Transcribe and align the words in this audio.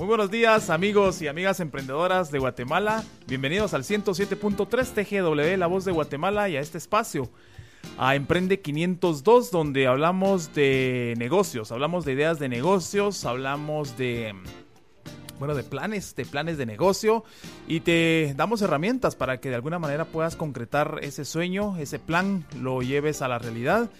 Muy 0.00 0.06
buenos 0.06 0.30
días 0.30 0.70
amigos 0.70 1.20
y 1.20 1.28
amigas 1.28 1.60
emprendedoras 1.60 2.30
de 2.32 2.38
Guatemala. 2.38 3.04
Bienvenidos 3.26 3.74
al 3.74 3.82
107.3 3.82 4.94
TGW, 4.94 5.58
la 5.58 5.66
voz 5.66 5.84
de 5.84 5.92
Guatemala 5.92 6.48
y 6.48 6.56
a 6.56 6.60
este 6.60 6.78
espacio, 6.78 7.28
a 7.98 8.14
Emprende 8.14 8.60
502, 8.60 9.50
donde 9.50 9.86
hablamos 9.86 10.54
de 10.54 11.12
negocios, 11.18 11.70
hablamos 11.70 12.06
de 12.06 12.14
ideas 12.14 12.38
de 12.38 12.48
negocios, 12.48 13.26
hablamos 13.26 13.98
de 13.98 14.34
bueno, 15.38 15.54
de 15.54 15.64
planes, 15.64 16.16
de 16.16 16.24
planes 16.24 16.56
de 16.56 16.64
negocio 16.64 17.22
y 17.68 17.80
te 17.80 18.32
damos 18.38 18.62
herramientas 18.62 19.16
para 19.16 19.38
que 19.38 19.50
de 19.50 19.56
alguna 19.56 19.78
manera 19.78 20.06
puedas 20.06 20.34
concretar 20.34 21.00
ese 21.02 21.26
sueño, 21.26 21.76
ese 21.76 21.98
plan, 21.98 22.46
lo 22.58 22.80
lleves 22.80 23.20
a 23.20 23.28
la 23.28 23.38
realidad, 23.38 23.90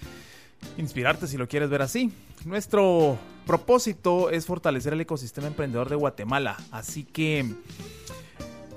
inspirarte 0.79 1.27
si 1.27 1.37
lo 1.37 1.47
quieres 1.47 1.69
ver 1.69 1.83
así. 1.83 2.11
Nuestro 2.45 3.19
propósito 3.47 4.31
es 4.31 4.47
fortalecer 4.47 4.95
el 4.95 5.03
ecosistema 5.03 5.47
emprendedor 5.47 5.91
de 5.91 5.97
Guatemala. 5.97 6.57
Así 6.71 7.05
que 7.05 7.45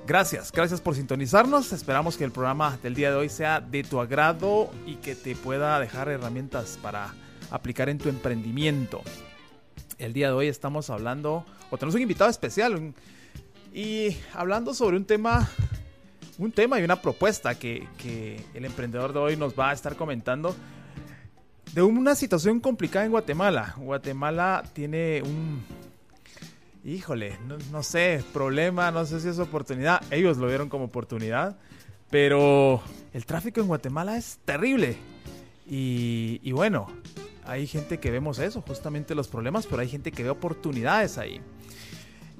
gracias, 0.06 0.52
gracias 0.52 0.82
por 0.82 0.94
sintonizarnos. 0.94 1.72
Esperamos 1.72 2.18
que 2.18 2.24
el 2.24 2.30
programa 2.30 2.78
del 2.82 2.94
día 2.94 3.10
de 3.10 3.16
hoy 3.16 3.30
sea 3.30 3.62
de 3.62 3.82
tu 3.82 4.00
agrado 4.00 4.70
y 4.86 4.96
que 4.96 5.14
te 5.14 5.34
pueda 5.34 5.80
dejar 5.80 6.10
herramientas 6.10 6.78
para 6.82 7.14
aplicar 7.50 7.88
en 7.88 7.96
tu 7.96 8.10
emprendimiento. 8.10 9.00
El 9.98 10.12
día 10.12 10.26
de 10.26 10.34
hoy 10.34 10.48
estamos 10.48 10.90
hablando, 10.90 11.46
o 11.70 11.78
tenemos 11.78 11.94
un 11.94 12.02
invitado 12.02 12.30
especial, 12.30 12.92
y 13.72 14.16
hablando 14.34 14.74
sobre 14.74 14.98
un 14.98 15.06
tema, 15.06 15.48
un 16.36 16.52
tema 16.52 16.78
y 16.80 16.84
una 16.84 17.00
propuesta 17.00 17.58
que, 17.58 17.88
que 17.96 18.44
el 18.52 18.66
emprendedor 18.66 19.14
de 19.14 19.20
hoy 19.20 19.36
nos 19.36 19.58
va 19.58 19.70
a 19.70 19.72
estar 19.72 19.96
comentando 19.96 20.54
de 21.74 21.82
una 21.82 22.14
situación 22.14 22.60
complicada 22.60 23.04
en 23.04 23.10
Guatemala. 23.10 23.74
Guatemala 23.76 24.62
tiene 24.72 25.22
un, 25.22 25.64
híjole, 26.84 27.36
no, 27.72 27.82
sé, 27.82 28.22
problema, 28.32 28.92
no 28.92 29.04
sé 29.04 29.18
si 29.20 29.28
es 29.28 29.40
oportunidad. 29.40 30.00
Ellos 30.12 30.36
lo 30.36 30.46
vieron 30.46 30.68
como 30.68 30.84
oportunidad, 30.84 31.56
pero 32.10 32.80
el 33.12 33.26
tráfico 33.26 33.60
en 33.60 33.66
Guatemala 33.66 34.16
es 34.16 34.38
terrible. 34.44 34.96
Y, 35.66 36.52
bueno, 36.52 36.86
hay 37.44 37.66
gente 37.66 37.98
que 37.98 38.12
vemos 38.12 38.38
eso, 38.38 38.62
justamente 38.62 39.16
los 39.16 39.26
problemas, 39.26 39.66
pero 39.66 39.82
hay 39.82 39.88
gente 39.88 40.12
que 40.12 40.22
ve 40.22 40.30
oportunidades 40.30 41.18
ahí. 41.18 41.40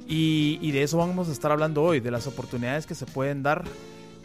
Y, 0.06 0.70
de 0.70 0.84
eso 0.84 0.98
vamos 0.98 1.28
a 1.28 1.32
estar 1.32 1.50
hablando 1.50 1.82
hoy, 1.82 1.98
de 1.98 2.12
las 2.12 2.28
oportunidades 2.28 2.86
que 2.86 2.94
se 2.94 3.06
pueden 3.06 3.42
dar 3.42 3.64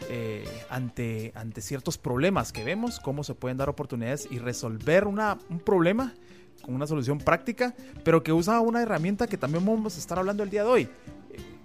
eh, 0.09 0.45
ante, 0.69 1.31
ante 1.36 1.61
ciertos 1.61 1.97
problemas 1.97 2.52
que 2.52 2.64
vemos, 2.64 3.00
cómo 3.00 3.23
se 3.23 3.36
pueden 3.36 3.58
dar 3.58 3.69
oportunidades 3.69 4.28
y 4.31 4.39
resolver 4.39 5.06
un 5.08 5.59
problema 5.64 6.14
con 6.61 6.75
una 6.75 6.88
solución 6.88 7.19
práctica, 7.19 7.75
pero 8.03 8.23
que 8.23 8.33
usa 8.33 8.59
una 8.59 8.81
herramienta 8.81 9.28
que 9.28 9.38
también 9.38 9.66
vamos 9.66 9.95
a 9.95 10.00
estar 10.00 10.19
hablando 10.19 10.44
el 10.44 10.50
día 10.50 10.64
de 10.64 10.69
hoy, 10.69 10.89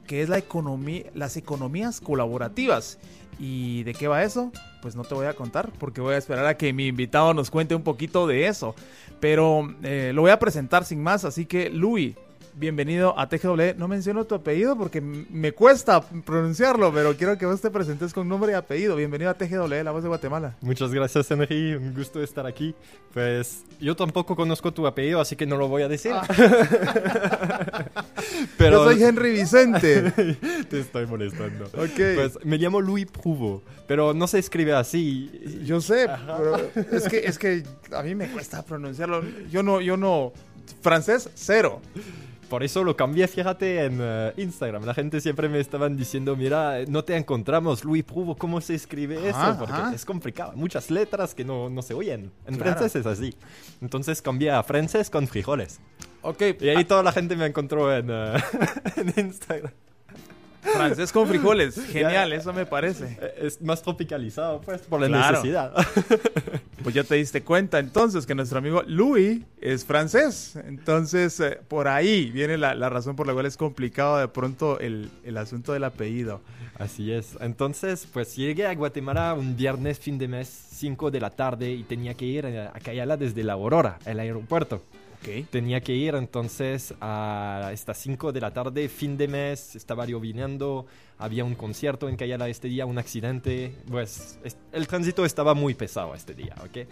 que 0.07 0.23
es 0.23 0.29
la 0.29 0.39
economía, 0.39 1.05
las 1.15 1.37
economías 1.37 2.01
colaborativas. 2.01 2.99
¿Y 3.39 3.83
de 3.83 3.95
qué 3.95 4.07
va 4.07 4.23
eso? 4.23 4.53
Pues 4.81 4.95
no 4.95 5.03
te 5.03 5.15
voy 5.15 5.27
a 5.27 5.35
contar 5.35 5.73
porque 5.81 6.01
voy 6.01 6.15
a 6.15 6.19
esperar 6.19 6.47
a 6.47 6.57
que 6.57 6.73
mi 6.73 6.87
invitado 6.87 7.35
nos 7.35 7.51
cuente 7.51 7.75
un 7.75 7.83
poquito 7.83 8.29
de 8.29 8.47
eso. 8.47 8.77
Pero 9.19 9.75
eh, 9.83 10.13
lo 10.15 10.23
voy 10.23 10.31
a 10.31 10.39
presentar 10.39 10.85
sin 10.85 11.03
más, 11.03 11.25
así 11.25 11.47
que 11.47 11.69
Louis, 11.69 12.15
bienvenido 12.57 13.19
a 13.19 13.29
TGW. 13.29 13.77
No 13.77 13.89
menciono 13.89 14.25
tu 14.25 14.35
apellido 14.35 14.77
porque 14.77 15.01
me 15.01 15.53
cuesta 15.53 16.01
pronunciarlo, 16.01 16.93
pero 16.93 17.17
quiero 17.17 17.37
que 17.37 17.47
vos 17.47 17.61
te 17.61 17.71
presentes 17.71 18.13
con 18.13 18.29
nombre 18.29 18.53
y 18.53 18.55
apellido. 18.55 18.97
Bienvenido 18.97 19.31
a 19.31 19.35
TGW, 19.35 19.83
la 19.83 19.91
voz 19.91 20.03
de 20.03 20.09
Guatemala. 20.09 20.57
Muchas 20.61 20.93
gracias, 20.93 21.31
Henry. 21.31 21.75
Un 21.75 21.95
gusto 21.95 22.23
estar 22.23 22.47
aquí. 22.47 22.75
Pues 23.13 23.65
yo 23.81 23.97
tampoco 23.97 24.37
conozco 24.37 24.73
tu 24.73 24.87
apellido, 24.87 25.21
así 25.21 25.37
que 25.37 25.47
no 25.47 25.57
lo 25.57 25.69
voy 25.69 25.83
a 25.83 25.89
decir. 25.89 26.13
Ah. 26.15 26.27
pero... 28.59 28.85
Yo 28.85 28.93
soy 28.93 29.03
Henry 29.03 29.33
Vicente. 29.33 30.11
te 30.71 30.81
estoy 30.81 31.07
molestando. 31.07 31.65
Ok. 31.67 32.01
Pues 32.15 32.39
me 32.45 32.59
llamo 32.59 32.81
Louis 32.81 33.07
Pruvo, 33.07 33.63
pero 33.87 34.14
no 34.14 34.27
se 34.27 34.39
escribe 34.39 34.75
así. 34.75 35.61
Yo 35.64 35.81
sé, 35.81 36.09
pero 36.27 36.57
es 36.93 37.09
que, 37.09 37.19
es 37.19 37.39
que 37.39 37.63
a 37.93 38.03
mí 38.03 38.14
me 38.14 38.29
cuesta 38.29 38.63
pronunciarlo. 38.63 39.23
Yo 39.51 39.63
no, 39.63 39.81
yo 39.81 39.97
no... 39.97 40.33
Francés, 40.81 41.29
cero. 41.35 41.81
Por 42.55 42.63
eso 42.63 42.85
lo 42.85 42.97
cambié, 42.97 43.27
fíjate, 43.27 43.85
en 43.85 43.98
eh, 44.01 44.33
Instagram. 44.37 44.85
La 44.85 44.95
gente 44.95 45.20
siempre 45.20 45.48
me 45.48 45.59
estaban 45.59 45.97
diciendo, 45.97 46.37
mira, 46.37 46.85
no 46.87 47.03
te 47.03 47.17
encontramos, 47.17 47.83
Luis 47.83 48.05
Pruvo, 48.05 48.37
¿cómo 48.37 48.61
se 48.61 48.77
escribe 48.77 49.29
eso? 49.29 49.57
Porque 49.59 49.75
es 49.92 50.05
complicado. 50.05 50.53
Muchas 50.55 50.89
letras 50.89 51.35
que 51.35 51.45
no, 51.45 51.69
no 51.69 51.83
se 51.83 51.95
oyen. 51.95 52.31
En 52.47 52.55
francés 52.55 52.95
es 52.95 53.07
así. 53.07 53.35
Entonces 53.81 54.23
cambié 54.23 54.53
a 54.53 54.63
francés 54.63 55.11
con 55.11 55.27
frijoles. 55.27 55.81
Ok. 56.23 56.43
Y 56.61 56.69
ahí 56.69 56.85
toda 56.85 57.03
la 57.03 57.11
gente 57.11 57.35
me 57.35 57.47
encontró 57.47 57.93
en, 57.93 58.07
eh, 58.09 58.35
en 58.98 59.27
Instagram. 59.27 59.73
Francés 60.73 61.13
con 61.13 61.29
frijoles, 61.29 61.79
genial, 61.86 62.33
eso 62.33 62.52
me 62.52 62.67
parece. 62.67 63.19
Eh, 63.20 63.35
es 63.42 63.61
más 63.61 63.83
tropicalizado, 63.83 64.61
pues, 64.61 64.83
por 64.83 65.01
la 65.01 65.08
necesidad. 65.08 65.73
Pues 66.83 66.95
ya 66.95 67.02
te 67.02 67.14
diste 67.14 67.42
cuenta 67.42 67.79
entonces 67.79 68.27
que 68.27 68.35
nuestro 68.35 68.58
amigo 68.58 68.83
Louis 68.86 69.41
es 69.58 69.86
francés. 69.86 70.55
Entonces, 70.67 71.41
eh, 71.41 71.58
por 71.67 71.89
ahí 71.89 72.30
viene 72.30 72.58
la, 72.58 72.75
razón 72.91 73.17
por 73.17 73.27
la 73.27 73.33
cual 73.33 73.47
es 73.47 73.57
complicado 73.57 74.19
de 74.19 74.29
pronto 74.29 74.79
el, 74.79 75.08
el, 75.25 75.39
asunto 75.39 75.73
del 75.73 75.85
apellido. 75.85 76.42
Así 76.79 77.11
es. 77.11 77.39
Entonces, 77.41 78.07
pues 78.13 78.36
llegué 78.36 78.67
a 78.67 78.75
Guatemala 78.75 79.33
un 79.33 79.57
viernes, 79.57 79.98
fin 79.98 80.19
de 80.19 80.29
mes, 80.29 80.48
5 80.73 81.11
de 81.11 81.20
la 81.20 81.31
tarde, 81.31 81.70
y 81.70 81.85
tenía 81.85 82.13
que 82.13 82.27
ir 82.27 82.45
a 82.46 82.79
Cayala 82.81 83.17
desde 83.17 83.42
la 83.45 83.55
Aurora, 83.55 83.98
el 84.05 84.20
aeropuerto. 84.20 84.83
Tenía 85.51 85.80
que 85.80 85.95
ir 85.95 86.14
entonces 86.14 86.95
a 87.01 87.70
estas 87.73 87.98
5 87.98 88.33
de 88.33 88.40
la 88.40 88.52
tarde, 88.52 88.89
fin 88.89 89.17
de 89.17 89.29
mes, 89.29 89.74
estaba 89.77 90.07
lloviendo, 90.07 90.86
había 91.18 91.45
un 91.45 91.55
concierto 91.55 92.08
en 92.08 92.17
Cayala 92.17 92.48
este 92.48 92.68
día, 92.68 92.86
un 92.86 92.98
accidente, 92.98 93.74
pues 93.90 94.39
el 94.73 94.86
tránsito 94.86 95.24
estaba 95.24 95.55
muy 95.55 95.74
pesado 95.74 96.14
este 96.14 96.34
día, 96.34 96.55
¿ok? 96.63 96.89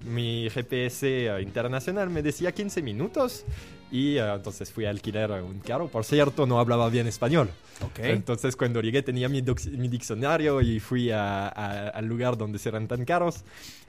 Mi 0.00 0.48
GPS 0.50 1.26
eh, 1.26 1.42
internacional 1.42 2.08
me 2.10 2.22
decía 2.22 2.52
15 2.52 2.82
minutos 2.82 3.44
y 3.90 4.16
eh, 4.16 4.34
entonces 4.34 4.70
fui 4.70 4.84
a 4.84 4.90
alquilar 4.90 5.42
un 5.42 5.60
carro. 5.60 5.88
Por 5.88 6.04
cierto, 6.04 6.46
no 6.46 6.60
hablaba 6.60 6.88
bien 6.88 7.06
español. 7.06 7.50
Okay. 7.90 8.12
Entonces 8.12 8.56
cuando 8.56 8.80
llegué 8.80 9.02
tenía 9.02 9.28
mi, 9.28 9.42
mi 9.42 9.88
diccionario 9.88 10.60
y 10.60 10.80
fui 10.80 11.10
al 11.10 12.04
lugar 12.06 12.36
donde 12.36 12.58
se 12.58 12.70
rentan 12.70 13.04
carros 13.04 13.44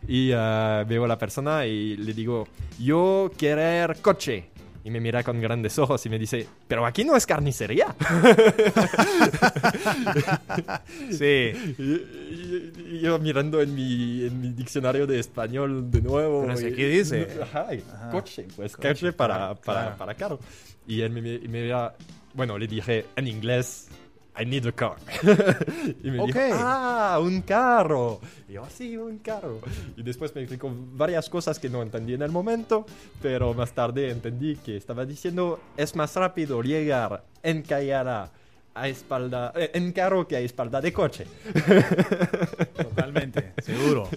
y 0.07 0.31
uh, 0.31 0.85
veo 0.87 1.05
a 1.05 1.07
la 1.07 1.17
persona 1.17 1.65
y 1.65 1.97
le 1.97 2.13
digo, 2.13 2.47
yo 2.79 3.31
quiero 3.37 3.93
coche. 4.01 4.45
Y 4.89 4.91
me 4.91 4.99
mira 4.99 5.21
con 5.21 5.39
grandes 5.39 5.77
ojos 5.77 6.03
y 6.07 6.09
me 6.09 6.17
dice, 6.17 6.47
pero 6.67 6.83
aquí 6.83 7.03
no 7.03 7.15
es 7.15 7.27
carnicería. 7.27 7.95
sí. 11.11 11.75
Y, 11.77 12.99
yo 12.99 13.19
mirando 13.19 13.61
en 13.61 13.75
mi, 13.75 14.25
en 14.25 14.41
mi, 14.41 14.49
diccionario 14.49 15.05
de 15.05 15.19
español 15.19 15.91
de 15.91 16.01
nuevo. 16.01 16.41
Pero 16.41 16.53
aquí 16.53 16.83
dice. 16.85 17.27
Ajá, 17.39 17.67
coche, 18.09 18.47
pues 18.55 18.75
coche, 18.75 19.13
para, 19.13 19.53
para, 19.53 19.95
para, 19.95 20.15
carro. 20.15 20.39
Y 20.87 21.01
él 21.01 21.11
me, 21.11 21.21
me 21.21 21.61
mira, 21.61 21.93
bueno, 22.33 22.57
le 22.57 22.65
dije 22.65 23.05
en 23.15 23.27
inglés, 23.27 23.88
I 24.37 24.45
need 24.45 24.65
a 24.65 24.71
car. 24.71 24.97
y 26.03 26.11
me 26.11 26.25
dijo, 26.25 26.39
ah, 26.53 27.19
un 27.21 27.41
carro. 27.41 28.19
Y 28.47 28.53
yo, 28.53 28.65
sí, 28.69 28.95
un 28.95 29.17
carro. 29.19 29.59
Y 29.97 30.03
después 30.03 30.33
me 30.33 30.41
explicó 30.41 30.71
varias 30.93 31.29
cosas 31.29 31.59
que 31.59 31.69
no 31.69 31.81
entendí 31.81 32.13
en 32.13 32.21
el 32.21 32.31
momento, 32.31 32.85
pero 33.21 33.53
más 33.53 33.73
tarde 33.73 34.09
entendí 34.11 34.55
que 34.55 34.77
estaba 34.77 35.05
diciendo, 35.05 35.59
es 35.75 35.95
más 35.95 36.15
rápido 36.15 36.61
llegar 36.61 37.23
en 37.43 37.63
Cayara 37.63 38.31
a 38.73 38.87
espalda, 38.87 39.51
eh, 39.55 39.71
en 39.73 39.91
carro 39.91 40.27
que 40.27 40.37
a 40.37 40.39
espalda 40.39 40.79
de 40.79 40.93
coche. 40.93 41.25
Totalmente, 42.77 43.53
seguro. 43.61 44.07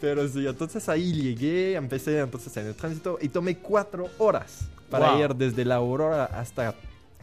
Pero 0.00 0.26
sí, 0.26 0.46
entonces 0.46 0.88
ahí 0.88 1.12
llegué, 1.12 1.74
empecé 1.74 2.18
entonces 2.18 2.56
en 2.56 2.66
el 2.66 2.74
tránsito 2.74 3.18
y 3.20 3.28
tomé 3.28 3.58
cuatro 3.58 4.08
horas 4.18 4.68
para 4.88 5.18
ir 5.18 5.34
desde 5.34 5.64
la 5.64 5.76
Aurora 5.76 6.24
hasta 6.24 6.74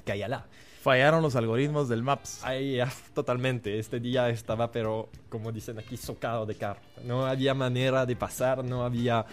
Cayala. 0.05 0.45
Fallaron 0.87 1.21
los 1.21 1.35
algoritmos 1.35 1.89
del 1.89 2.01
Maps. 2.01 2.39
Ahí, 2.45 2.79
totalmente. 3.13 3.77
Este 3.77 3.99
día 3.99 4.29
estaba, 4.29 4.71
pero 4.71 5.09
como 5.27 5.51
dicen 5.51 5.77
aquí, 5.77 5.97
socado 5.97 6.45
de 6.45 6.55
carro. 6.55 6.79
No 7.03 7.25
había 7.25 7.53
manera 7.53 8.05
de 8.05 8.15
pasar, 8.15 8.63
no 8.63 8.85
había 8.85 9.25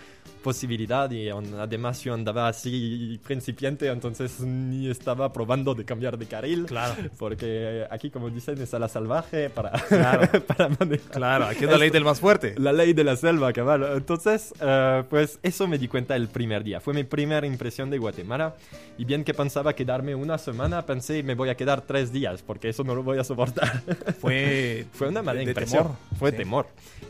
posibilidad 0.43 1.11
y 1.11 1.31
además 1.31 2.03
yo 2.03 2.13
andaba 2.13 2.49
así 2.49 3.19
principiante, 3.25 3.87
entonces 3.89 4.41
ni 4.41 4.91
estaba 4.91 5.33
probando 5.33 5.75
de 5.75 5.85
cambiar 5.85 6.19
de 6.19 6.27
carril. 6.27 6.67
Claro. 6.67 6.97
Porque 7.19 7.87
aquí, 7.89 8.11
como 8.11 8.31
dicen, 8.31 8.61
es 8.61 8.75
a 8.75 8.81
la 8.81 8.89
salvaje 8.89 9.49
para, 9.49 9.71
claro. 9.71 10.29
para 10.47 10.69
manejar. 10.69 11.11
Claro, 11.13 11.45
aquí 11.47 11.65
es 11.65 11.71
la 11.71 11.79
ley 11.79 11.91
del 11.91 12.05
más 12.05 12.19
fuerte. 12.19 12.57
La 12.59 12.73
ley 12.73 12.93
de 12.93 13.05
la 13.05 13.17
selva, 13.17 13.53
cabal. 13.53 13.87
Entonces, 13.95 14.53
eh, 14.61 15.05
pues 15.09 15.39
eso 15.43 15.69
me 15.69 15.79
di 15.79 15.87
cuenta 15.87 16.17
el 16.17 16.27
primer 16.27 16.65
día. 16.65 16.81
Fue 16.81 16.93
mi 16.93 17.05
primera 17.05 17.47
impresión 17.47 17.91
de 17.91 17.99
Guatemala. 17.99 18.57
Y 18.99 19.05
bien 19.05 19.25
que 19.25 19.35
pensaba 19.35 19.73
quedarme 19.75 20.15
una 20.15 20.37
semana, 20.37 20.85
pensé 20.85 21.23
me 21.23 21.35
voy 21.35 21.44
a 21.49 21.57
quedar 21.57 21.83
tres 21.83 22.13
días 22.13 22.43
porque 22.43 22.69
eso 22.69 22.85
no 22.85 22.95
lo 22.95 23.03
voy 23.03 23.19
a 23.19 23.25
soportar. 23.25 23.83
Fue, 24.21 24.87
Fue 24.93 25.09
una 25.09 25.23
mala 25.23 25.43
impresión. 25.43 25.85
Temor. 25.85 25.97
Fue 26.19 26.33
temor. 26.33 26.67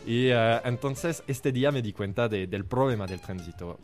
Y 0.06 0.30
uh, 0.30 0.60
entonces 0.64 1.22
este 1.26 1.52
día 1.52 1.72
me 1.72 1.82
di 1.82 1.92
cuenta 1.92 2.28
de, 2.28 2.46
del 2.46 2.64
problema 2.64 3.06
del 3.06 3.20
tránsito. 3.20 3.78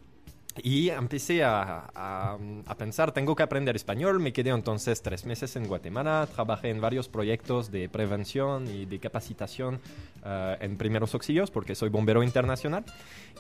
Y 0.63 0.91
empecé 0.91 1.43
a, 1.45 1.91
a, 1.95 2.75
pensar, 2.77 3.13
tengo 3.13 3.35
que 3.35 3.43
aprender 3.43 3.77
español. 3.77 4.21
Me 4.21 4.33
quedé 4.33 4.51
entonces 4.51 5.03
tres 5.03 5.25
meses 5.25 5.57
en 5.57 5.67
Guatemala. 5.67 6.29
Trabajé 6.33 6.71
en 6.71 6.81
varios 6.81 7.09
proyectos 7.09 7.71
de 7.71 7.89
prevención 7.89 8.67
y 8.67 8.85
de 8.85 8.99
capacitación 8.99 9.81
eh, 10.25 10.57
en 10.61 10.77
primeros 10.77 11.15
auxilios 11.15 11.51
porque 11.51 11.75
soy 11.75 11.89
bombero 11.89 12.23
internacional. 12.23 12.85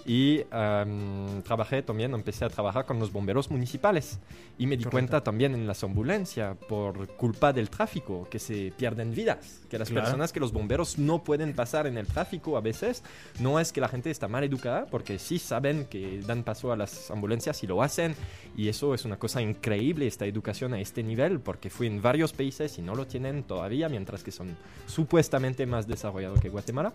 Y 0.06 0.42
em, 0.50 1.42
trabajé 1.42 1.82
también, 1.82 2.14
empecé 2.14 2.44
a 2.44 2.48
trabajar 2.48 2.86
con 2.86 2.98
los 2.98 3.12
bomberos 3.12 3.50
municipales. 3.50 4.18
Y 4.58 4.66
me 4.66 4.76
di 4.76 4.84
cuenta 4.84 5.22
también 5.22 5.54
en 5.54 5.66
las 5.66 5.84
ambulancias, 5.84 6.56
por 6.68 7.08
culpa 7.16 7.52
del 7.52 7.68
tráfico, 7.68 8.26
que 8.30 8.38
se 8.38 8.72
pierden 8.76 9.14
vidas. 9.14 9.60
Que 9.68 9.78
las 9.78 9.90
personas 9.90 10.32
que 10.32 10.40
los 10.40 10.52
bomberos 10.52 10.98
no 10.98 11.22
pueden 11.22 11.54
pasar 11.54 11.86
en 11.86 11.98
el 11.98 12.06
tráfico 12.06 12.56
a 12.56 12.60
veces, 12.60 13.02
no 13.40 13.60
es 13.60 13.72
que 13.72 13.80
la 13.80 13.88
gente 13.88 14.10
está 14.10 14.28
mal 14.28 14.44
educada, 14.44 14.86
porque 14.86 15.18
sí 15.18 15.38
saben 15.38 15.84
que 15.86 16.20
dan 16.26 16.44
paso 16.44 16.72
a 16.72 16.76
las 16.76 17.09
ambulancias 17.10 17.62
y 17.62 17.66
lo 17.66 17.82
hacen. 17.82 18.14
Y 18.56 18.68
eso 18.68 18.94
es 18.94 19.04
una 19.04 19.18
cosa 19.18 19.40
increíble, 19.40 20.06
esta 20.06 20.26
educación 20.26 20.74
a 20.74 20.80
este 20.80 21.02
nivel, 21.02 21.40
porque 21.40 21.70
fui 21.70 21.86
en 21.86 22.02
varios 22.02 22.32
países 22.32 22.78
y 22.78 22.82
no 22.82 22.94
lo 22.94 23.06
tienen 23.06 23.44
todavía, 23.44 23.88
mientras 23.88 24.22
que 24.22 24.32
son 24.32 24.56
supuestamente 24.86 25.66
más 25.66 25.86
desarrollados 25.86 26.40
que 26.40 26.48
Guatemala. 26.48 26.92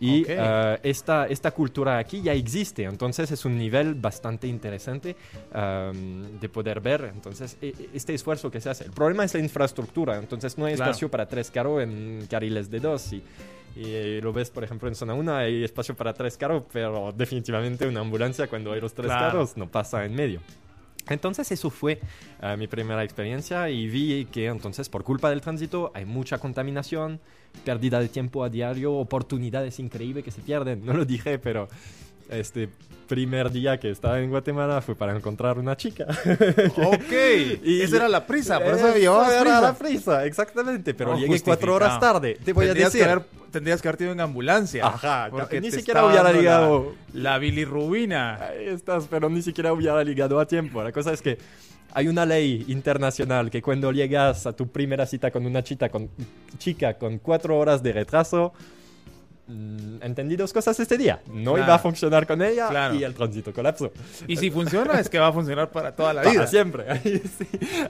Y 0.00 0.24
eh, 0.28 0.78
esta, 0.82 1.26
esta 1.26 1.50
cultura 1.50 1.98
aquí 1.98 2.22
ya 2.22 2.32
existe, 2.32 2.84
entonces 2.84 3.30
es 3.30 3.44
un 3.44 3.56
nivel 3.56 3.94
bastante 3.94 4.46
interesante 4.46 5.16
um, 5.54 6.38
de 6.38 6.48
poder 6.48 6.80
ver. 6.80 7.10
Entonces, 7.14 7.56
e, 7.60 7.68
e, 7.68 7.90
este 7.94 8.14
esfuerzo 8.14 8.50
que 8.50 8.60
se 8.60 8.70
hace. 8.70 8.84
El 8.84 8.92
problema 8.92 9.24
es 9.24 9.34
la 9.34 9.40
infraestructura, 9.40 10.18
entonces 10.18 10.58
no 10.58 10.66
hay 10.66 10.74
espacio 10.74 11.10
para 11.10 11.26
tres 11.26 11.50
carros 11.50 11.82
en 11.82 12.26
carriles 12.28 12.70
de 12.70 12.80
dos. 12.80 13.12
Y, 13.12 13.22
y 13.76 14.20
lo 14.22 14.32
ves, 14.32 14.50
por 14.50 14.64
ejemplo, 14.64 14.88
en 14.88 14.94
zona 14.94 15.12
1 15.14 15.34
hay 15.34 15.64
espacio 15.64 15.94
para 15.94 16.14
tres 16.14 16.36
carros, 16.36 16.64
pero 16.72 17.12
definitivamente 17.14 17.86
una 17.86 18.00
ambulancia 18.00 18.46
cuando 18.48 18.72
hay 18.72 18.80
los 18.80 18.94
tres 18.94 19.08
carros 19.08 19.56
no 19.56 19.70
pasa 19.70 20.04
en 20.04 20.14
medio. 20.14 20.40
Entonces 21.08 21.52
eso 21.52 21.70
fue 21.70 22.00
eh, 22.42 22.56
mi 22.56 22.66
primera 22.66 23.04
experiencia 23.04 23.68
y 23.70 23.86
vi 23.86 24.24
que 24.26 24.46
entonces 24.46 24.88
por 24.88 25.04
culpa 25.04 25.30
del 25.30 25.40
tránsito 25.40 25.92
hay 25.94 26.04
mucha 26.04 26.38
contaminación, 26.38 27.20
pérdida 27.64 28.00
de 28.00 28.08
tiempo 28.08 28.42
a 28.42 28.48
diario, 28.48 28.94
oportunidades 28.94 29.78
increíbles 29.78 30.24
que 30.24 30.30
se 30.30 30.40
pierden. 30.40 30.80
No 30.86 30.94
lo 30.94 31.04
dije, 31.04 31.38
pero 31.38 31.68
este 32.30 32.68
primer 33.06 33.50
día 33.50 33.78
que 33.78 33.90
estaba 33.90 34.20
en 34.20 34.30
Guatemala 34.30 34.80
fue 34.80 34.94
para 34.94 35.16
encontrar 35.16 35.58
una 35.58 35.76
chica. 35.76 36.06
ok, 36.76 37.12
y 37.64 37.80
esa 37.80 37.96
era 37.96 38.08
la 38.08 38.26
prisa, 38.26 38.58
por 38.58 38.74
eso 38.74 38.92
prisa. 38.92 39.40
Era 39.40 39.60
la 39.60 39.74
prisa, 39.74 40.26
exactamente, 40.26 40.94
pero 40.94 41.16
llegué 41.16 41.40
cuatro 41.40 41.74
horas 41.74 42.00
tarde. 42.00 42.38
Te 42.44 42.52
voy 42.52 42.66
a 42.66 42.74
decir. 42.74 43.02
Que 43.02 43.08
haber, 43.08 43.24
tendrías 43.50 43.80
que 43.80 43.88
haberte 43.88 44.04
ido 44.04 44.12
en 44.12 44.20
ambulancia. 44.20 44.86
Ajá, 44.86 45.28
porque 45.30 45.60
ni 45.60 45.70
siquiera 45.70 46.04
hubiera 46.04 46.32
ligado. 46.32 46.94
La, 47.12 47.32
la 47.32 47.38
bilirrubina. 47.38 48.36
Ahí 48.36 48.66
estás, 48.66 49.06
pero 49.08 49.28
ni 49.28 49.42
siquiera 49.42 49.72
hubiera 49.72 50.02
ligado 50.02 50.38
a 50.40 50.46
tiempo. 50.46 50.82
La 50.82 50.92
cosa 50.92 51.12
es 51.12 51.22
que 51.22 51.38
hay 51.96 52.08
una 52.08 52.26
ley 52.26 52.64
internacional 52.68 53.50
que 53.50 53.62
cuando 53.62 53.90
llegas 53.90 54.46
a 54.46 54.52
tu 54.54 54.68
primera 54.68 55.06
cita 55.06 55.30
con 55.30 55.46
una 55.46 55.62
chica 55.62 55.88
con, 55.88 56.10
chica 56.58 56.98
con 56.98 57.18
cuatro 57.18 57.58
horas 57.58 57.82
de 57.82 57.92
retraso, 57.92 58.52
entendí 59.48 60.36
dos 60.36 60.52
cosas 60.52 60.78
este 60.80 60.98
día. 60.98 61.22
No 61.32 61.56
iba 61.56 61.74
a 61.74 61.78
funcionar 61.78 62.26
con 62.26 62.42
ella 62.42 62.92
y 62.92 63.04
el 63.04 63.14
tránsito 63.14 63.52
colapsó. 63.52 63.92
Y 64.26 64.36
si 64.36 64.50
funciona, 64.50 64.98
es 64.98 65.08
que 65.08 65.18
va 65.18 65.28
a 65.28 65.32
funcionar 65.32 65.70
para 65.70 65.94
toda 65.94 66.12
la 66.12 66.22
vida. 66.22 66.34
Para 66.34 66.46
siempre. 66.46 66.84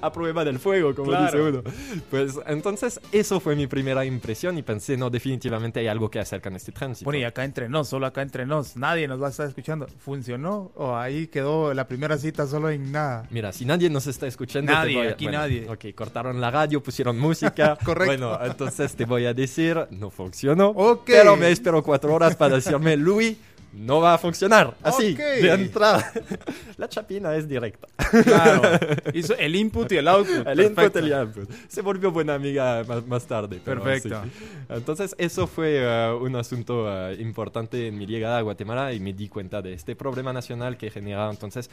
A 0.01 0.13
prueba 0.13 0.45
del 0.45 0.59
fuego, 0.59 0.95
como 0.95 1.13
dice 1.13 1.41
uno. 1.41 1.63
Pues 2.11 2.35
entonces, 2.47 3.01
eso 3.13 3.41
fue 3.41 3.57
mi 3.57 3.67
primera 3.67 4.05
impresión 4.05 4.59
y 4.59 4.63
pensé, 4.63 4.97
no, 4.97 5.11
definitivamente 5.11 5.81
hay 5.81 5.89
algo 5.89 6.11
que 6.11 6.19
hacer 6.19 6.41
con 6.41 6.55
este 6.57 6.73
tránsito. 6.73 7.05
Bueno, 7.05 7.21
y 7.21 7.25
acá 7.25 7.45
entre 7.45 7.69
nos, 7.69 7.89
solo 7.89 8.07
acá 8.07 8.23
entre 8.23 8.47
nos, 8.47 8.77
nadie 8.77 9.09
nos 9.09 9.21
va 9.21 9.29
a 9.29 9.31
estar 9.31 9.49
escuchando. 9.49 9.87
¿Funcionó? 9.99 10.73
¿O 10.75 10.97
ahí 10.97 11.27
quedó 11.29 11.73
la 11.73 11.87
primera 11.89 12.19
cita 12.19 12.47
solo 12.47 12.71
en 12.71 12.93
nada? 12.93 13.27
Mira, 13.31 13.53
si 13.53 13.65
nadie 13.65 13.89
nos 13.91 14.07
está 14.07 14.27
escuchando, 14.27 14.73
nadie, 14.73 15.09
aquí 15.09 15.27
nadie. 15.27 15.69
Ok, 15.69 15.87
cortaron 15.95 16.41
la 16.41 16.51
radio, 16.51 16.83
pusieron 16.83 17.19
música. 17.19 17.79
Correcto. 17.85 18.07
Bueno, 18.07 18.39
entonces 18.45 18.95
te 18.95 19.05
voy 19.05 19.27
a 19.27 19.35
decir, 19.35 19.87
no 19.91 20.11
funcionó. 20.11 20.69
Ok. 20.69 21.05
Pero 21.07 21.37
espero 21.49 21.83
cuatro 21.83 22.15
horas 22.15 22.37
para 22.37 22.57
decirme, 22.57 22.97
Luis, 22.97 23.37
no 23.77 24.01
va 24.01 24.15
a 24.15 24.19
funcionar. 24.19 24.75
Así, 24.83 25.15
de 25.15 25.53
entrada. 25.53 26.11
La 26.79 26.89
chapina 26.89 27.35
es 27.37 27.47
directa. 27.47 27.87
Claro. 28.23 28.63
Hizo 29.15 29.37
el 29.37 29.55
input 29.55 29.91
y 29.93 29.97
el 29.99 30.09
output. 30.09 30.47
El 30.47 30.61
input 30.61 30.97
y 30.97 30.99
el 30.99 31.13
output. 31.13 31.51
Se 31.69 31.83
volvió 31.83 32.11
buena 32.11 32.35
amiga 32.35 32.85
más, 33.07 33.27
tarde. 33.27 33.61
Perfecto. 33.63 34.23
Entonces, 34.69 35.15
eso 35.19 35.47
fue 35.47 35.85
uh, 35.85 36.17
un 36.17 36.37
asunto 36.37 36.85
uh, 36.85 37.13
importante 37.21 37.89
en 37.89 37.99
mi 37.99 38.07
llegada 38.07 38.39
a 38.39 38.43
Guatemala 38.43 38.93
y 38.95 39.01
me 39.01 39.13
di 39.13 39.29
cuenta 39.29 39.61
de 39.61 39.75
este 39.75 39.95
problema 39.95 40.33
nacional 40.33 40.77
que 40.77 40.91
genera 40.91 41.29
entonces 41.31 41.71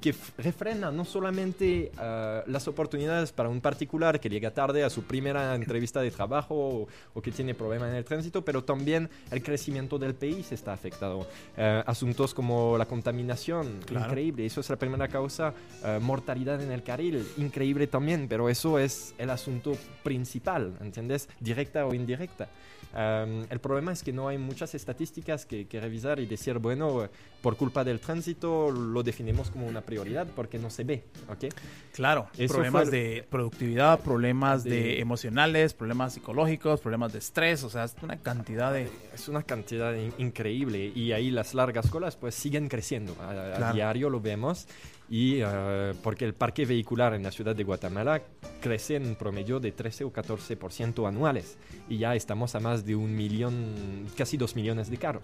que 0.00 0.14
refrena 0.36 0.90
no 0.90 1.04
solamente 1.04 1.90
uh, 1.96 2.48
las 2.50 2.68
oportunidades 2.68 3.32
para 3.32 3.48
un 3.48 3.60
particular 3.60 4.20
que 4.20 4.28
llega 4.28 4.52
tarde 4.52 4.84
a 4.84 4.90
su 4.90 5.02
primera 5.04 5.54
entrevista 5.54 6.00
de 6.00 6.10
trabajo 6.10 6.86
o, 7.14 7.22
que 7.22 7.32
tiene 7.32 7.54
problemas 7.54 7.90
en 7.90 7.96
el 7.96 8.04
tránsito, 8.04 8.44
pero 8.44 8.62
también 8.62 9.10
el 9.30 9.42
crecimiento 9.42 9.98
del 9.98 10.14
país 10.14 10.52
está 10.52 10.72
afectado. 10.72 11.20
Uh, 11.20 11.82
asuntos 11.86 12.32
como 12.32 12.78
la 12.78 12.86
contaminación, 12.86 13.80
increíble, 13.90 14.46
eso 14.46 14.60
es 14.60 14.70
la 14.70 14.76
primera 14.76 15.08
causa. 15.08 15.52
Uh, 15.82 16.00
mortalidad 16.00 16.62
en 16.62 16.70
el 16.70 16.82
carril, 16.82 17.26
increíble 17.36 17.86
también, 17.86 18.28
pero 18.28 18.48
eso 18.48 18.78
es 18.78 19.14
el 19.18 19.30
asunto 19.30 19.76
principal, 20.02 20.76
¿entiendes? 20.80 21.28
Directa 21.40 21.86
o 21.86 21.94
indirecta 21.94 22.48
el 22.94 23.60
problema 23.60 23.92
es 23.92 24.02
que 24.02 24.12
no 24.12 24.28
hay 24.28 24.38
muchas 24.38 24.74
estadísticas 24.74 25.46
que, 25.46 25.66
revisar 25.80 26.20
y 26.20 26.26
decir, 26.26 26.58
bueno, 26.58 27.08
por 27.42 27.56
culpa 27.56 27.84
del 27.84 28.00
tránsito 28.00 28.70
lo 28.70 29.02
definimos 29.02 29.50
como 29.50 29.66
una 29.66 29.80
prioridad 29.80 30.26
porque 30.34 30.58
no 30.58 30.70
se 30.70 30.84
ve, 30.84 31.04
¿ok? 31.28 31.52
Claro, 31.92 32.28
problemas 32.48 32.90
de 32.90 33.26
productividad, 33.28 34.00
problemas 34.00 34.64
de... 34.64 35.00
emocionales, 35.00 35.74
problemas 35.74 36.14
psicológicos, 36.14 36.80
problemas 36.80 37.12
de 37.12 37.18
estrés, 37.18 37.62
o 37.64 37.70
sea, 37.70 37.84
es 37.84 37.94
una 38.02 38.16
cantidad 38.16 38.72
de... 38.72 38.88
Es 39.14 39.28
una 39.28 39.42
cantidad 39.42 39.94
increíble 40.18 40.92
y 40.94 41.12
ahí 41.12 41.30
las 41.30 41.54
largas 41.54 41.90
colas 41.90 42.16
pues 42.16 42.34
siguen 42.34 42.68
creciendo, 42.68 43.16
a, 43.20 43.72
diario 43.72 44.10
lo 44.10 44.20
vemos 44.20 44.66
y 45.10 45.42
uh, 45.42 45.94
porque 46.02 46.24
el 46.24 46.34
parque 46.34 46.66
vehicular 46.66 47.14
en 47.14 47.22
la 47.22 47.30
ciudad 47.30 47.56
de 47.56 47.64
Guatemala 47.64 48.20
crece 48.60 48.96
en 48.96 49.14
promedio 49.14 49.58
de 49.58 49.72
13 49.72 50.04
o 50.04 50.12
14% 50.12 51.08
anuales 51.08 51.56
y 51.88 51.98
ya 51.98 52.14
estamos 52.14 52.54
a 52.54 52.60
más 52.60 52.77
de 52.84 52.96
un 52.96 53.14
millón, 53.14 54.06
casi 54.16 54.36
dos 54.36 54.56
millones 54.56 54.90
de 54.90 54.96
carros. 54.96 55.22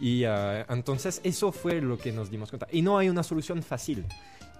Y 0.00 0.24
uh, 0.24 0.64
entonces 0.68 1.20
eso 1.24 1.52
fue 1.52 1.80
lo 1.80 1.98
que 1.98 2.12
nos 2.12 2.30
dimos 2.30 2.50
cuenta. 2.50 2.66
Y 2.72 2.82
no 2.82 2.98
hay 2.98 3.08
una 3.08 3.22
solución 3.22 3.62
fácil. 3.62 4.06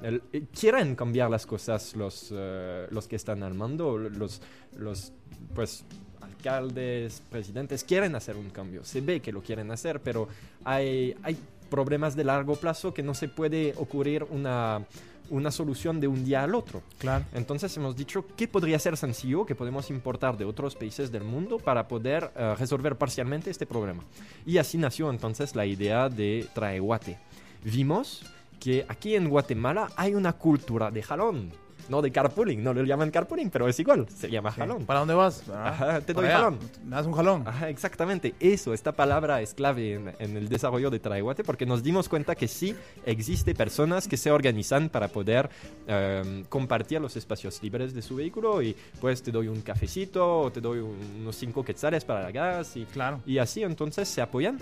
El, 0.02 0.22
eh, 0.32 0.44
quieren 0.58 0.94
cambiar 0.96 1.31
las 1.31 1.46
cosas 1.46 1.94
los, 1.97 2.30
uh, 2.30 2.87
los 2.90 3.09
que 3.09 3.16
están 3.16 3.42
al 3.42 3.54
mando, 3.54 3.97
los, 3.97 4.42
los 4.76 5.12
pues, 5.54 5.85
alcaldes, 6.20 7.23
presidentes, 7.30 7.85
quieren 7.85 8.14
hacer 8.14 8.37
un 8.37 8.50
cambio. 8.50 8.85
Se 8.85 9.00
ve 9.00 9.20
que 9.20 9.32
lo 9.32 9.42
quieren 9.42 9.70
hacer, 9.70 10.00
pero 10.00 10.28
hay, 10.64 11.14
hay 11.23 11.38
problemas 11.70 12.16
de 12.16 12.25
largo 12.25 12.56
plazo 12.56 12.92
que 12.92 13.02
no 13.02 13.14
se 13.14 13.28
puede 13.28 13.75
ocurrir 13.78 14.25
una, 14.25 14.85
una 15.30 15.50
solución 15.50 16.00
de 16.00 16.08
un 16.08 16.25
día 16.25 16.42
al 16.42 16.54
otro. 16.54 16.82
Claro. 16.99 17.25
Entonces 17.32 17.75
hemos 17.76 17.96
dicho 17.96 18.25
qué 18.37 18.46
podría 18.46 18.78
ser 18.78 18.96
sencillo 18.96 19.46
que 19.46 19.54
podemos 19.54 19.90
importar 19.90 20.37
de 20.37 20.44
otros 20.44 20.75
países 20.75 21.10
del 21.10 21.25
mundo 21.25 21.58
para 21.58 21.88
poder 21.88 22.32
eh, 22.37 22.54
resolver 22.58 22.96
parcialmente 22.96 23.50
este 23.50 23.66
problema. 23.66 24.04
Y 24.44 24.58
así 24.58 24.76
nació 24.76 25.10
entonces 25.10 25.56
la 25.56 25.66
idea 25.66 26.08
de 26.08 26.46
Traeguate. 26.54 27.18
Vimos 27.64 28.25
que 28.58 28.84
aquí 28.88 29.14
en 29.14 29.28
Guatemala 29.28 29.88
hay 29.96 30.14
una 30.14 30.34
cultura 30.34 30.90
de 30.90 31.02
jalón 31.02 31.50
no 31.90 32.00
de 32.00 32.11
carpooling, 32.11 32.62
no 32.62 32.73
lo 32.73 32.85
llaman 32.85 33.11
carpooling, 33.11 33.50
pero 33.50 33.68
es 33.68 33.78
igual, 33.80 34.06
se 34.09 34.30
llama 34.30 34.52
jalón. 34.52 34.87
¿Para 34.87 35.00
dónde 35.00 35.14
vas? 35.14 35.42
Ah, 35.52 36.00
te 36.04 36.14
doy 36.14 36.28
jalón. 36.28 36.59
Me 36.85 36.97
das 36.97 37.06
un 37.06 37.12
jalón. 37.12 37.44
exactamente, 37.68 38.35
eso, 38.40 38.73
esta 38.73 38.92
palabra 38.92 39.42
es 39.42 39.54
clave 39.54 39.94
en, 40.18 40.37
el 40.37 40.49
desarrollo 40.49 40.90
de 40.90 41.00
Traiguate 41.00 41.44
porque 41.44 41.66
nos 41.66 41.82
dimos 41.82 42.09
cuenta 42.09 42.35
que 42.35 42.49
sí 42.49 42.75
existe 43.04 43.54
personas 43.54 44.09
que 44.09 44.16
se 44.16 44.30
organizan 44.30 44.88
para 44.88 45.09
poder 45.09 45.50
em, 45.87 46.44
compartir 46.44 47.00
los 47.00 47.16
espacios 47.16 47.62
libres 47.62 47.92
de 47.92 48.02
su 48.02 48.16
vehículo 48.16 48.62
y 48.62 48.76
pues 49.00 49.23
te 49.23 49.32
doy 49.32 49.49
un 49.49 49.61
cafecito 49.61 50.40
o 50.40 50.52
te 50.52 50.61
doy 50.61 50.78
unos 50.78 51.37
cinco 51.37 51.64
quetzales 51.64 52.04
para 52.04 52.23
la 52.23 52.30
gas 52.30 52.76
y, 52.76 52.85
claro. 52.85 53.20
y 53.26 53.38
así 53.38 53.62
entonces 53.62 54.09
se 54.09 54.23
apoyan 54.23 54.59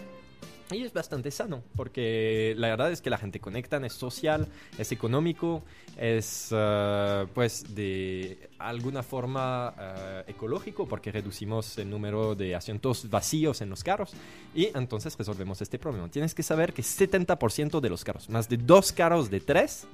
y 0.70 0.82
es 0.82 0.92
bastante 0.92 1.30
sano, 1.30 1.62
porque 1.76 2.54
la 2.56 2.68
verdad 2.68 2.92
es 2.92 3.00
que 3.00 3.10
la 3.10 3.18
gente 3.18 3.40
conecta, 3.40 3.78
es 3.78 3.92
social, 3.92 4.46
es 4.76 4.92
económico, 4.92 5.62
es 5.96 6.50
uh, 6.52 7.26
pues 7.34 7.75
de 7.75 8.50
alguna 8.58 9.02
forma 9.02 9.70
uh, 9.70 10.30
ecológico, 10.30 10.87
porque 10.87 11.10
reducimos 11.10 11.78
el 11.78 11.88
número 11.88 12.34
de 12.34 12.54
asientos 12.54 13.08
vacíos 13.08 13.60
en 13.60 13.70
los 13.70 13.82
carros 13.82 14.12
y 14.54 14.66
entonces 14.76 15.16
resolvemos 15.16 15.62
este 15.62 15.78
problema. 15.78 16.10
Tienes 16.10 16.34
que 16.34 16.42
saber 16.42 16.72
que 16.72 16.82
70% 16.82 17.80
de 17.80 17.88
los 17.88 18.04
carros, 18.04 18.28
más 18.28 18.48
de 18.48 18.58
dos 18.58 18.92
carros 18.92 19.30
de 19.30 19.40
tres, 19.40 19.87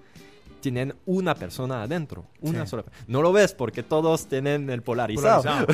tienen 0.64 0.94
una 1.04 1.35
persona 1.35 1.83
adentro, 1.83 2.25
una 2.40 2.66
sola. 2.66 2.85
No 3.06 3.21
lo 3.21 3.35
ves 3.35 3.52
porque 3.52 3.83
todos 3.83 4.28
tienen 4.28 4.71
el 4.71 4.80
polarizado, 4.80 5.66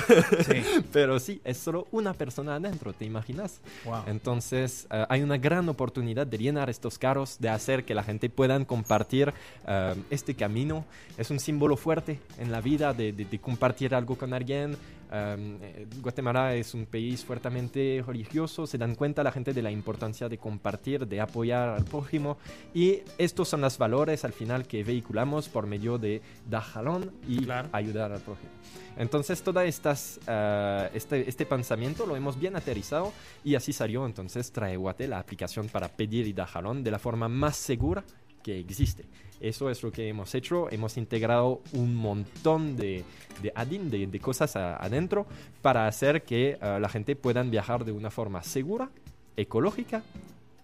pero 0.93 1.21
sí, 1.21 1.41
es 1.45 1.59
solo 1.59 1.87
una 1.93 2.13
persona 2.13 2.57
adentro, 2.57 2.93
¿te 2.93 3.05
imaginas? 3.05 3.61
Entonces 4.09 4.89
eh, 4.91 5.07
hay 5.09 5.23
una 5.23 5.39
gran 5.39 5.69
oportunidad 5.69 6.27
de 6.27 6.39
llenar 6.39 6.69
estos 6.69 6.99
carros, 6.99 7.37
de 7.39 7.51
hacer 7.51 7.85
que 7.85 7.95
la 7.95 8.03
gente 8.03 8.29
pueda 8.31 8.59
compartir 8.65 9.33
eh, 9.69 9.95
este 10.11 10.35
camino. 10.35 10.85
Es 11.17 11.31
un 11.31 11.39
símbolo 11.39 11.77
fuerte 11.77 12.19
en 12.41 12.51
la 12.51 12.61
vida 12.61 12.93
de, 12.93 13.13
de 13.13 13.39
compartir 13.39 13.95
algo 13.95 14.19
con 14.19 14.35
alguien, 14.35 14.77
eh, 15.12 15.87
Guatemala 16.00 16.55
es 16.55 16.75
un 16.75 16.87
país 16.87 17.25
fuertemente 17.25 18.02
religioso, 18.07 18.67
se 18.67 18.79
dan 18.79 18.95
cuenta 18.95 19.23
la 19.23 19.33
gente 19.33 19.52
de 19.52 19.62
la 19.62 19.71
importancia 19.71 20.29
de 20.29 20.38
compartir, 20.38 21.07
de 21.07 21.21
apoyar 21.21 21.71
al 21.71 21.85
prójimo 21.85 22.38
y 22.73 23.00
estos 23.19 23.49
son 23.49 23.61
los 23.62 23.76
valores 23.79 24.25
al 24.25 24.33
final 24.33 24.67
que 24.67 24.85
vehiculamos 24.85 25.49
por 25.49 25.67
medio 25.67 25.99
de 25.99 26.23
dar 26.49 26.62
jalón 26.62 27.11
y 27.29 27.47
ayudar 27.73 28.12
al 28.12 28.21
prójimo. 28.21 28.50
Entonces 28.97 29.43
todo 29.43 29.61
estas, 29.61 30.21
eh, 30.26 30.90
este, 30.95 31.29
este, 31.29 31.47
pensamiento 31.47 32.07
lo 32.07 32.17
hemos 32.17 32.38
bien 32.38 32.55
aterrizado 32.55 33.12
y 33.45 33.55
así 33.55 33.73
salió 33.73 34.07
entonces 34.07 34.52
Traeguate, 34.52 35.09
la 35.09 35.19
aplicación 35.19 35.69
para 35.69 35.88
pedir 35.88 36.26
y 36.26 36.33
dar 36.33 36.47
jalón 36.47 36.85
de 36.85 36.90
la 36.90 36.99
forma 36.99 37.29
más 37.29 37.57
segura 37.57 38.05
que 38.43 38.59
existe. 38.59 39.05
Eso 39.41 39.71
es 39.71 39.83
lo 39.83 39.91
que 39.91 40.09
hemos 40.09 40.35
hecho. 40.35 40.71
Hemos 40.71 40.97
integrado 40.97 41.63
un 41.73 41.95
montón 41.95 42.77
de, 42.77 43.05
de 43.43 43.53
adin, 43.55 43.91
de, 43.91 44.21
cosas 44.21 44.55
adentro, 44.57 45.27
para 45.63 45.87
hacer 45.87 46.23
que 46.23 46.59
eh, 46.61 46.79
la 46.81 46.89
gente 46.89 47.17
pueda 47.17 47.43
viajar 47.43 47.85
de 47.85 47.93
una 47.93 48.11
forma 48.11 48.43
segura, 48.43 48.91
ecológica, 49.37 50.03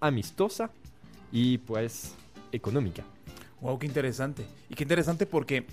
amistosa 0.00 0.70
y 1.32 1.58
pues 1.58 2.14
económica. 2.52 3.02
Wow, 3.60 3.78
qué 3.78 3.86
interesante. 3.86 4.44
Y 4.68 4.74
qué 4.74 4.84
interesante 4.84 5.24
porque 5.26 5.64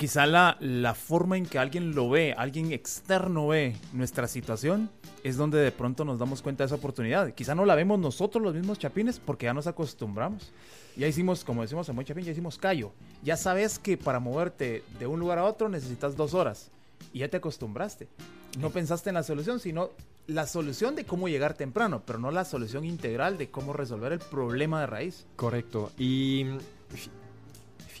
quizá 0.00 0.24
la, 0.24 0.56
la 0.60 0.94
forma 0.94 1.36
en 1.36 1.44
que 1.44 1.58
alguien 1.58 1.94
lo 1.94 2.08
ve, 2.08 2.32
alguien 2.32 2.72
externo 2.72 3.48
ve 3.48 3.76
nuestra 3.92 4.26
situación, 4.28 4.88
es 5.22 5.36
donde 5.36 5.58
de 5.58 5.72
pronto 5.72 6.06
nos 6.06 6.18
damos 6.18 6.40
cuenta 6.40 6.64
de 6.64 6.68
esa 6.68 6.76
oportunidad. 6.76 7.34
Quizá 7.34 7.54
no 7.54 7.66
la 7.66 7.74
vemos 7.74 7.98
nosotros 7.98 8.42
los 8.42 8.54
mismos 8.54 8.78
chapines 8.78 9.20
porque 9.20 9.44
ya 9.44 9.52
nos 9.52 9.66
acostumbramos. 9.66 10.52
Ya 10.96 11.06
hicimos, 11.06 11.44
como 11.44 11.60
decimos 11.60 11.86
en 11.90 11.96
Buen 11.96 12.06
Chapín, 12.06 12.24
ya 12.24 12.32
hicimos 12.32 12.56
callo. 12.56 12.92
Ya 13.22 13.36
sabes 13.36 13.78
que 13.78 13.98
para 13.98 14.20
moverte 14.20 14.82
de 14.98 15.06
un 15.06 15.20
lugar 15.20 15.36
a 15.36 15.44
otro 15.44 15.68
necesitas 15.68 16.16
dos 16.16 16.32
horas. 16.32 16.70
Y 17.12 17.18
ya 17.18 17.28
te 17.28 17.36
acostumbraste. 17.36 18.08
No 18.58 18.70
pensaste 18.70 19.10
en 19.10 19.16
la 19.16 19.22
solución, 19.22 19.60
sino 19.60 19.90
la 20.26 20.46
solución 20.46 20.96
de 20.96 21.04
cómo 21.04 21.28
llegar 21.28 21.52
temprano, 21.52 22.02
pero 22.06 22.18
no 22.18 22.30
la 22.30 22.46
solución 22.46 22.86
integral 22.86 23.36
de 23.36 23.50
cómo 23.50 23.74
resolver 23.74 24.12
el 24.12 24.18
problema 24.18 24.80
de 24.80 24.86
raíz. 24.86 25.26
Correcto. 25.36 25.92
Y 25.98 26.46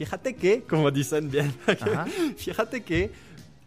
fíjate 0.00 0.34
que, 0.34 0.62
como 0.62 0.90
dicen 0.90 1.30
bien, 1.30 1.52
fíjate 2.36 2.82
que 2.82 3.10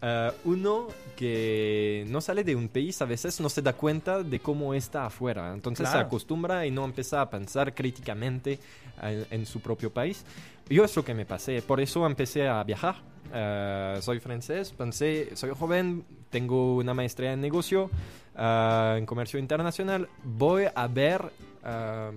eh, 0.01 0.31
uno 0.45 0.87
que 1.15 2.05
no 2.07 2.21
sale 2.21 2.43
de 2.43 2.55
un 2.55 2.69
país 2.69 2.99
a 3.03 3.05
veces 3.05 3.39
no 3.39 3.49
se 3.49 3.61
da 3.61 3.73
cuenta 3.73 4.23
de 4.23 4.39
cómo 4.39 4.73
está 4.73 5.05
afuera. 5.05 5.53
Entonces 5.53 5.87
se 5.87 5.95
acostumbra 5.95 6.65
y 6.65 6.71
no 6.71 6.85
empieza 6.85 7.21
a 7.21 7.29
pensar 7.29 7.75
críticamente 7.75 8.57
en, 9.03 9.45
su 9.45 9.59
propio 9.59 9.93
país. 9.93 10.25
Yo 10.67 10.83
es 10.83 10.95
lo 10.95 11.05
que 11.05 11.13
me 11.13 11.27
pasé. 11.27 11.61
Por 11.61 11.79
eso 11.79 12.03
empecé 12.07 12.47
a 12.47 12.63
viajar. 12.63 12.95
Eh, 13.31 13.99
soy 14.01 14.19
francés, 14.19 14.71
pensé, 14.71 15.35
soy 15.35 15.51
joven, 15.51 16.03
tengo 16.31 16.77
una 16.77 16.95
maestría 16.95 17.33
en 17.33 17.41
negocio, 17.41 17.91
eh, 18.35 18.95
en 18.97 19.05
comercio 19.05 19.37
internacional. 19.37 20.09
Voy 20.23 20.63
a 20.73 20.87
ver, 20.87 21.31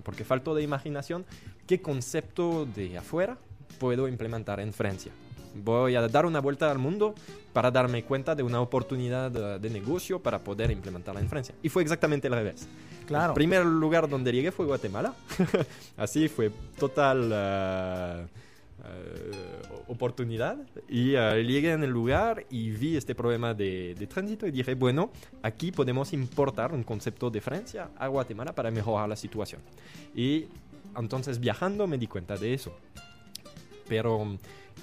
porque 0.02 0.24
falto 0.24 0.54
de 0.54 0.62
imaginación, 0.62 1.26
qué 1.66 1.82
concepto 1.82 2.64
de 2.64 2.96
afuera 2.96 3.36
puedo 3.78 4.08
implementar 4.08 4.60
en 4.60 4.72
Francia 4.72 5.12
voy 5.64 5.94
a 5.96 6.06
dar 6.08 6.26
una 6.26 6.40
vuelta 6.40 6.70
al 6.70 6.78
mundo 6.78 7.14
para 7.52 7.70
darme 7.70 8.04
cuenta 8.04 8.34
de 8.34 8.42
una 8.42 8.60
oportunidad 8.60 9.58
de, 9.58 9.70
negocio 9.70 10.20
para 10.20 10.38
poder 10.38 10.70
implementarla 10.70 11.20
en 11.20 11.28
Francia. 11.28 11.54
Y 11.62 11.68
fue 11.68 11.82
exactamente 11.82 12.28
al 12.28 12.34
revés. 12.34 12.68
Claro. 13.06 13.32
El 13.32 13.34
primer 13.34 13.64
lugar 13.64 14.08
donde 14.08 14.32
llegué 14.32 14.52
fue 14.52 14.66
Guatemala. 14.66 15.14
Así 15.96 16.28
fue 16.28 16.50
total 16.78 17.32
uh, 17.32 18.24
uh, 18.82 19.92
oportunidad. 19.92 20.58
Y 20.88 21.14
uh, 21.14 21.34
llegué 21.36 21.72
en 21.72 21.84
el 21.84 21.90
lugar 21.90 22.44
y 22.50 22.70
vi 22.70 22.96
este 22.96 23.14
problema 23.14 23.54
de, 23.54 23.94
de, 23.94 24.06
tránsito 24.06 24.46
y 24.46 24.50
dije, 24.50 24.74
bueno, 24.74 25.10
aquí 25.42 25.72
podemos 25.72 26.12
importar 26.12 26.72
un 26.72 26.82
concepto 26.82 27.30
de 27.30 27.40
Francia 27.40 27.90
a 27.96 28.08
Guatemala 28.08 28.54
para 28.54 28.70
mejorar 28.70 29.08
la 29.08 29.16
situación. 29.16 29.62
Y 30.14 30.46
entonces 30.96 31.38
viajando 31.38 31.86
me 31.86 31.96
di 31.98 32.06
cuenta 32.06 32.36
de 32.36 32.54
eso. 32.54 32.76
Pero 33.88 34.38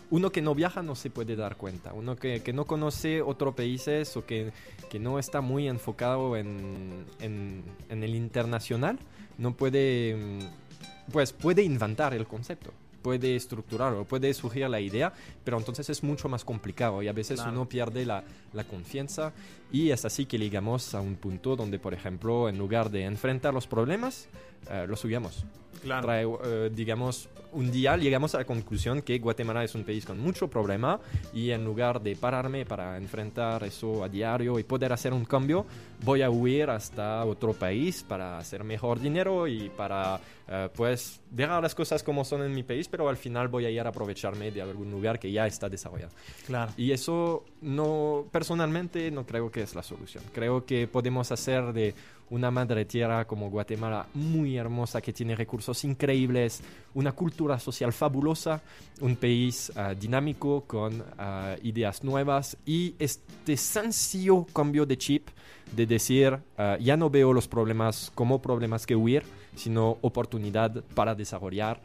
uno 0.09 0.31
que 0.31 0.41
no 0.41 0.55
viaja 0.55 0.81
no 0.81 0.95
se 0.95 1.09
puede 1.09 1.35
dar 1.35 1.57
cuenta, 1.57 1.93
uno 1.93 2.15
que, 2.15 2.41
que 2.41 2.53
no 2.53 2.65
conoce 2.65 3.21
otros 3.21 3.55
países 3.55 4.15
o 4.17 4.25
que, 4.25 4.51
que 4.89 4.99
no 4.99 5.19
está 5.19 5.41
muy 5.41 5.67
enfocado 5.67 6.37
en, 6.37 7.05
en, 7.19 7.63
en, 7.89 8.03
el 8.03 8.15
internacional, 8.15 8.99
no 9.37 9.55
puede, 9.55 10.15
mm, 10.15 11.11
pues 11.11 11.33
puede 11.33 11.63
inventar 11.63 12.13
el 12.13 12.27
concepto, 12.27 12.71
puede 13.01 13.35
estructurarlo, 13.35 14.05
puede 14.05 14.33
surgir 14.33 14.69
la 14.69 14.79
idea, 14.79 15.13
pero 15.43 15.57
entonces 15.57 15.89
es 15.89 16.03
mucho 16.03 16.29
más 16.29 16.45
complicado 16.45 17.01
y 17.01 17.07
a 17.07 17.13
veces 17.13 17.41
uno 17.47 17.67
pierde 17.67 18.05
la, 18.05 18.23
la 18.53 18.63
confianza 18.63 19.33
y 19.71 19.89
es 19.89 20.05
así 20.05 20.25
que 20.25 20.37
llegamos 20.37 20.93
a 20.93 21.01
un 21.01 21.15
punto 21.15 21.55
donde, 21.55 21.79
por 21.79 21.93
ejemplo, 21.93 22.49
en 22.49 22.57
lugar 22.57 22.91
de 22.91 23.03
enfrentar 23.03 23.53
los 23.53 23.67
problemas, 23.67 24.27
eh, 24.69 24.85
los 24.87 24.99
subimos. 24.99 25.43
Claro. 25.81 26.39
Eh, 26.45 26.71
digamos, 26.73 27.29
un 27.53 27.71
día 27.71 27.95
llegamos 27.97 28.35
a 28.35 28.39
la 28.39 28.45
conclusión 28.45 29.01
que 29.01 29.19
Guatemala 29.19 29.63
es 29.63 29.75
un 29.75 29.83
país 29.83 30.05
con 30.05 30.19
mucho 30.19 30.49
problema 30.49 30.99
y 31.33 31.51
en 31.51 31.63
lugar 31.63 32.01
de 32.01 32.15
pararme 32.15 32.65
para 32.65 32.97
enfrentar 32.97 33.63
eso 33.63 34.03
a 34.03 34.09
diario 34.09 34.59
y 34.59 34.63
poder 34.63 34.93
hacer 34.93 35.13
un 35.13 35.25
cambio, 35.25 35.65
voy 36.03 36.21
a 36.21 36.29
huir 36.29 36.69
hasta 36.69 37.23
otro 37.25 37.53
país 37.53 38.03
para 38.03 38.37
hacer 38.37 38.63
mejor 38.63 38.99
dinero 38.99 39.47
y 39.47 39.69
para 39.69 40.19
eh, 40.47 40.69
pues 40.75 41.21
dejar 41.29 41.61
las 41.63 41.73
cosas 41.73 42.03
como 42.03 42.25
son 42.25 42.43
en 42.43 42.53
mi 42.53 42.63
país, 42.63 42.87
pero 42.87 43.07
al 43.07 43.17
final 43.17 43.47
voy 43.47 43.65
a 43.65 43.69
ir 43.69 43.81
a 43.81 43.89
aprovecharme 43.89 44.51
de 44.51 44.61
algún 44.61 44.91
lugar 44.91 45.19
que 45.19 45.31
ya 45.31 45.47
está 45.47 45.69
desarrollado. 45.69 46.11
Claro. 46.45 46.71
Y 46.75 46.91
eso 46.91 47.45
no, 47.61 48.25
personalmente 48.31 49.09
no 49.11 49.25
creo 49.25 49.49
que 49.51 49.61
es 49.61 49.75
la 49.75 49.83
solución. 49.83 50.23
Creo 50.33 50.65
que 50.65 50.87
podemos 50.87 51.31
hacer 51.31 51.71
de 51.71 51.93
una 52.29 52.49
madre 52.49 52.85
tierra 52.85 53.25
como 53.25 53.49
Guatemala 53.49 54.07
muy 54.15 54.57
hermosa 54.57 55.01
que 55.01 55.13
tiene 55.13 55.35
recursos 55.35 55.83
increíbles, 55.83 56.63
una 56.95 57.11
cultura 57.11 57.42
social 57.59 57.93
fabulosa, 57.93 58.61
un 59.01 59.15
país 59.15 59.71
ah, 59.75 59.93
dinámico 59.93 60.61
con 60.65 61.03
ah, 61.17 61.55
ideas 61.63 62.03
nuevas 62.03 62.57
y 62.65 62.95
este 62.99 63.57
sencillo 63.57 64.45
cambio 64.53 64.85
de 64.85 64.97
chip 64.97 65.29
de 65.75 65.85
decir 65.85 66.39
ah, 66.57 66.77
ya 66.79 66.97
no 66.97 67.09
veo 67.09 67.33
los 67.33 67.47
problemas 67.47 68.11
como 68.15 68.41
problemas 68.41 68.85
que 68.85 68.95
huir, 68.95 69.23
sino 69.55 69.97
oportunidad 70.01 70.83
para 70.95 71.15
desarrollar 71.15 71.81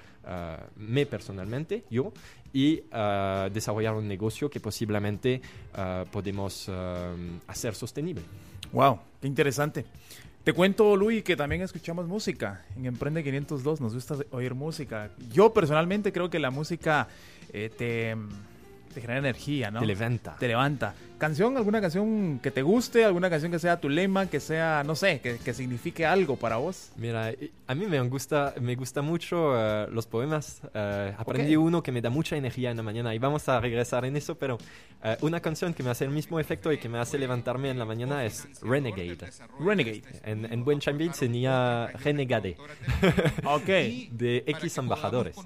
me 0.76 1.06
personalmente, 1.06 1.84
yo, 1.88 2.12
y 2.52 2.82
desarrollar 3.50 3.94
un 3.94 4.06
negocio 4.06 4.50
que 4.50 4.60
posiblemente 4.60 5.40
podemos 6.12 6.70
hacer 7.46 7.74
sostenible. 7.74 8.22
Wow, 8.72 8.98
qué 9.22 9.26
interesante. 9.26 9.86
Te 10.44 10.52
cuento, 10.54 10.96
Luis, 10.96 11.22
que 11.22 11.36
también 11.36 11.60
escuchamos 11.62 12.06
música. 12.06 12.64
En 12.76 12.86
Emprende 12.86 13.22
502 13.22 13.80
nos 13.80 13.94
gusta 13.94 14.16
oír 14.30 14.54
música. 14.54 15.10
Yo 15.30 15.52
personalmente 15.52 16.12
creo 16.12 16.30
que 16.30 16.38
la 16.38 16.50
música 16.50 17.08
eh, 17.52 17.70
te 17.76 18.16
te 18.98 19.02
genera 19.02 19.20
energía, 19.20 19.70
¿no? 19.70 19.78
Te 19.78 19.86
levanta. 19.86 20.36
Te 20.38 20.48
levanta. 20.48 20.94
¿Canción? 21.18 21.56
¿Alguna 21.56 21.80
canción 21.80 22.40
que 22.40 22.50
te 22.50 22.62
guste? 22.62 23.04
¿Alguna 23.04 23.30
canción 23.30 23.52
que 23.52 23.60
sea 23.60 23.80
tu 23.80 23.88
lema? 23.88 24.26
Que 24.26 24.40
sea, 24.40 24.82
no 24.84 24.96
sé, 24.96 25.20
que, 25.20 25.54
signifique 25.54 26.04
algo 26.04 26.36
para 26.36 26.56
vos. 26.56 26.90
Mira, 26.96 27.32
a 27.66 27.74
mí 27.74 27.86
me 27.86 28.00
gusta, 28.00 28.54
me 28.60 28.74
gusta 28.74 29.02
mucho 29.02 29.52
eh, 29.56 29.86
los 29.90 30.06
poemas. 30.06 30.62
Uh, 30.64 31.14
aprendí 31.16 31.54
uno 31.54 31.82
que 31.82 31.92
me 31.92 32.00
da 32.00 32.10
mucha 32.10 32.36
energía 32.36 32.70
en 32.72 32.76
la 32.76 32.82
mañana 32.82 33.14
y 33.14 33.18
vamos 33.18 33.48
a 33.48 33.60
regresar 33.60 34.04
en 34.04 34.16
eso, 34.16 34.36
pero 34.36 34.58
eh, 35.04 35.16
una 35.20 35.40
canción 35.40 35.74
que 35.74 35.82
me 35.84 35.90
hace 35.90 36.04
el 36.04 36.10
mismo 36.10 36.40
efecto 36.40 36.72
y 36.72 36.78
que 36.78 36.88
me 36.88 36.98
hace 36.98 37.18
levantarme 37.18 37.70
en 37.70 37.78
la 37.78 37.84
mañana 37.84 38.24
es 38.24 38.48
Renegade. 38.62 39.16
Renegade. 39.60 40.02
En, 40.24 40.44
en 40.52 40.64
buen 40.64 40.80
chambín 40.80 41.14
sería 41.14 41.86
Renegade. 42.02 42.56
ok. 43.44 43.66
De 44.10 44.44
X 44.46 44.78
embajadores. 44.78 45.36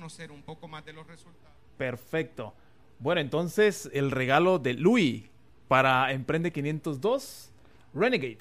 Perfecto. 1.76 2.54
Bueno, 3.02 3.20
entonces 3.20 3.90
el 3.92 4.12
regalo 4.12 4.60
de 4.60 4.74
Louis 4.74 5.24
para 5.66 6.12
Emprende 6.12 6.52
502, 6.52 7.50
Renegade. 7.92 8.38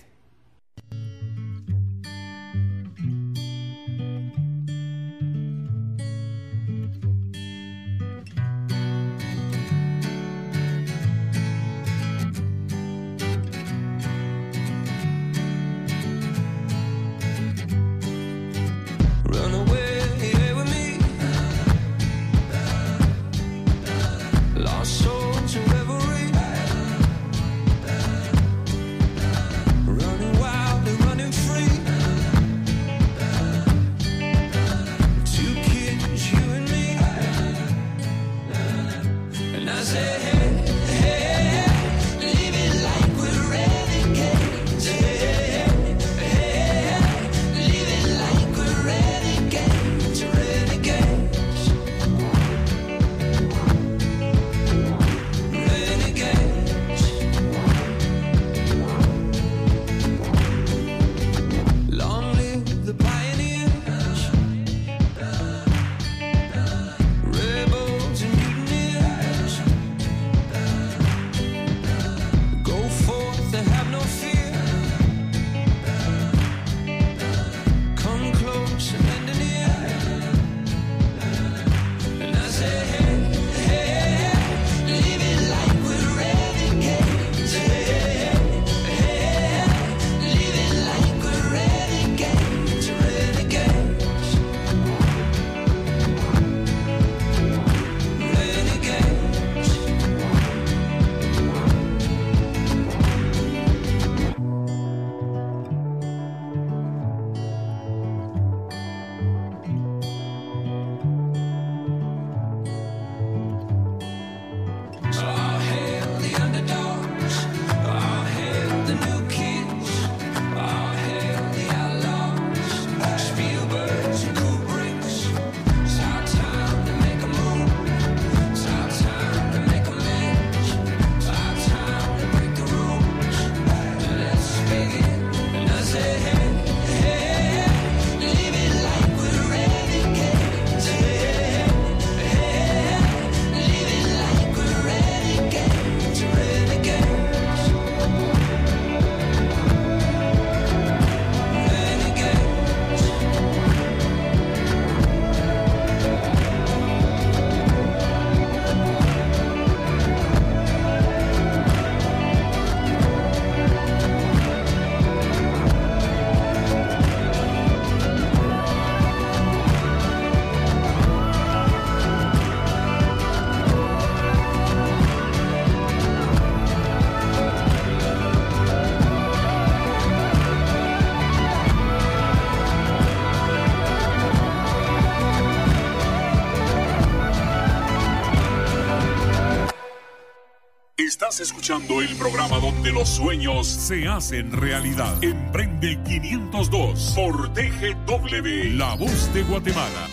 Escuchando 191.72 192.02
el 192.02 192.18
programa 192.18 192.60
donde 192.60 192.92
los 192.92 193.08
sueños 193.08 193.66
se 193.66 194.06
hacen 194.06 194.52
realidad. 194.52 195.24
Emprende 195.24 195.98
502 196.04 197.14
por 197.16 197.54
TGW, 197.54 198.76
La 198.76 198.96
Voz 198.96 199.34
de 199.34 199.44
Guatemala. 199.44 200.08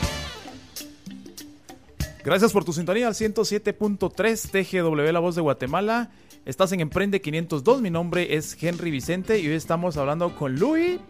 Gracias 2.24 2.52
por 2.52 2.64
tu 2.64 2.72
sintonía 2.72 3.08
al 3.08 3.14
107.3 3.14 4.50
TGW 4.50 5.12
La 5.12 5.18
Voz 5.18 5.34
de 5.34 5.40
Guatemala. 5.40 6.10
Estás 6.44 6.70
en 6.72 6.80
Emprende 6.80 7.20
502. 7.20 7.82
Mi 7.82 7.90
nombre 7.90 8.36
es 8.36 8.56
Henry 8.62 8.92
Vicente 8.92 9.40
y 9.40 9.48
hoy 9.48 9.54
estamos 9.54 9.96
hablando 9.96 10.36
con 10.36 10.54
Luis 10.54 11.00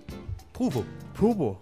Prubo. 0.54 0.84
Prubo. 1.18 1.58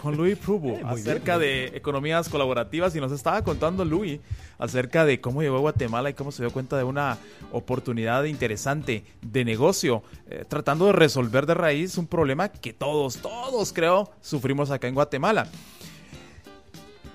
Con 0.00 0.16
Luis 0.16 0.38
Prubo. 0.38 0.78
acerca 0.86 1.36
de 1.38 1.66
economías 1.74 2.28
colaborativas. 2.28 2.94
Y 2.94 3.00
nos 3.00 3.10
estaba 3.10 3.42
contando 3.42 3.84
Luis 3.84 4.20
acerca 4.58 5.04
de 5.04 5.20
cómo 5.20 5.42
llegó 5.42 5.56
a 5.56 5.60
Guatemala 5.60 6.10
y 6.10 6.14
cómo 6.14 6.30
se 6.30 6.44
dio 6.44 6.52
cuenta 6.52 6.78
de 6.78 6.84
una 6.84 7.18
oportunidad 7.50 8.24
interesante 8.24 9.04
de 9.20 9.44
negocio. 9.44 10.04
Eh, 10.28 10.44
tratando 10.46 10.86
de 10.86 10.92
resolver 10.92 11.46
de 11.46 11.54
raíz 11.54 11.98
un 11.98 12.06
problema 12.06 12.50
que 12.50 12.72
todos, 12.72 13.16
todos 13.16 13.72
creo, 13.72 14.10
sufrimos 14.20 14.70
acá 14.70 14.86
en 14.86 14.94
Guatemala. 14.94 15.48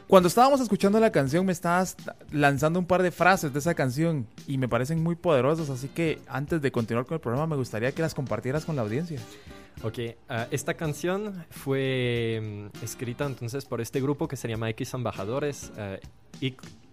Cuando 0.08 0.28
estábamos 0.28 0.62
escuchando 0.62 1.00
la 1.00 1.12
canción 1.12 1.46
me 1.48 1.52
estabas 1.52 1.96
lanzando 2.32 2.78
un 2.78 2.86
par 2.86 3.02
de 3.02 3.10
frases 3.10 3.52
de 3.54 3.60
esa 3.60 3.74
canción 3.74 4.28
y 4.48 4.60
me 4.60 4.68
parecen 4.68 5.02
muy 5.02 5.16
poderosas, 5.16 5.72
así 5.72 5.88
que 5.88 6.20
antes 6.28 6.62
de 6.62 6.72
continuar 6.72 7.08
con 7.08 7.16
el 7.16 7.22
programa 7.22 7.48
me 7.48 7.56
gustaría 7.56 7.92
que 7.92 8.04
las 8.04 8.14
compartieras 8.14 8.66
con 8.66 8.76
la 8.76 8.84
audiencia. 8.84 9.20
Ok, 9.84 10.00
ah, 10.30 10.48
esta 10.52 10.74
canción 10.74 11.46
fue 11.50 12.70
mm, 12.74 12.84
escrita 12.84 13.26
entonces 13.26 13.66
por 13.66 13.82
este 13.82 14.02
grupo 14.02 14.28
que 14.28 14.36
se 14.36 14.48
llama 14.48 14.70
X 14.72 14.94
Embajadores, 14.94 15.72
uh, 15.78 16.48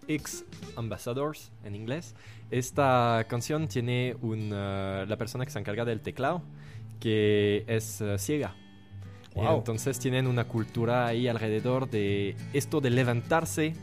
X, 0.07 0.45
Ambassadors 0.75 1.51
en 1.63 1.75
inglés. 1.75 2.13
Esta 2.51 3.25
canción 3.27 3.67
tiene 3.67 4.15
una, 4.21 5.05
la 5.05 5.17
persona 5.17 5.45
que 5.45 5.51
se 5.51 5.59
encarga 5.59 5.85
del 5.85 6.01
teclado 6.01 6.43
que 6.99 7.65
es 7.67 8.01
ciega 8.17 8.55
entonces 9.35 9.99
tienen 9.99 10.27
una 10.27 10.45
cultura 10.45 11.07
ahí 11.07 11.27
alrededor 11.27 11.89
de 11.89 12.35
esto 12.53 12.81
de 12.81 12.89
levantarse 12.89 13.73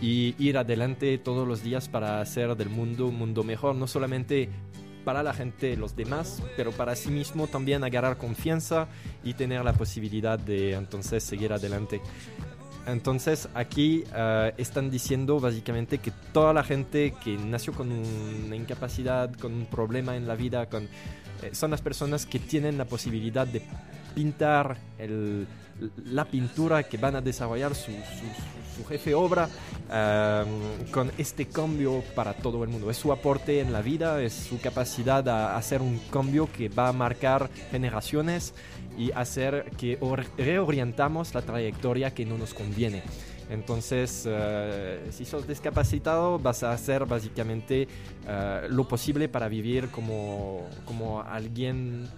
y 0.00 0.34
ir 0.38 0.56
adelante 0.58 1.18
todos 1.18 1.46
los 1.46 1.62
días 1.62 1.88
para 1.88 2.20
hacer 2.20 2.54
del 2.56 2.68
mundo 2.68 3.06
un 3.06 3.16
mundo 3.16 3.42
mejor, 3.42 3.74
no 3.74 3.86
solamente 3.86 4.48
para 5.04 5.22
la 5.22 5.32
gente, 5.32 5.76
los 5.76 5.96
demás, 5.96 6.42
pero 6.56 6.72
para 6.72 6.94
sí 6.96 7.10
mismo 7.10 7.46
también 7.46 7.84
agarrar 7.84 8.16
confianza 8.16 8.88
y 9.24 9.34
tener 9.34 9.64
la 9.64 9.72
posibilidad 9.72 10.38
de 10.38 10.72
entonces 10.72 11.22
seguir 11.22 11.52
adelante. 11.52 12.00
Entonces 12.86 13.48
aquí 13.54 14.04
eh, 14.14 14.52
están 14.56 14.90
diciendo 14.90 15.38
básicamente 15.38 15.98
que 15.98 16.12
toda 16.32 16.52
la 16.52 16.64
gente 16.64 17.14
que 17.22 17.36
nació 17.36 17.72
con 17.72 17.90
una 17.92 18.56
incapacidad, 18.56 19.32
con 19.34 19.52
un 19.52 19.66
problema 19.66 20.16
en 20.16 20.26
la 20.26 20.34
vida, 20.34 20.66
con, 20.66 20.84
eh, 21.42 21.50
son 21.52 21.70
las 21.70 21.82
personas 21.82 22.26
que 22.26 22.38
tienen 22.38 22.78
la 22.78 22.86
posibilidad 22.86 23.46
de 23.46 23.62
pintar 24.14 24.76
la 26.04 26.24
pintura 26.24 26.82
que 26.82 26.98
van 26.98 27.16
a 27.16 27.20
desarrollar 27.20 27.74
su, 27.74 27.92
jefe 28.88 29.14
obra 29.14 29.46
um, 29.46 30.90
con 30.90 31.12
este 31.18 31.46
cambio 31.46 32.02
para 32.14 32.32
todo 32.34 32.64
el 32.64 32.70
mundo. 32.70 32.90
Es 32.90 32.96
su 32.96 33.12
aporte 33.12 33.60
en 33.60 33.72
la 33.72 33.82
vida, 33.82 34.22
es 34.22 34.32
su 34.32 34.60
capacidad 34.60 35.26
a 35.28 35.56
hacer 35.56 35.82
un 35.82 35.98
cambio 36.10 36.48
que 36.50 36.68
va 36.68 36.88
a 36.88 36.92
marcar 36.92 37.50
generaciones 37.70 38.54
y 38.96 39.12
hacer 39.12 39.70
que 39.76 39.98
reorientamos 40.38 41.34
la 41.34 41.42
trayectoria 41.42 42.12
que 42.12 42.24
no 42.24 42.38
nos 42.38 42.54
conviene. 42.54 43.02
Entonces, 43.50 44.26
uh, 44.26 45.10
si 45.10 45.24
sos 45.24 45.46
discapacitado, 45.46 46.38
vas 46.38 46.62
a 46.62 46.72
hacer 46.72 47.04
básicamente 47.04 47.88
uh, 48.24 48.72
lo 48.72 48.86
posible 48.86 49.28
para 49.28 49.48
vivir 49.48 49.88
como, 49.88 50.68
como 50.84 51.20
alguien 51.20 52.08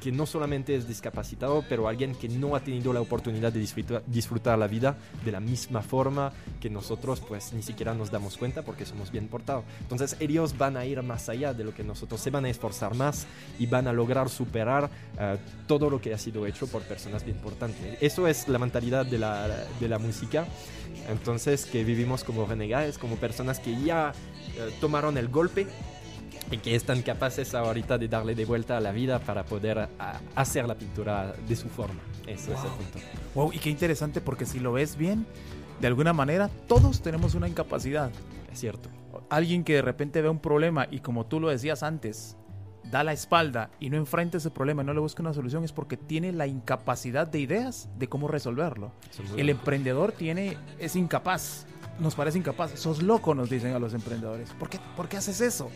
que 0.00 0.12
no 0.12 0.26
solamente 0.26 0.74
es 0.74 0.88
discapacitado, 0.88 1.64
pero 1.68 1.88
alguien 1.88 2.14
que 2.14 2.28
no 2.28 2.56
ha 2.56 2.60
tenido 2.60 2.92
la 2.92 3.00
oportunidad 3.00 3.52
de 3.52 3.60
disfrutar, 4.06 4.58
la 4.58 4.66
vida 4.66 4.96
de 5.24 5.32
la 5.32 5.40
misma 5.40 5.82
forma 5.82 6.32
que 6.60 6.68
nosotros, 6.68 7.20
pues 7.20 7.52
ni 7.52 7.62
siquiera 7.62 7.94
nos 7.94 8.10
damos 8.10 8.36
cuenta 8.36 8.62
porque 8.62 8.84
somos 8.84 9.10
bien 9.10 9.28
portados. 9.28 9.64
Entonces 9.80 10.16
ellos 10.20 10.56
van 10.58 10.76
a 10.76 10.84
ir 10.84 11.02
más 11.02 11.28
allá 11.28 11.54
de 11.54 11.64
lo 11.64 11.74
que 11.74 11.84
nosotros, 11.84 12.20
se 12.20 12.30
van 12.30 12.44
a 12.44 12.50
esforzar 12.50 12.94
más 12.94 13.26
y 13.58 13.66
van 13.66 13.86
a 13.86 13.92
lograr 13.92 14.28
superar 14.28 14.90
eh, 15.18 15.38
todo 15.66 15.88
lo 15.88 16.00
que 16.00 16.12
ha 16.12 16.18
sido 16.18 16.46
hecho 16.46 16.66
por 16.66 16.82
personas 16.82 17.24
bien 17.24 17.36
importantes. 17.36 17.98
Eso 18.00 18.26
es 18.26 18.48
la 18.48 18.58
mentalidad 18.58 19.06
de 19.06 19.18
la, 19.18 19.48
de 19.80 19.88
la 19.88 19.98
música. 19.98 20.46
Entonces 21.08 21.64
que 21.64 21.84
vivimos 21.84 22.24
como 22.24 22.46
renegados, 22.46 22.98
como 22.98 23.16
personas 23.16 23.58
que 23.58 23.80
ya 23.82 24.12
eh, 24.56 24.70
tomaron 24.80 25.16
el 25.16 25.28
golpe 25.28 25.66
y 26.52 26.58
que 26.58 26.74
están 26.74 27.00
capaces 27.02 27.54
ahorita 27.54 27.96
de 27.96 28.08
darle 28.08 28.34
de 28.34 28.44
vuelta 28.44 28.76
a 28.76 28.80
la 28.80 28.92
vida 28.92 29.18
para 29.18 29.44
poder 29.44 29.88
hacer 30.36 30.68
la 30.68 30.74
pintura 30.74 31.32
de 31.48 31.56
su 31.56 31.68
forma. 31.68 32.00
Eso 32.26 32.52
es 32.52 32.62
el 32.62 32.70
punto. 32.70 32.98
Wow, 33.34 33.52
y 33.52 33.58
qué 33.58 33.70
interesante 33.70 34.20
porque 34.20 34.44
si 34.44 34.60
lo 34.60 34.72
ves 34.72 34.96
bien, 34.96 35.26
de 35.80 35.86
alguna 35.86 36.12
manera 36.12 36.48
todos 36.68 37.00
tenemos 37.00 37.34
una 37.34 37.48
incapacidad. 37.48 38.10
Es 38.52 38.60
cierto. 38.60 38.90
Alguien 39.30 39.64
que 39.64 39.74
de 39.74 39.82
repente 39.82 40.20
ve 40.20 40.28
un 40.28 40.38
problema 40.38 40.86
y 40.90 41.00
como 41.00 41.24
tú 41.24 41.40
lo 41.40 41.48
decías 41.48 41.82
antes, 41.82 42.36
da 42.90 43.02
la 43.02 43.14
espalda 43.14 43.70
y 43.80 43.88
no 43.88 43.96
enfrenta 43.96 44.36
ese 44.36 44.50
problema 44.50 44.82
y 44.82 44.86
no 44.86 44.92
le 44.92 45.00
busca 45.00 45.22
una 45.22 45.32
solución 45.32 45.64
es 45.64 45.72
porque 45.72 45.96
tiene 45.96 46.32
la 46.32 46.46
incapacidad 46.46 47.26
de 47.26 47.40
ideas 47.40 47.88
de 47.98 48.08
cómo 48.08 48.28
resolverlo. 48.28 48.92
El 49.38 49.48
emprendedor 49.48 50.12
tiene 50.12 50.58
es 50.78 50.96
incapaz. 50.96 51.66
Nos 51.98 52.14
parece 52.14 52.38
incapaz. 52.38 52.78
Sos 52.78 53.02
loco, 53.02 53.34
nos 53.34 53.48
dicen 53.48 53.74
a 53.74 53.78
los 53.78 53.94
emprendedores. 53.94 54.50
¿Por 54.58 54.68
qué, 54.68 54.78
¿Por 54.96 55.08
qué 55.08 55.16
haces 55.16 55.40
eso? 55.40 55.70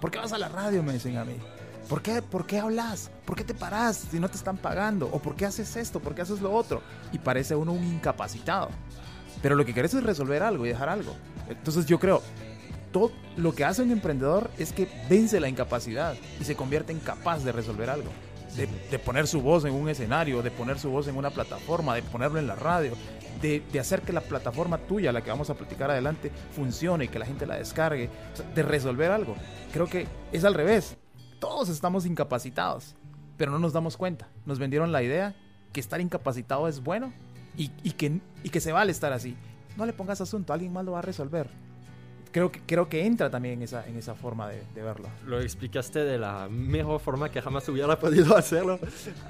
¿Por 0.00 0.10
qué 0.10 0.18
vas 0.18 0.32
a 0.32 0.38
la 0.38 0.48
radio? 0.48 0.82
Me 0.82 0.92
dicen 0.92 1.16
a 1.16 1.24
mí. 1.24 1.36
¿Por 1.88 2.02
qué, 2.02 2.20
¿Por 2.22 2.46
qué 2.46 2.58
hablas? 2.58 3.10
¿Por 3.24 3.34
qué 3.34 3.44
te 3.44 3.54
paras 3.54 3.96
si 4.10 4.20
no 4.20 4.28
te 4.28 4.36
están 4.36 4.58
pagando? 4.58 5.08
¿O 5.10 5.20
por 5.20 5.34
qué 5.34 5.46
haces 5.46 5.74
esto? 5.76 6.00
¿Por 6.00 6.14
qué 6.14 6.22
haces 6.22 6.40
lo 6.40 6.52
otro? 6.52 6.82
Y 7.12 7.18
parece 7.18 7.56
uno 7.56 7.72
un 7.72 7.82
incapacitado. 7.82 8.68
Pero 9.42 9.56
lo 9.56 9.64
que 9.64 9.72
quieres 9.72 9.94
es 9.94 10.02
resolver 10.02 10.42
algo 10.42 10.66
y 10.66 10.68
dejar 10.68 10.88
algo. 10.88 11.14
Entonces 11.48 11.86
yo 11.86 11.98
creo, 11.98 12.22
todo 12.92 13.12
lo 13.36 13.54
que 13.54 13.64
hace 13.64 13.82
un 13.82 13.90
emprendedor 13.90 14.50
es 14.58 14.72
que 14.72 14.88
vence 15.08 15.40
la 15.40 15.48
incapacidad 15.48 16.14
y 16.40 16.44
se 16.44 16.56
convierte 16.56 16.92
en 16.92 17.00
capaz 17.00 17.44
de 17.44 17.52
resolver 17.52 17.90
algo. 17.90 18.10
De, 18.56 18.98
poner 18.98 19.28
su 19.28 19.40
voz 19.40 19.64
en 19.66 19.72
un 19.72 19.88
escenario, 19.88 20.42
de 20.42 20.50
poner 20.50 20.80
su 20.80 20.90
voz 20.90 21.06
en 21.06 21.16
una 21.16 21.30
plataforma, 21.30 21.94
de 21.94 22.02
ponerlo 22.02 22.40
en 22.40 22.48
la 22.48 22.56
radio, 22.56 22.92
de, 23.40 23.62
hacer 23.78 24.02
que 24.02 24.12
la 24.12 24.20
plataforma 24.20 24.78
tuya, 24.78 25.12
la 25.12 25.22
que 25.22 25.30
vamos 25.30 25.50
a 25.50 25.54
platicar 25.54 25.90
adelante, 25.90 26.30
funcione 26.52 27.04
y 27.04 27.08
que 27.08 27.18
la 27.18 27.26
gente 27.26 27.46
la 27.46 27.56
descargue, 27.56 28.10
de 28.54 28.62
resolver 28.62 29.10
algo. 29.10 29.34
Creo 29.72 29.86
que 29.86 30.06
es 30.32 30.44
al 30.44 30.54
revés. 30.54 30.96
Todos 31.38 31.68
estamos 31.68 32.06
incapacitados, 32.06 32.96
pero 33.36 33.52
no 33.52 33.58
nos 33.58 33.72
damos 33.72 33.96
cuenta. 33.96 34.28
Nos 34.44 34.58
vendieron 34.58 34.92
la 34.92 35.02
idea 35.02 35.36
que 35.72 35.80
estar 35.80 36.00
incapacitado 36.00 36.68
es 36.68 36.82
bueno 36.82 37.12
y, 37.56 37.70
y, 37.82 37.92
que, 37.92 38.20
y 38.42 38.50
que 38.50 38.60
se 38.60 38.72
vale 38.72 38.92
estar 38.92 39.12
así. 39.12 39.36
No 39.76 39.86
le 39.86 39.92
pongas 39.92 40.20
asunto, 40.20 40.52
alguien 40.52 40.72
más 40.72 40.84
lo 40.84 40.92
va 40.92 40.98
a 40.98 41.02
resolver 41.02 41.67
creo 42.30 42.52
que, 42.52 42.60
creo 42.60 42.88
que 42.88 43.04
entra 43.04 43.30
también 43.30 43.54
en 43.54 43.62
esa, 43.62 43.86
en 43.86 43.96
esa 43.96 44.14
forma 44.14 44.48
de, 44.48 44.62
verlo. 44.82 45.08
Lo 45.26 45.40
explicaste 45.40 46.00
de 46.00 46.18
la 46.18 46.48
mejor 46.48 47.00
forma 47.00 47.30
que 47.30 47.42
jamás 47.42 47.68
hubiera 47.68 47.98
podido 48.00 48.36
hacerlo. 48.36 48.78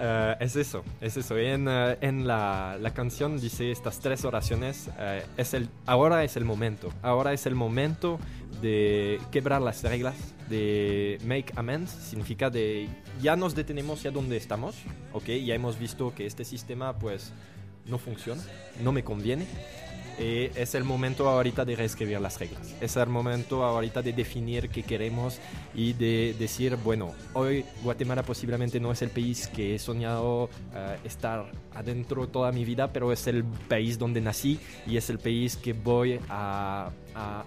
Eh, 0.01 0.37
es 0.41 0.57
eso, 0.57 0.85
es 1.01 1.17
eso. 1.17 1.37
En, 1.37 1.67
eh, 1.69 1.99
en 2.01 2.27
la, 2.27 2.77
la, 2.81 2.93
canción 2.93 3.41
dice 3.41 3.71
estas 3.71 4.01
tres 4.01 4.25
oraciones. 4.25 4.91
Eh, 4.99 5.25
es 5.37 5.55
el, 5.55 5.69
ahora 5.87 6.25
es 6.25 6.37
el 6.37 6.45
momento. 6.45 6.93
Ahora 7.03 7.33
es 7.33 7.47
el 7.47 7.55
momento 7.55 8.19
de 8.61 9.21
quebrar 9.31 9.63
las 9.63 9.83
reglas, 9.83 10.17
de 10.49 11.19
make 11.25 11.53
amends. 11.57 11.91
Significa 11.91 12.51
de 12.51 12.89
ya 13.21 13.37
nos 13.37 13.55
detenemos 13.55 14.03
ya 14.03 14.11
donde 14.11 14.37
estamos. 14.37 14.77
Ok, 15.13 15.27
ya 15.27 15.55
hemos 15.55 15.79
visto 15.79 16.15
que 16.15 16.27
este 16.27 16.45
sistema 16.45 16.99
pues 16.99 17.33
no 17.87 17.99
funciona, 17.99 18.43
no 18.83 18.93
me 18.93 19.03
conviene 19.03 19.47
es 20.19 20.75
el 20.75 20.85
momento 20.85 21.29
ahorita 21.29 21.65
de 21.65 21.77
reescribir 21.77 22.21
las 22.21 22.39
reglas. 22.39 22.75
Es 22.81 22.97
el 22.97 23.09
momento 23.09 23.65
ahorita 23.65 24.03
de 24.03 24.13
definir 24.13 24.69
qué 24.69 24.83
queremos 24.83 25.39
y 25.75 25.93
de 25.93 26.35
decir, 26.39 26.77
bueno, 26.77 27.15
hoy 27.35 27.65
Guatemala 27.83 28.23
posiblemente 28.23 28.81
no 28.81 28.91
es 28.93 29.03
el 29.03 29.11
país 29.11 29.49
que 29.49 29.75
he 29.75 29.79
soñado 29.79 30.51
eh, 30.75 30.97
estar 31.05 31.51
adentro 31.75 32.27
toda 32.29 32.51
mi 32.53 32.65
vida, 32.65 32.93
pero 32.93 33.13
es 33.13 33.27
el 33.27 33.45
país 33.45 33.99
donde 33.99 34.21
nací 34.21 34.59
y 34.87 34.97
es 34.97 35.09
el 35.11 35.19
país 35.19 35.57
que 35.57 35.73
voy 35.73 36.19
a, 36.29 36.91
a 37.15 37.45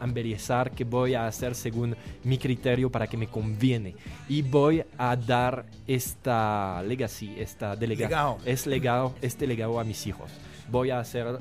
que 0.75 0.83
voy 0.83 1.13
a 1.13 1.27
hacer 1.27 1.55
según 1.55 1.95
mi 2.23 2.37
criterio 2.37 2.89
para 2.89 3.07
que 3.07 3.17
me 3.17 3.27
conviene. 3.27 3.95
Y 4.29 4.41
voy 4.41 4.83
a 4.97 5.15
dar 5.15 5.65
esta 5.87 6.81
legacy, 6.83 7.33
esta 7.37 7.75
delegado, 7.75 8.37
es 8.45 8.65
legado, 8.65 9.13
este 9.21 9.47
legado 9.47 9.79
a 9.79 9.83
mis 9.83 10.07
hijos. 10.07 10.31
Voy 10.69 10.89
a 10.89 10.99
hacer 10.99 11.39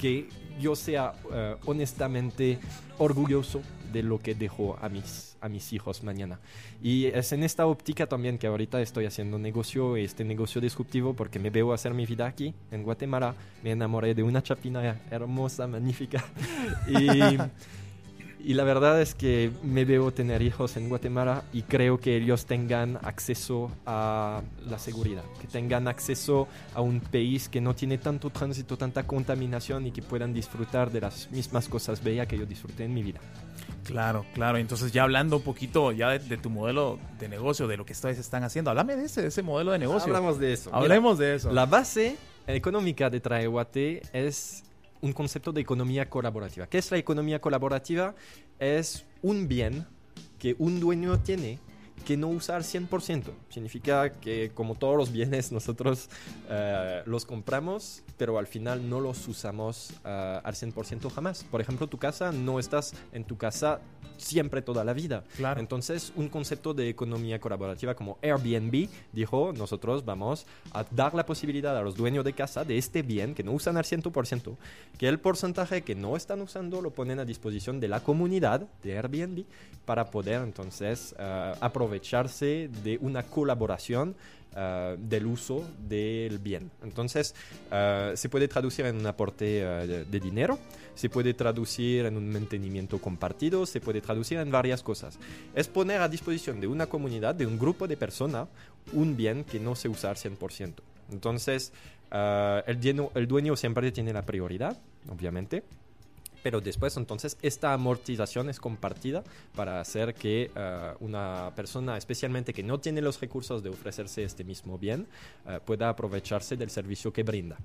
que 0.00 0.28
yo 0.60 0.76
sea 0.76 1.12
eh, 1.32 1.56
honestamente 1.66 2.58
orgulloso 2.98 3.62
de 3.92 4.02
lo 4.02 4.18
que 4.18 4.34
dejo 4.34 4.78
a 4.80 4.88
mis, 4.88 5.36
a 5.40 5.48
mis 5.48 5.72
hijos 5.72 6.02
mañana. 6.02 6.40
Y 6.82 7.06
es 7.06 7.32
en 7.32 7.42
esta 7.42 7.66
óptica 7.66 8.06
también 8.06 8.38
que 8.38 8.46
ahorita 8.46 8.80
estoy 8.80 9.04
haciendo 9.04 9.38
negocio, 9.38 9.96
este 9.96 10.24
negocio 10.24 10.60
disruptivo, 10.60 11.14
porque 11.14 11.38
me 11.38 11.50
veo 11.50 11.72
hacer 11.72 11.94
mi 11.94 12.06
vida 12.06 12.26
aquí, 12.26 12.54
en 12.70 12.82
Guatemala. 12.82 13.34
Me 13.62 13.72
enamoré 13.72 14.14
de 14.14 14.22
una 14.22 14.42
chapina 14.42 15.00
hermosa, 15.10 15.66
magnífica. 15.66 16.24
y, 16.88 17.36
Y 18.44 18.54
la 18.54 18.64
verdad 18.64 19.00
es 19.00 19.14
que 19.14 19.52
me 19.62 19.84
veo 19.84 20.12
tener 20.12 20.42
hijos 20.42 20.76
en 20.76 20.88
Guatemala 20.88 21.44
y 21.52 21.62
creo 21.62 21.98
que 21.98 22.16
ellos 22.16 22.44
tengan 22.44 22.98
acceso 23.02 23.70
a 23.86 24.42
la 24.68 24.78
seguridad, 24.80 25.22
que 25.40 25.46
tengan 25.46 25.86
acceso 25.86 26.48
a 26.74 26.80
un 26.80 27.00
país 27.00 27.48
que 27.48 27.60
no 27.60 27.74
tiene 27.74 27.98
tanto 27.98 28.30
tránsito, 28.30 28.76
tanta 28.76 29.04
contaminación 29.04 29.86
y 29.86 29.92
que 29.92 30.02
puedan 30.02 30.34
disfrutar 30.34 30.90
de 30.90 31.02
las 31.02 31.30
mismas 31.30 31.68
cosas 31.68 32.02
bellas 32.02 32.26
que 32.26 32.36
yo 32.36 32.44
disfruté 32.44 32.84
en 32.84 32.94
mi 32.94 33.02
vida. 33.02 33.20
Claro, 33.84 34.26
claro. 34.34 34.58
Entonces 34.58 34.90
ya 34.90 35.04
hablando 35.04 35.36
un 35.36 35.42
poquito 35.42 35.92
ya 35.92 36.10
de, 36.10 36.36
tu 36.36 36.50
modelo 36.50 36.98
de 37.20 37.28
negocio, 37.28 37.68
de 37.68 37.76
lo 37.76 37.86
que 37.86 37.92
ustedes 37.92 38.18
están 38.18 38.42
haciendo, 38.42 38.70
háblame 38.70 38.96
de 38.96 39.04
ese, 39.04 39.24
ese 39.24 39.42
modelo 39.42 39.70
de 39.70 39.78
negocio. 39.78 40.06
Hablamos 40.06 40.40
de 40.40 40.52
eso. 40.52 40.74
Hablemos 40.74 41.16
de 41.18 41.36
eso. 41.36 41.52
La 41.52 41.66
base 41.66 42.16
económica 42.48 43.08
de 43.08 43.20
Traeguate 43.20 44.02
es 44.12 44.64
un 45.02 45.12
concepto 45.12 45.52
de 45.52 45.60
economía 45.60 46.08
colaborativa. 46.08 46.66
¿Qué 46.66 46.78
es 46.78 46.90
la 46.90 46.96
economía 46.96 47.40
colaborativa? 47.40 48.14
Es 48.58 49.04
un 49.20 49.48
bien 49.48 49.86
que 50.38 50.56
un 50.58 50.80
dueño 50.80 51.20
tiene 51.20 51.58
que 52.04 52.16
no 52.16 52.28
usa 52.28 52.56
al 52.56 52.64
100%. 52.64 53.30
Significa 53.48 54.12
que 54.14 54.50
como 54.54 54.74
todos 54.74 54.96
los 54.96 55.12
bienes 55.12 55.52
nosotros 55.52 56.08
eh, 56.48 57.02
los 57.06 57.24
compramos, 57.24 58.02
pero 58.16 58.38
al 58.38 58.46
final 58.46 58.88
no 58.88 59.00
los 59.00 59.26
usamos 59.28 59.90
uh, 60.04 60.40
al 60.44 60.54
100% 60.54 61.10
jamás. 61.10 61.44
Por 61.44 61.60
ejemplo, 61.60 61.86
tu 61.86 61.98
casa, 61.98 62.32
no 62.32 62.58
estás 62.58 62.94
en 63.12 63.24
tu 63.24 63.36
casa 63.36 63.80
siempre 64.16 64.62
toda 64.62 64.84
la 64.84 64.92
vida. 64.92 65.24
Claro. 65.36 65.60
Entonces, 65.60 66.12
un 66.16 66.28
concepto 66.28 66.74
de 66.74 66.88
economía 66.88 67.40
colaborativa 67.40 67.94
como 67.94 68.18
Airbnb 68.22 68.88
dijo, 69.12 69.52
nosotros 69.52 70.04
vamos 70.04 70.46
a 70.72 70.84
dar 70.90 71.14
la 71.14 71.26
posibilidad 71.26 71.76
a 71.76 71.82
los 71.82 71.96
dueños 71.96 72.24
de 72.24 72.32
casa 72.32 72.64
de 72.64 72.78
este 72.78 73.02
bien 73.02 73.34
que 73.34 73.42
no 73.42 73.52
usan 73.52 73.76
al 73.76 73.84
100%, 73.84 74.56
que 74.98 75.08
el 75.08 75.18
porcentaje 75.18 75.82
que 75.82 75.94
no 75.94 76.16
están 76.16 76.40
usando 76.40 76.80
lo 76.80 76.90
ponen 76.90 77.18
a 77.18 77.24
disposición 77.24 77.80
de 77.80 77.88
la 77.88 78.00
comunidad 78.00 78.68
de 78.82 78.96
Airbnb 78.96 79.44
para 79.84 80.10
poder 80.10 80.42
entonces 80.42 81.14
uh, 81.18 81.56
aprovecharse 81.82 82.70
de 82.82 82.98
una 83.00 83.24
colaboración 83.24 84.14
Uh, 84.54 84.98
del 84.98 85.24
uso 85.24 85.64
del 85.88 86.38
bien. 86.38 86.70
Entonces, 86.82 87.34
uh, 87.70 88.14
se 88.14 88.28
puede 88.28 88.48
traducir 88.48 88.84
en 88.84 88.96
un 88.96 89.06
aporte 89.06 89.64
uh, 89.64 89.86
de, 89.86 90.20
dinero, 90.20 90.58
se 90.94 91.08
puede 91.08 91.32
traducir 91.32 92.04
en 92.04 92.18
un 92.18 92.28
mantenimiento 92.28 92.98
compartido, 92.98 93.64
se 93.64 93.80
puede 93.80 94.02
traducir 94.02 94.36
en 94.36 94.50
varias 94.50 94.82
cosas. 94.82 95.18
Es 95.54 95.68
poner 95.68 96.02
a 96.02 96.08
disposición 96.10 96.60
de 96.60 96.66
una 96.66 96.84
comunidad, 96.84 97.34
de 97.34 97.46
un 97.46 97.58
grupo 97.58 97.88
de 97.88 97.96
personas, 97.96 98.46
un 98.92 99.16
bien 99.16 99.44
que 99.44 99.58
no 99.58 99.74
se 99.74 99.88
usa 99.88 100.10
al 100.10 100.16
100%. 100.16 100.74
Entonces, 101.10 101.72
el 102.12 103.26
dueño 103.26 103.56
siempre 103.56 103.90
tiene 103.90 104.12
la 104.12 104.20
prioridad, 104.20 104.78
obviamente 105.08 105.62
pero 106.42 106.60
después 106.60 106.96
entonces 106.96 107.36
esta 107.42 107.72
amortización 107.72 108.48
es 108.50 108.58
compartida 108.60 109.22
para 109.54 109.80
hacer 109.80 110.14
que 110.14 110.50
uh, 110.54 111.04
una 111.04 111.52
persona, 111.54 111.96
especialmente 111.96 112.52
que 112.52 112.62
no 112.62 112.80
tiene 112.80 113.00
los 113.00 113.20
recursos 113.20 113.62
de 113.62 113.70
ofrecerse 113.70 114.24
este 114.24 114.44
mismo 114.44 114.78
bien, 114.78 115.06
uh, 115.46 115.64
pueda 115.64 115.88
aprovecharse 115.88 116.56
del 116.56 116.70
servicio 116.70 117.12
que 117.12 117.22
brinda. 117.22 117.56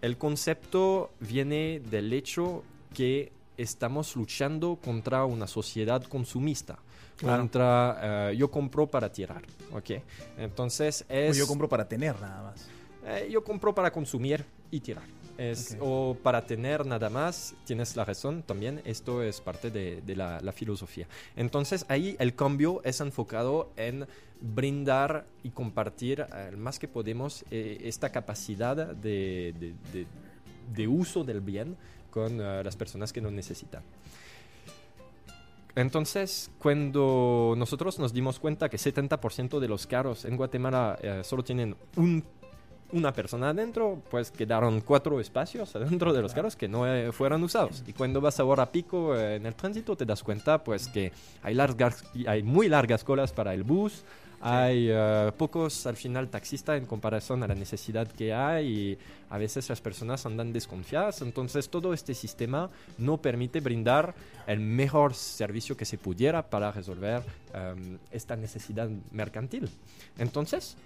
El 0.00 0.16
concepto 0.16 1.10
viene 1.20 1.80
del 1.90 2.12
hecho 2.12 2.62
que 2.94 3.32
estamos 3.56 4.14
luchando 4.14 4.78
contra 4.82 5.24
una 5.24 5.46
sociedad 5.46 6.02
consumista. 6.04 6.78
Claro. 7.16 7.42
Contra 7.42 8.30
uh, 8.30 8.32
yo 8.32 8.48
compro 8.48 8.86
para 8.86 9.10
tirar, 9.10 9.42
¿ok? 9.72 9.90
Entonces 10.38 11.04
es... 11.08 11.36
O 11.36 11.38
yo 11.38 11.48
compro 11.48 11.68
para 11.68 11.88
tener 11.88 12.20
nada 12.20 12.42
más. 12.44 12.68
Eh, 13.08 13.28
yo 13.30 13.42
compro 13.42 13.74
para 13.74 13.90
consumir 13.90 14.44
y 14.70 14.80
tirar. 14.80 15.04
Es, 15.38 15.68
okay. 15.68 15.78
O 15.80 16.16
para 16.20 16.44
tener 16.44 16.84
nada 16.84 17.08
más, 17.08 17.54
tienes 17.64 17.94
la 17.94 18.04
razón 18.04 18.42
también, 18.42 18.82
esto 18.84 19.22
es 19.22 19.40
parte 19.40 19.70
de, 19.70 20.02
de 20.02 20.16
la, 20.16 20.40
la, 20.40 20.52
filosofía. 20.52 21.06
Entonces 21.36 21.86
ahí 21.88 22.16
el 22.18 22.34
cambio 22.34 22.82
es 22.84 23.00
enfocado 23.00 23.70
en 23.76 24.06
brindar 24.40 25.26
y 25.42 25.50
compartir 25.50 26.26
el 26.48 26.56
más 26.56 26.78
que 26.78 26.88
podemos 26.88 27.44
eh, 27.50 27.78
esta 27.84 28.10
capacidad 28.10 28.76
de, 28.76 29.54
de, 29.92 30.06
de, 30.74 30.88
uso 30.88 31.24
del 31.24 31.40
bien 31.40 31.76
con 32.10 32.40
uh, 32.40 32.62
las 32.62 32.76
personas 32.76 33.12
que 33.12 33.20
lo 33.20 33.30
necesitan. 33.30 33.82
Entonces, 35.74 36.50
cuando 36.58 37.54
nosotros 37.56 37.98
nos 37.98 38.12
dimos 38.12 38.40
cuenta 38.40 38.68
que 38.68 38.78
70% 38.78 39.60
de 39.60 39.68
los 39.68 39.86
carros 39.86 40.24
en 40.24 40.36
Guatemala 40.36 40.98
eh, 41.00 41.20
solo 41.22 41.44
tienen 41.44 41.76
un 41.96 42.24
una 42.92 43.12
persona 43.12 43.50
adentro, 43.50 44.02
pues 44.10 44.30
quedaron 44.30 44.80
cuatro 44.80 45.20
espacios 45.20 45.74
adentro 45.76 46.12
de 46.12 46.22
los 46.22 46.32
carros 46.32 46.56
que 46.56 46.68
no 46.68 46.86
eh, 46.86 47.12
fueron 47.12 47.42
usados. 47.42 47.82
Y 47.86 47.92
cuando 47.92 48.20
vas 48.20 48.40
ahora 48.40 48.64
a 48.64 48.72
pico 48.72 49.14
eh, 49.14 49.36
en 49.36 49.46
el 49.46 49.54
tránsito 49.54 49.96
te 49.96 50.04
das 50.04 50.22
cuenta 50.22 50.62
pues 50.62 50.88
que 50.88 51.12
hay, 51.42 51.54
largas, 51.54 52.04
hay 52.26 52.42
muy 52.42 52.68
largas 52.68 53.04
colas 53.04 53.32
para 53.32 53.52
el 53.54 53.62
bus, 53.62 54.04
hay 54.40 54.90
uh, 54.92 55.32
pocos 55.36 55.86
al 55.86 55.96
final 55.96 56.28
taxistas 56.28 56.78
en 56.78 56.86
comparación 56.86 57.42
a 57.42 57.48
la 57.48 57.56
necesidad 57.56 58.06
que 58.06 58.32
hay 58.32 58.66
y 58.66 58.98
a 59.30 59.36
veces 59.36 59.68
las 59.68 59.80
personas 59.80 60.24
andan 60.26 60.52
desconfiadas. 60.52 61.22
Entonces 61.22 61.68
todo 61.68 61.92
este 61.92 62.14
sistema 62.14 62.70
no 62.98 63.18
permite 63.18 63.60
brindar 63.60 64.14
el 64.46 64.60
mejor 64.60 65.14
servicio 65.14 65.76
que 65.76 65.84
se 65.84 65.98
pudiera 65.98 66.48
para 66.48 66.70
resolver 66.70 67.22
um, 67.52 67.98
esta 68.12 68.36
necesidad 68.36 68.88
mercantil. 69.10 69.68
Entonces, 70.18 70.76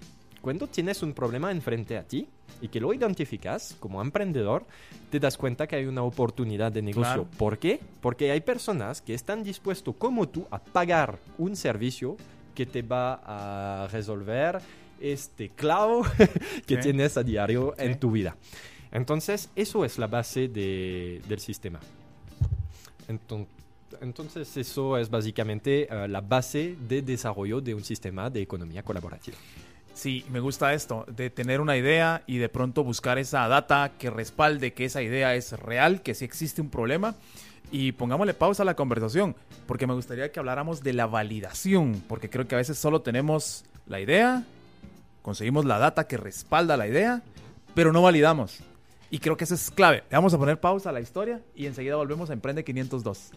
cuando 0.43 0.67
tienes 0.67 1.01
un 1.01 1.13
problema 1.13 1.51
enfrente 1.51 1.97
a 1.97 2.03
ti 2.03 2.27
y 2.61 2.67
que 2.67 2.81
lo 2.81 2.93
identificas 2.93 3.77
como 3.79 4.01
emprendedor, 4.01 4.65
te 5.09 5.17
das 5.19 5.37
cuenta 5.37 5.67
que 5.67 5.77
hay 5.77 5.85
una 5.85 6.03
oportunidad 6.03 6.69
de 6.69 6.81
negocio. 6.81 7.23
Claro. 7.23 7.27
¿Por 7.37 7.57
qué? 7.57 7.79
Porque 8.01 8.29
hay 8.29 8.41
personas 8.41 9.01
que 9.01 9.13
están 9.13 9.41
dispuestos, 9.41 9.95
como 9.97 10.27
tú, 10.27 10.45
a 10.51 10.59
pagar 10.59 11.17
un 11.37 11.55
servicio 11.55 12.17
que 12.53 12.65
te 12.65 12.81
va 12.81 13.21
a 13.23 13.87
resolver 13.87 14.59
este 14.99 15.47
clavo 15.49 16.03
que 16.67 16.75
Sí. 16.75 16.81
tienes 16.81 17.15
a 17.17 17.23
diario 17.23 17.73
Sí. 17.77 17.85
en 17.85 17.97
tu 17.99 18.11
vida. 18.11 18.35
Entonces, 18.91 19.49
eso 19.55 19.85
es 19.85 19.97
la 19.97 20.07
base 20.07 20.49
de- 20.49 21.21
del 21.27 21.39
sistema. 21.39 21.79
Enton- 23.07 23.47
Entonces, 24.01 24.57
eso 24.57 24.97
es 24.97 25.09
básicamente 25.09 25.87
eh, 25.89 26.07
la 26.09 26.19
base 26.21 26.75
de 26.89 27.01
desarrollo 27.01 27.61
de 27.61 27.73
un 27.73 27.83
sistema 27.83 28.29
de 28.29 28.41
economía 28.41 28.83
colaborativa. 28.83 29.37
Sí, 29.93 30.25
me 30.31 30.39
gusta 30.39 30.73
esto, 30.73 31.05
de 31.07 31.29
tener 31.29 31.61
una 31.61 31.77
idea 31.77 32.23
y 32.25 32.37
de 32.37 32.49
pronto 32.49 32.83
buscar 32.83 33.19
esa 33.19 33.47
data 33.47 33.91
que 33.99 34.09
respalde 34.09 34.73
que 34.73 34.85
esa 34.85 35.01
idea 35.03 35.35
es 35.35 35.53
real, 35.53 36.01
que 36.01 36.15
sí 36.15 36.25
existe 36.25 36.61
un 36.61 36.69
problema. 36.69 37.15
Y 37.71 37.91
pongámosle 37.91 38.33
pausa 38.33 38.63
a 38.63 38.65
la 38.65 38.75
conversación, 38.75 39.35
porque 39.67 39.87
me 39.87 39.93
gustaría 39.93 40.31
que 40.31 40.39
habláramos 40.39 40.83
de 40.83 40.93
la 40.93 41.05
validación, 41.07 42.03
porque 42.07 42.29
creo 42.29 42.47
que 42.47 42.55
a 42.55 42.59
veces 42.59 42.77
solo 42.77 43.01
tenemos 43.01 43.65
la 43.87 43.99
idea, 43.99 44.43
conseguimos 45.21 45.65
la 45.65 45.79
data 45.79 46.07
que 46.07 46.17
respalda 46.17 46.77
la 46.77 46.87
idea, 46.87 47.21
pero 47.73 47.91
no 47.91 48.01
validamos. 48.01 48.59
Y 49.09 49.19
creo 49.19 49.37
que 49.37 49.43
eso 49.43 49.55
es 49.55 49.69
clave. 49.69 50.03
Vamos 50.11 50.33
a 50.33 50.37
poner 50.39 50.59
pausa 50.59 50.89
a 50.89 50.93
la 50.93 51.01
historia 51.01 51.41
y 51.55 51.67
enseguida 51.67 51.95
volvemos 51.95 52.29
a 52.29 52.33
Emprende 52.33 52.63
502. 52.63 53.31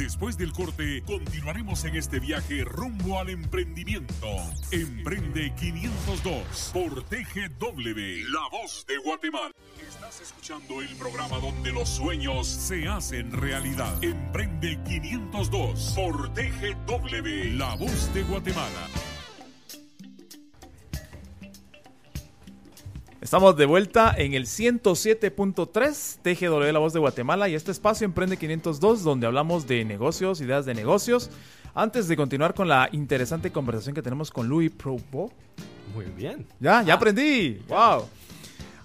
Después 0.00 0.38
del 0.38 0.50
corte, 0.54 1.02
continuaremos 1.06 1.84
en 1.84 1.94
este 1.94 2.20
viaje 2.20 2.64
rumbo 2.64 3.18
al 3.18 3.28
emprendimiento. 3.28 4.28
Emprende 4.70 5.52
502 5.54 6.70
por 6.72 7.02
TGW, 7.02 8.30
La 8.30 8.48
Voz 8.50 8.86
de 8.88 8.96
Guatemala. 8.96 9.50
Estás 9.86 10.22
escuchando 10.22 10.80
el 10.80 10.88
programa 10.96 11.38
donde 11.38 11.70
los 11.72 11.90
sueños 11.90 12.46
se 12.46 12.88
hacen 12.88 13.30
realidad. 13.30 14.02
Emprende 14.02 14.80
502 14.86 15.92
por 15.94 16.32
TGW, 16.32 17.58
La 17.58 17.74
Voz 17.74 18.14
de 18.14 18.22
Guatemala. 18.22 18.88
Estamos 23.20 23.54
de 23.54 23.66
vuelta 23.66 24.14
en 24.16 24.32
el 24.32 24.46
107.3 24.46 26.20
TGW 26.22 26.72
La 26.72 26.78
Voz 26.78 26.94
de 26.94 27.00
Guatemala 27.00 27.50
y 27.50 27.54
este 27.54 27.70
espacio 27.70 28.06
Emprende 28.06 28.38
502 28.38 29.04
donde 29.04 29.26
hablamos 29.26 29.66
de 29.66 29.84
negocios, 29.84 30.40
ideas 30.40 30.64
de 30.64 30.72
negocios. 30.72 31.28
Antes 31.74 32.08
de 32.08 32.16
continuar 32.16 32.54
con 32.54 32.66
la 32.66 32.88
interesante 32.92 33.52
conversación 33.52 33.94
que 33.94 34.00
tenemos 34.00 34.30
con 34.30 34.48
Louis 34.48 34.70
Provo. 34.70 35.30
Muy 35.94 36.06
bien. 36.06 36.46
Ya, 36.60 36.82
ya 36.82 36.94
aprendí. 36.94 37.60
Wow. 37.68 38.06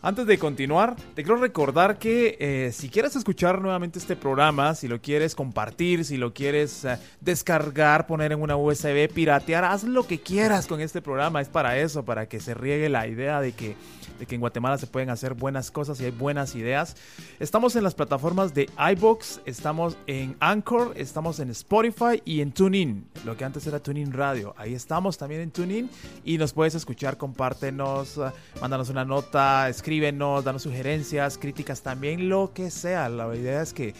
Antes 0.05 0.27
de 0.27 0.37
continuar, 0.37 0.95
te 1.15 1.23
quiero 1.23 1.37
recordar 1.37 1.97
que 1.97 2.37
eh, 2.39 2.71
si 2.71 2.89
quieres 2.89 3.15
escuchar 3.15 3.59
nuevamente 3.59 3.97
este 3.97 4.15
programa, 4.15 4.75
si 4.75 4.87
lo 4.87 5.01
quieres 5.01 5.33
compartir, 5.33 6.05
si 6.05 6.17
lo 6.17 6.31
quieres 6.31 6.85
eh, 6.85 6.99
descargar, 7.21 8.05
poner 8.05 8.31
en 8.31 8.39
una 8.39 8.55
USB, 8.55 9.11
piratear, 9.11 9.63
haz 9.63 9.83
lo 9.83 10.05
que 10.05 10.19
quieras 10.19 10.67
con 10.67 10.79
este 10.79 11.01
programa. 11.01 11.41
Es 11.41 11.49
para 11.49 11.79
eso, 11.79 12.05
para 12.05 12.27
que 12.27 12.39
se 12.39 12.53
riegue 12.53 12.87
la 12.87 13.07
idea 13.07 13.41
de 13.41 13.53
que, 13.53 13.75
de 14.19 14.25
que 14.25 14.35
en 14.35 14.41
Guatemala 14.41 14.77
se 14.77 14.87
pueden 14.87 15.09
hacer 15.09 15.33
buenas 15.33 15.71
cosas 15.71 15.99
y 15.99 16.05
hay 16.05 16.11
buenas 16.11 16.55
ideas. 16.55 16.95
Estamos 17.39 17.75
en 17.75 17.83
las 17.83 17.95
plataformas 17.95 18.53
de 18.53 18.69
iBox, 18.93 19.41
estamos 19.45 19.97
en 20.07 20.35
Anchor, 20.39 20.93
estamos 20.95 21.39
en 21.39 21.49
Spotify 21.49 22.21
y 22.25 22.41
en 22.41 22.51
TuneIn, 22.51 23.07
lo 23.25 23.35
que 23.37 23.45
antes 23.45 23.65
era 23.67 23.79
TuneIn 23.79 24.11
Radio. 24.13 24.53
Ahí 24.57 24.73
estamos 24.73 25.17
también 25.17 25.41
en 25.41 25.51
TuneIn 25.51 25.89
y 26.23 26.37
nos 26.37 26.53
puedes 26.53 26.75
escuchar, 26.75 27.17
compártenos, 27.17 28.17
eh, 28.17 28.31
mándanos 28.61 28.89
una 28.89 29.05
nota, 29.05 29.69
escríbenos 29.69 30.43
danos 30.43 30.63
sugerencias, 30.63 31.37
críticas 31.37 31.81
también, 31.81 32.29
lo 32.29 32.51
que 32.53 32.71
sea. 32.71 33.09
La 33.09 33.33
idea 33.35 33.61
es 33.61 33.73
que, 33.73 33.93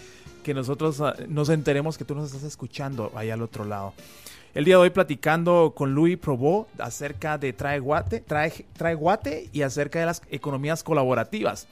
que 0.43 0.53
nosotros 0.53 1.01
ah, 1.01 1.15
nos 1.27 1.49
enteremos 1.49 1.97
que 1.97 2.05
tú 2.05 2.15
nos 2.15 2.25
estás 2.25 2.43
escuchando 2.43 3.11
allá 3.15 3.33
al 3.33 3.41
otro 3.41 3.65
lado. 3.65 3.93
El 4.55 4.63
día 4.63 4.75
de 4.75 4.83
hoy 4.83 4.89
platicando 4.89 5.73
con 5.75 5.93
Luis 5.93 6.17
Probó 6.17 6.69
acerca 6.79 7.37
de 7.37 7.51
Trae 7.51 7.79
Guate, 7.79 9.49
y 9.51 9.61
acerca 9.63 9.99
de 9.99 10.05
las 10.05 10.21
economías 10.29 10.81
colaborativas. 10.81 11.67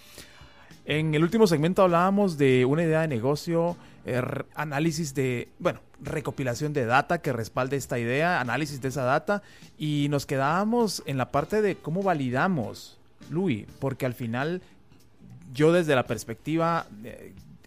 En 0.83 1.15
el 1.15 1.23
último 1.23 1.47
segmento 1.47 1.83
hablábamos 1.83 2.37
de 2.37 2.65
una 2.65 2.83
idea 2.83 2.99
de 2.99 3.07
negocio, 3.07 3.77
eh, 4.05 4.21
análisis 4.53 5.15
de, 5.15 5.47
bueno, 5.59 5.79
recopilación 6.01 6.73
de 6.73 6.83
data 6.83 7.21
que 7.21 7.31
respalde 7.31 7.77
esta 7.77 7.99
idea, 7.99 8.41
análisis 8.41 8.81
de 8.81 8.89
esa 8.89 9.03
data 9.03 9.43
y 9.77 10.07
nos 10.09 10.25
quedábamos 10.25 11.03
en 11.05 11.17
la 11.17 11.31
parte 11.31 11.61
de 11.61 11.77
cómo 11.77 12.03
validamos, 12.03 12.97
Luis, 13.29 13.65
porque 13.79 14.05
al 14.05 14.13
final 14.13 14.61
yo 15.53 15.71
desde 15.71 15.95
la 15.95 16.05
perspectiva, 16.05 16.87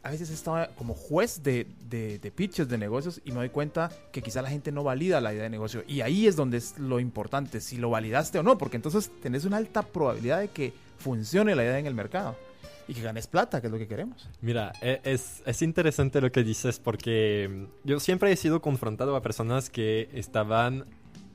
a 0.06 0.10
veces 0.10 0.30
estaba 0.30 0.68
como 0.68 0.94
juez 0.94 1.42
de, 1.42 1.66
de, 1.88 2.20
de, 2.20 2.30
pitches 2.30 2.68
de 2.68 2.78
negocios 2.78 3.20
y 3.24 3.32
me 3.32 3.38
doy 3.38 3.48
cuenta 3.48 3.90
que 4.12 4.22
quizá 4.22 4.40
la 4.40 4.48
gente 4.48 4.70
no 4.70 4.84
valida 4.84 5.20
la 5.20 5.32
idea 5.32 5.42
de 5.42 5.50
negocio 5.50 5.82
y 5.88 6.00
ahí 6.00 6.28
es 6.28 6.36
donde 6.36 6.58
es 6.58 6.78
lo 6.78 7.00
importante, 7.00 7.60
si 7.60 7.76
lo 7.76 7.90
validaste 7.90 8.38
o 8.38 8.44
no, 8.44 8.56
porque 8.56 8.76
entonces 8.76 9.10
tenés 9.20 9.44
una 9.44 9.56
alta 9.56 9.82
probabilidad 9.82 10.40
de 10.40 10.48
que 10.48 10.72
funcione 10.98 11.56
la 11.56 11.64
idea 11.64 11.78
en 11.80 11.86
el 11.86 11.94
mercado 11.94 12.36
y 12.86 12.94
que 12.94 13.02
ganes 13.02 13.26
plata, 13.26 13.60
que 13.60 13.66
es 13.66 13.72
lo 13.72 13.78
que 13.78 13.88
queremos. 13.88 14.28
Mira, 14.40 14.72
e, 14.80 15.00
es, 15.02 15.42
es, 15.44 15.62
interesante 15.62 16.20
lo 16.20 16.30
que 16.30 16.44
dices 16.44 16.78
porque 16.78 17.50
mm, 17.50 17.88
yo 17.88 17.98
siempre 17.98 18.30
he 18.30 18.36
sido 18.36 18.62
confrontado 18.62 19.16
a 19.16 19.22
personas 19.22 19.70
que 19.70 20.08
estaban 20.12 20.84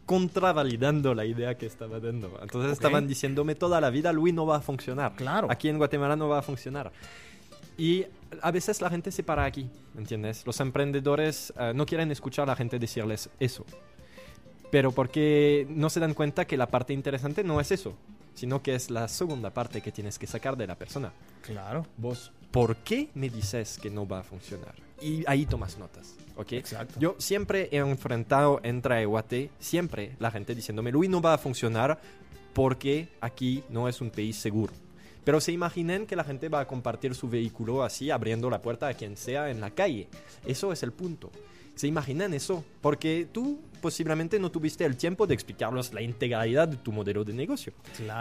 contravalidando 0.06 1.14
la 1.14 1.26
idea 1.26 1.58
que 1.58 1.66
estaba 1.66 2.00
dando. 2.00 2.40
Entonces 2.42 2.72
estaban 2.72 3.06
diciéndome 3.06 3.56
toda 3.56 3.82
la 3.82 3.90
vida, 3.90 4.14
Luis 4.14 4.34
no 4.34 4.46
va 4.46 4.58
a 4.58 4.62
funcionar. 4.62 5.14
Claro. 5.16 5.48
Aquí 5.52 5.68
en 5.68 5.78
Guatemala 5.78 6.16
no 6.16 6.30
va 6.30 6.40
a 6.40 6.42
funcionar. 6.42 6.94
Y 7.78 8.06
a 8.42 8.52
veces 8.52 8.82
la 8.82 8.90
gente 8.90 9.12
se 9.12 9.24
para 9.24 9.46
aquí, 9.46 9.70
¿me 9.94 10.02
entiendes? 10.02 10.46
Los 10.46 10.60
emprendedores 10.60 11.54
uh, 11.58 11.74
no 11.74 11.86
quieren 11.86 12.12
escuchar 12.12 12.44
a 12.44 12.48
la 12.48 12.56
gente 12.56 12.80
decirles 12.80 13.30
eso. 13.40 13.66
Pero 14.72 14.92
porque 14.92 15.68
no 15.70 15.90
se 15.90 16.00
dan 16.00 16.14
cuenta 16.14 16.46
que 16.46 16.58
la 16.58 16.68
parte 16.68 16.94
interesante 16.94 17.44
no 17.44 17.60
es 17.60 17.72
eso 17.72 17.98
sino 18.34 18.62
que 18.62 18.76
es 18.76 18.90
la 18.90 19.08
segunda 19.08 19.52
parte 19.52 19.82
que 19.82 19.92
tienes 19.92 20.18
que 20.18 20.28
sacar 20.28 20.58
de 20.58 20.68
la 20.68 20.76
persona. 20.76 21.12
Claro. 21.42 21.86
Vos, 21.98 22.32
¿por 22.52 22.78
qué 22.78 23.10
me 23.14 23.30
dices 23.30 23.78
que 23.82 23.90
no 23.90 24.08
va 24.08 24.20
a 24.20 24.24
funcionar? 24.24 24.74
Y 25.02 25.24
ahí 25.28 25.46
tomas 25.46 25.78
notas, 25.78 26.16
¿ok? 26.36 26.54
Exacto. 26.54 27.00
Yo 27.00 27.16
siempre 27.18 27.70
he 27.72 27.78
enfrentado 27.78 28.60
en 28.64 28.82
Traehuate, 28.82 29.50
siempre 29.60 30.16
la 30.20 30.32
gente 30.32 30.54
diciéndome, 30.54 30.92
Luis, 30.92 31.10
no 31.10 31.22
va 31.22 31.34
a 31.34 31.38
funcionar 31.38 32.00
porque 32.54 33.10
aquí 33.20 33.64
no 33.70 33.88
es 33.88 34.02
un 34.02 34.12
país 34.12 34.36
seguro. 34.38 34.74
Pero 35.24 35.40
se 35.40 35.52
imaginen 35.52 36.08
que 36.08 36.16
la 36.16 36.24
gente 36.24 36.50
va 36.50 36.62
a 36.62 36.68
compartir 36.68 37.14
su 37.14 37.30
vehículo 37.30 37.84
así, 37.84 38.10
abriendo 38.10 38.50
la 38.50 38.62
puerta 38.62 38.88
a 38.88 38.94
quien 38.94 39.18
sea 39.18 39.50
en 39.50 39.62
la 39.62 39.72
calle. 39.72 40.08
Eso 40.46 40.72
es 40.72 40.84
el 40.84 40.92
punto. 40.92 41.32
¿Se 41.76 41.88
imaginan 41.88 42.34
eso? 42.34 42.64
Porque 42.82 43.28
tú 43.32 43.60
posiblemente 43.82 44.40
no 44.40 44.52
tuviste 44.52 44.86
el 44.86 44.96
tiempo 44.96 45.28
de 45.28 45.34
explicarles 45.34 45.94
la 45.94 46.02
integralidad 46.02 46.68
de 46.68 46.78
tu 46.78 46.92
modelo 46.92 47.26
de 47.26 47.34
negocio. 47.34 47.74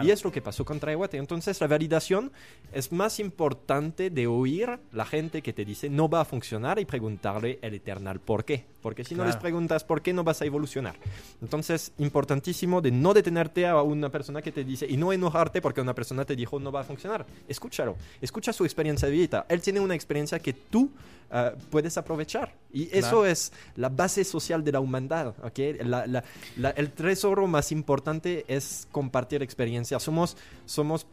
Y 0.03 0.11
es 0.11 0.25
lo 0.25 0.33
que 0.33 0.41
pasó 0.41 0.65
con 0.65 0.81
Traewate. 0.81 1.19
Entonces 1.19 1.61
la 1.61 1.69
validación 1.69 2.33
es 2.73 2.91
más 2.91 3.21
importante 3.21 4.11
de 4.11 4.27
oír 4.27 4.81
la 4.93 5.05
gente 5.05 5.43
que 5.43 5.53
te 5.53 5.65
dice 5.65 5.89
no 5.89 6.09
va 6.09 6.23
a 6.23 6.25
funcionar 6.25 6.79
y 6.79 6.85
preguntarle 6.85 7.59
el 7.63 7.75
eternal 7.75 8.19
por 8.21 8.45
qué. 8.45 8.65
Porque 8.81 9.05
si 9.05 9.15
no 9.15 9.25
les 9.27 9.37
preguntas 9.37 9.85
por 9.85 10.01
qué 10.01 10.15
no 10.15 10.25
vas 10.25 10.41
a 10.41 10.47
evolucionar. 10.47 10.97
Entonces, 11.43 11.93
importantísimo 11.99 12.81
de 12.81 12.91
no 12.91 13.13
detenerte 13.13 13.67
a 13.67 13.83
una 13.83 14.09
persona 14.09 14.41
que 14.41 14.53
te 14.53 14.65
dice 14.65 14.87
y 14.89 14.97
no 14.97 15.13
enojarte 15.13 15.61
porque 15.61 15.83
una 15.83 15.95
persona 15.95 16.25
te 16.25 16.35
dijo 16.35 16.59
no 16.59 16.73
va 16.73 16.81
a 16.81 16.85
funcionar. 16.85 17.27
Escúchalo, 17.47 17.97
escucha 18.23 18.55
su 18.55 18.65
experiencia 18.65 19.07
de 19.07 19.13
vida. 19.13 19.45
Él 19.51 19.61
tiene 19.61 19.81
una 19.81 19.95
experiencia 19.95 20.39
que 20.39 20.55
tú 20.55 20.91
uh, 21.31 21.59
puedes 21.71 21.99
aprovechar. 21.99 22.55
Y 22.73 22.89
eso 22.93 23.27
es 23.27 23.53
la 23.77 23.89
base 23.89 24.25
social 24.25 24.63
de 24.65 24.73
la 24.73 24.81
humanidad. 24.81 25.35
el 25.57 26.91
tesoro 26.93 27.47
más 27.47 27.73
importante 27.73 28.45
es 28.49 28.87
compartir 28.93 29.43
experiencias. 29.43 30.03
Somos, 30.03 30.37
somos, 30.67 31.07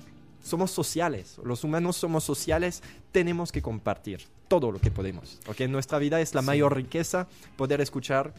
somos 0.43 0.71
sociales. 0.71 1.37
Los 1.43 1.63
humanos 1.63 1.97
somos 1.97 2.23
sociales. 2.23 2.83
Tenemos 3.11 3.51
que 3.51 3.61
compartir 3.61 4.21
todo 4.47 4.71
lo 4.71 4.79
que 4.79 4.91
podemos. 4.91 5.39
¿okay? 5.47 5.67
Nuestra 5.67 5.99
vida 5.99 6.21
es 6.21 6.35
la 6.35 6.41
mayor 6.41 6.75
riqueza. 6.75 7.27
Poder 7.55 7.81
escuchar 7.81 8.33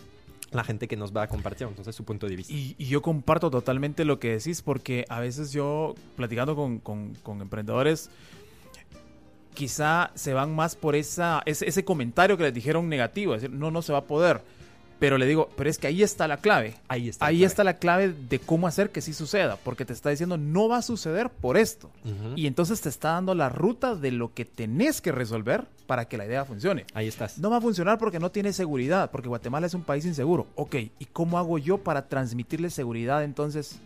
la 0.50 0.64
gente 0.64 0.88
que 0.88 0.96
nos 0.96 1.14
va 1.14 1.24
a 1.24 1.28
compartir 1.28 1.66
entonces 1.66 1.94
su 1.94 2.04
punto 2.04 2.26
de 2.26 2.36
vista. 2.36 2.52
Y, 2.52 2.74
yo 2.78 3.02
comparto 3.02 3.50
totalmente 3.50 4.04
lo 4.04 4.18
que 4.18 4.30
decís 4.30 4.62
porque 4.62 5.04
a 5.08 5.20
veces 5.20 5.52
yo 5.52 5.94
platicando 6.16 6.56
con, 6.56 6.78
con 6.78 7.42
emprendedores 7.42 8.10
quizá 9.58 10.12
se 10.14 10.34
van 10.34 10.54
más 10.54 10.76
por 10.76 10.94
esa, 10.94 11.42
ese, 11.44 11.68
ese 11.68 11.84
comentario 11.84 12.36
que 12.36 12.44
les 12.44 12.54
dijeron 12.54 12.88
negativo, 12.88 13.34
es 13.34 13.42
decir, 13.42 13.56
no, 13.56 13.72
no 13.72 13.82
se 13.82 13.92
va 13.92 13.98
a 13.98 14.04
poder. 14.04 14.40
Pero 15.00 15.18
le 15.18 15.26
digo, 15.26 15.48
pero 15.56 15.68
es 15.68 15.78
que 15.78 15.88
ahí 15.88 16.04
está 16.04 16.28
la 16.28 16.36
clave. 16.36 16.76
Ahí 16.86 17.08
está. 17.08 17.26
Ahí 17.26 17.40
la 17.40 17.46
está 17.46 17.64
la 17.64 17.78
clave 17.78 18.12
de 18.12 18.38
cómo 18.38 18.68
hacer 18.68 18.90
que 18.90 19.00
sí 19.00 19.12
suceda, 19.12 19.56
porque 19.64 19.84
te 19.84 19.92
está 19.92 20.10
diciendo 20.10 20.38
no 20.38 20.68
va 20.68 20.76
a 20.76 20.82
suceder 20.82 21.28
por 21.28 21.56
esto. 21.56 21.90
Y 22.36 22.46
entonces 22.46 22.80
te 22.80 22.88
está 22.88 23.14
dando 23.14 23.34
la 23.34 23.48
ruta 23.48 23.96
de 23.96 24.12
lo 24.12 24.32
que 24.32 24.44
tenés 24.44 25.00
que 25.00 25.10
resolver 25.10 25.64
para 25.88 26.04
que 26.04 26.18
la 26.18 26.26
idea 26.26 26.44
funcione. 26.44 26.84
Ahí 26.94 27.08
estás. 27.08 27.38
No 27.38 27.50
va 27.50 27.56
a 27.56 27.60
funcionar 27.60 27.98
porque 27.98 28.20
no 28.20 28.30
tiene 28.30 28.52
seguridad, 28.52 29.10
porque 29.10 29.28
Guatemala 29.28 29.66
es 29.66 29.74
un 29.74 29.82
país 29.82 30.04
inseguro. 30.04 30.46
Ok, 30.54 30.76
¿y 31.00 31.04
cómo 31.06 31.36
hago 31.36 31.58
yo 31.58 31.78
para 31.78 32.06
transmitirle 32.06 32.70
seguridad 32.70 33.24
entonces 33.24 33.80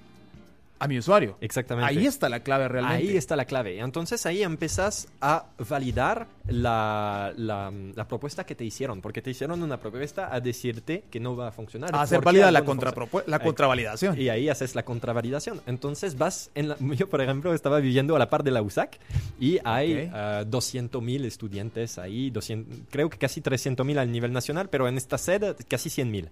a 0.83 0.89
mi 0.89 0.99
usuario. 0.99 1.37
Exactamente. 1.41 1.89
Ahí 1.89 2.07
está 2.09 2.29
la 2.29 2.41
clave 2.41 2.67
realmente. 2.67 3.09
Ahí 3.09 3.17
está 3.17 3.37
la 3.37 3.45
clave. 3.45 3.79
Entonces 3.79 4.27
ahí 4.27 4.43
empiezas 4.43 5.07
a 5.21 5.47
validar 5.69 6.27
la, 6.49 7.33
la, 7.37 8.09
propuesta 8.09 8.45
que 8.45 8.57
te 8.57 8.65
hicieron, 8.65 9.01
porque 9.01 9.23
te 9.23 9.31
hicieron 9.31 9.63
una 9.63 9.79
propuesta 9.79 10.35
a 10.35 10.41
decirte 10.41 11.05
que 11.09 11.21
no 11.21 11.37
va 11.37 11.49
a 11.49 11.53
funcionar. 11.53 11.95
A 11.95 12.03
hacer 12.03 12.21
válida 12.21 12.51
la, 12.51 12.65
la 13.27 13.39
contravalidación. 13.39 14.21
Y 14.21 14.29
ahí 14.29 14.49
haces 14.49 14.75
la 14.75 14.85
contravalidación. 14.85 15.61
Entonces 15.67 16.19
vas 16.19 16.51
en 16.57 16.71
la, 16.71 16.77
Yo, 16.97 17.09
por 17.09 17.21
ejemplo, 17.21 17.55
estaba 17.55 17.79
viviendo 17.79 18.17
a 18.17 18.19
la 18.19 18.29
par 18.29 18.43
de 18.43 18.51
la 18.51 18.61
USAC 18.61 18.99
y 19.39 19.61
hay 19.63 20.11
200.000 20.11 21.23
ah, 21.23 21.27
estudiantes 21.29 21.99
ahí, 21.99 22.31
200, 22.31 22.81
creo 22.91 23.09
que 23.09 23.19
casi 23.19 23.41
300.000 23.41 23.99
a 24.01 24.05
nivel 24.05 24.33
nacional, 24.33 24.69
pero 24.69 24.89
en 24.89 24.97
esta 24.97 25.17
sede 25.17 25.55
casi 25.69 25.91
100.000. 25.91 26.29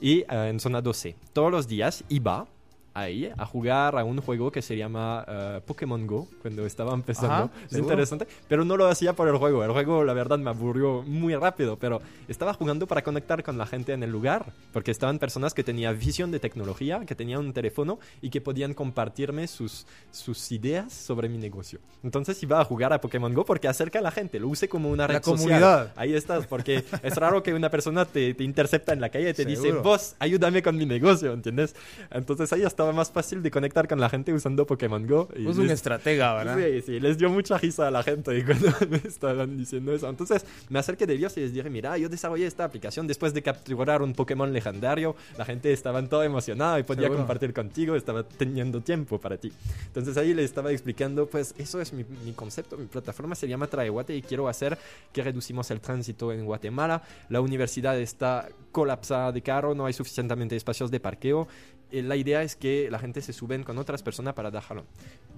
Y 0.00 0.24
ah, 0.26 0.48
en 0.48 0.58
zona 0.58 0.82
12. 0.82 1.14
Todos 1.32 1.52
los 1.52 1.68
días 1.68 2.02
iba 2.08 2.48
ahí 2.94 3.30
a 3.36 3.44
jugar 3.44 3.98
a 3.98 4.04
un 4.04 4.20
juego 4.20 4.50
que 4.50 4.62
se 4.62 4.76
llama 4.76 5.26
uh, 5.26 5.60
Pokémon 5.62 6.06
Go 6.06 6.28
cuando 6.40 6.64
estaba 6.64 6.94
empezando. 6.94 7.50
es 7.68 7.76
interesante, 7.76 8.26
pero 8.48 8.64
no 8.64 8.76
lo 8.76 8.86
hacía 8.86 9.12
por 9.12 9.28
el 9.28 9.36
juego. 9.36 9.64
El 9.64 9.72
juego, 9.72 10.04
la 10.04 10.14
verdad, 10.14 10.38
me 10.38 10.50
aburrió 10.50 11.02
muy 11.02 11.34
rápido, 11.34 11.76
pero 11.76 12.00
estaba 12.28 12.54
jugando 12.54 12.86
para 12.86 13.02
conectar 13.02 13.42
con 13.42 13.58
la 13.58 13.66
gente 13.66 13.92
en 13.92 14.02
el 14.04 14.10
lugar, 14.10 14.52
porque 14.72 14.92
estaban 14.92 15.18
personas 15.18 15.52
que 15.54 15.64
tenían 15.64 15.98
visión 15.98 16.30
de 16.30 16.38
tecnología, 16.38 17.04
que 17.04 17.14
tenían 17.14 17.40
un 17.40 17.52
teléfono 17.52 17.98
y 18.22 18.30
que 18.30 18.40
podían 18.40 18.74
compartirme 18.74 19.48
sus, 19.48 19.86
sus 20.12 20.52
ideas 20.52 20.92
sobre 20.92 21.28
mi 21.28 21.38
negocio. 21.38 21.80
Entonces 22.04 22.40
iba 22.42 22.60
a 22.60 22.64
jugar 22.64 22.92
a 22.92 23.00
Pokémon 23.00 23.34
Go 23.34 23.44
porque 23.44 23.66
acerca 23.66 23.98
a 23.98 24.02
la 24.02 24.12
gente, 24.12 24.38
lo 24.38 24.48
use 24.48 24.68
como 24.68 24.90
una 24.90 25.08
red 25.08 25.14
la 25.14 25.20
comunidad. 25.20 25.92
Ahí 25.96 26.14
estás, 26.14 26.46
porque 26.46 26.84
es 27.02 27.16
raro 27.16 27.42
que 27.42 27.52
una 27.52 27.70
persona 27.70 28.04
te, 28.04 28.34
te 28.34 28.44
intercepta 28.44 28.92
en 28.92 29.00
la 29.00 29.08
calle 29.08 29.30
y 29.30 29.34
te 29.34 29.44
dice, 29.44 29.72
vos, 29.72 30.14
ayúdame 30.20 30.62
con 30.62 30.76
mi 30.76 30.86
negocio, 30.86 31.32
¿entiendes? 31.32 31.74
Entonces 32.10 32.52
ahí 32.52 32.62
está 32.62 32.83
más 32.92 33.10
fácil 33.10 33.42
de 33.42 33.50
conectar 33.50 33.88
con 33.88 34.00
la 34.00 34.08
gente 34.08 34.32
usando 34.32 34.66
Pokémon 34.66 35.06
Go. 35.06 35.28
Y 35.36 35.48
es 35.48 35.56
un 35.56 35.70
estratega, 35.70 36.34
¿verdad? 36.34 36.58
Sí, 36.58 36.82
sí, 36.82 37.00
les 37.00 37.18
dio 37.18 37.30
mucha 37.30 37.58
risa 37.58 37.88
a 37.88 37.90
la 37.90 38.02
gente 38.02 38.44
cuando 38.46 38.72
me 38.88 38.98
estaban 38.98 39.56
diciendo 39.56 39.92
eso. 39.92 40.08
Entonces 40.08 40.44
me 40.68 40.78
acerqué 40.78 41.06
de 41.06 41.16
Dios 41.16 41.36
y 41.36 41.40
les 41.40 41.52
dije, 41.52 41.68
mira, 41.70 41.96
yo 41.98 42.08
desarrollé 42.08 42.46
esta 42.46 42.64
aplicación 42.64 43.06
después 43.06 43.34
de 43.34 43.42
capturar 43.42 44.02
un 44.02 44.12
Pokémon 44.14 44.52
legendario. 44.52 45.16
La 45.38 45.44
gente 45.44 45.72
estaba 45.72 46.02
toda 46.08 46.24
emocionada 46.24 46.78
y 46.78 46.82
podía 46.82 47.08
compartir 47.08 47.52
contigo, 47.52 47.96
estaba 47.96 48.22
teniendo 48.24 48.80
tiempo 48.80 49.18
para 49.18 49.36
ti. 49.36 49.52
Entonces 49.86 50.16
ahí 50.16 50.34
les 50.34 50.46
estaba 50.46 50.70
explicando, 50.72 51.26
pues 51.26 51.54
eso 51.58 51.80
es 51.80 51.92
mi, 51.92 52.04
mi 52.24 52.32
concepto, 52.32 52.76
mi 52.76 52.86
plataforma 52.86 53.34
se 53.34 53.48
llama 53.48 53.66
Traeguate 53.66 54.14
y 54.14 54.22
quiero 54.22 54.48
hacer 54.48 54.78
que 55.12 55.22
reducimos 55.22 55.70
el 55.70 55.80
tránsito 55.80 56.32
en 56.32 56.44
Guatemala. 56.44 57.02
La 57.28 57.40
universidad 57.40 57.98
está 57.98 58.48
colapsada 58.72 59.30
de 59.32 59.40
carro, 59.40 59.74
no 59.74 59.86
hay 59.86 59.92
suficientemente 59.92 60.56
espacios 60.56 60.90
de 60.90 61.00
parqueo 61.00 61.46
la 62.02 62.16
idea 62.16 62.42
es 62.42 62.56
que 62.56 62.88
la 62.90 62.98
gente 62.98 63.20
se 63.20 63.32
suben 63.32 63.62
con 63.62 63.78
otras 63.78 64.02
personas 64.02 64.34
para 64.34 64.50
dejarlo. 64.50 64.86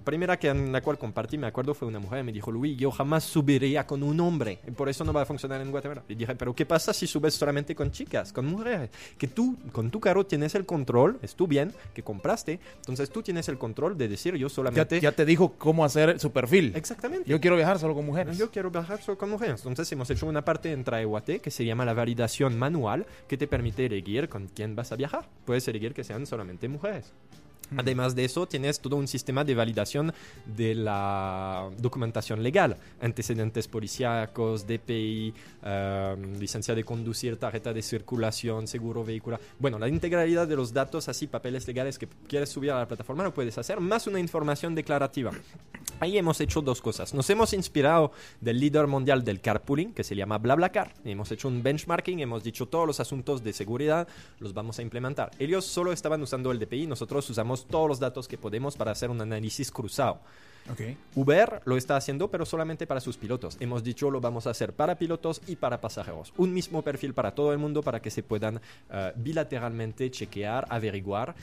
Primera 0.07 0.39
que 0.39 0.49
en 0.49 0.71
la 0.71 0.83
cual 0.83 0.99
compartí, 0.99 1.37
me 1.37 1.49
acuerdo, 1.49 1.75
fue 1.75 1.89
una 1.89 1.99
mujer 1.99 2.23
me 2.23 2.31
dijo, 2.31 2.53
Luis, 2.53 2.79
yo 2.79 2.93
jamás 2.93 3.25
subiría 3.25 3.89
con 3.89 4.05
un 4.05 4.21
hombre, 4.21 4.61
y 4.65 4.71
por 4.71 4.89
eso 4.89 5.03
no 5.03 5.13
va 5.13 5.23
a 5.23 5.25
funcionar 5.25 5.61
en 5.61 5.73
Guatemala. 5.73 6.05
Y 6.09 6.15
dije, 6.15 6.37
pero 6.37 6.55
¿qué 6.55 6.65
pasa 6.65 6.93
si 6.93 7.09
subes 7.09 7.35
solamente 7.35 7.75
con 7.75 7.91
chicas, 7.91 8.33
con 8.33 8.47
mujeres? 8.47 8.91
Que 9.19 9.27
tú, 9.27 9.57
con 9.73 9.91
tu 9.91 9.99
carro, 9.99 10.25
tienes 10.25 10.55
el 10.55 10.65
control, 10.65 11.19
es 11.23 11.35
tu 11.35 11.49
bien, 11.49 11.73
que 11.93 12.05
compraste, 12.05 12.61
entonces 12.77 13.11
tú 13.11 13.21
tienes 13.21 13.49
el 13.49 13.59
control 13.59 13.99
de 13.99 14.07
decir, 14.07 14.37
yo 14.37 14.49
solamente... 14.49 15.01
Ya 15.01 15.11
te, 15.11 15.25
dijo 15.25 15.55
cómo 15.59 15.85
hacer 15.85 16.21
su 16.21 16.31
perfil. 16.31 16.71
Exactamente. 16.77 17.29
Yo 17.29 17.41
quiero 17.41 17.57
viajar 17.57 17.81
solo 17.81 17.97
con 17.97 18.07
mujeres. 18.07 18.39
Yo 18.39 18.53
quiero 18.53 18.71
viajar 18.71 19.03
solo 19.03 19.19
con 19.19 19.29
mujeres. 19.29 19.59
Entonces 19.59 19.91
hemos 19.91 20.09
hecho 20.09 20.27
una 20.27 20.45
parte 20.45 20.71
en 20.71 20.85
Traehuate 20.85 21.41
que 21.41 21.51
se 21.51 21.65
llama 21.65 21.85
la 21.85 21.95
validación 21.95 22.57
manual, 22.57 23.07
que 23.27 23.37
te 23.37 23.49
permite 23.49 23.87
elegir 23.87 24.29
con 24.29 24.47
quién 24.47 24.77
vas 24.77 24.93
a 24.93 24.95
viajar. 24.95 25.29
Puedes 25.45 25.67
elegir 25.67 25.95
que 25.95 26.05
sean 26.05 26.27
solamente 26.27 26.69
mujeres. 26.69 27.13
Además 27.77 28.15
de 28.15 28.25
eso, 28.25 28.47
tienes 28.47 28.81
todo 28.81 28.97
un 28.97 29.09
sistema 29.09 29.45
de 29.45 29.55
validación 29.55 30.13
de 30.45 30.75
la 30.75 31.69
documentación 31.79 32.43
legal, 32.43 32.77
antecedentes 33.01 33.69
policíacos, 33.69 34.67
DPI, 34.67 35.35
em, 35.63 36.39
licencia 36.39 36.75
de 36.75 36.85
conducir, 36.85 37.37
tarjeta 37.37 37.73
de 37.73 37.83
circulación, 37.83 38.67
seguro 38.67 39.05
vehicular. 39.05 39.41
Bueno, 39.59 39.79
la 39.79 39.89
integralidad 39.89 40.47
de 40.47 40.57
los 40.57 40.73
datos, 40.73 41.09
así 41.09 41.27
papeles 41.27 41.67
legales 41.67 41.99
que 41.99 42.09
quieres 42.29 42.51
subir 42.51 42.71
a 42.71 42.79
la 42.79 42.89
plataforma, 42.89 43.25
lo 43.25 43.35
puedes 43.35 43.57
hacer, 43.59 43.81
más 43.81 44.07
una 44.07 44.21
información 44.21 44.75
declarativa. 44.75 45.33
Ahí 45.99 46.19
hemos 46.19 46.41
hecho 46.41 46.61
dos 46.61 46.83
cosas. 46.83 47.15
Nos 47.15 47.31
hemos 47.31 47.55
inspirado 47.55 48.13
del 48.41 48.61
líder 48.61 48.87
mundial 48.87 49.25
del 49.25 49.41
carpooling, 49.41 49.95
que 49.95 50.05
se 50.05 50.15
llama 50.15 50.37
BlaBlaCar. 50.37 50.93
Hemos 51.05 51.33
hecho 51.33 51.49
un 51.49 51.63
benchmarking, 51.63 52.21
hemos 52.21 52.45
dicho 52.45 52.67
todos 52.67 52.87
los 52.87 53.01
asuntos 53.01 53.43
de 53.43 53.53
seguridad 53.53 54.07
los 54.39 54.53
vamos 54.53 54.79
a 54.79 54.83
implementar. 54.83 55.31
Ellos 55.39 55.65
solo 55.65 55.93
estaban 55.93 56.23
usando 56.23 56.51
el 56.53 56.59
DPI, 56.59 56.87
nosotros 56.87 57.29
usamos 57.31 57.56
todos 57.65 57.89
los 57.89 57.99
datos 57.99 58.29
que 58.29 58.37
podemos 58.37 58.77
para 58.77 58.91
hacer 58.91 59.09
un 59.09 59.21
análisis 59.21 59.71
cruzado. 59.71 60.21
Okay. 60.73 60.97
Uber 61.15 61.63
lo 61.65 61.77
está 61.77 61.97
haciendo, 61.97 62.29
pero 62.29 62.45
solamente 62.45 62.87
para 62.87 63.01
sus 63.01 63.17
pilotos. 63.17 63.57
Hemos 63.61 63.85
dicho 63.85 64.11
lo 64.11 64.21
vamos 64.21 64.47
a 64.47 64.51
hacer 64.51 64.73
para 64.73 64.99
pilotos 64.99 65.41
y 65.47 65.57
para 65.57 65.81
pasajeros. 65.81 66.33
Un 66.37 66.53
mismo 66.53 66.83
perfil 66.83 67.15
para 67.15 67.35
todo 67.35 67.53
el 67.53 67.59
mundo 67.59 67.83
para 67.83 68.03
que 68.03 68.11
se 68.11 68.23
puedan 68.23 68.61
eh, 68.91 69.13
bilateralmente 69.17 70.11
chequear, 70.11 70.67
averiguar 70.69 71.37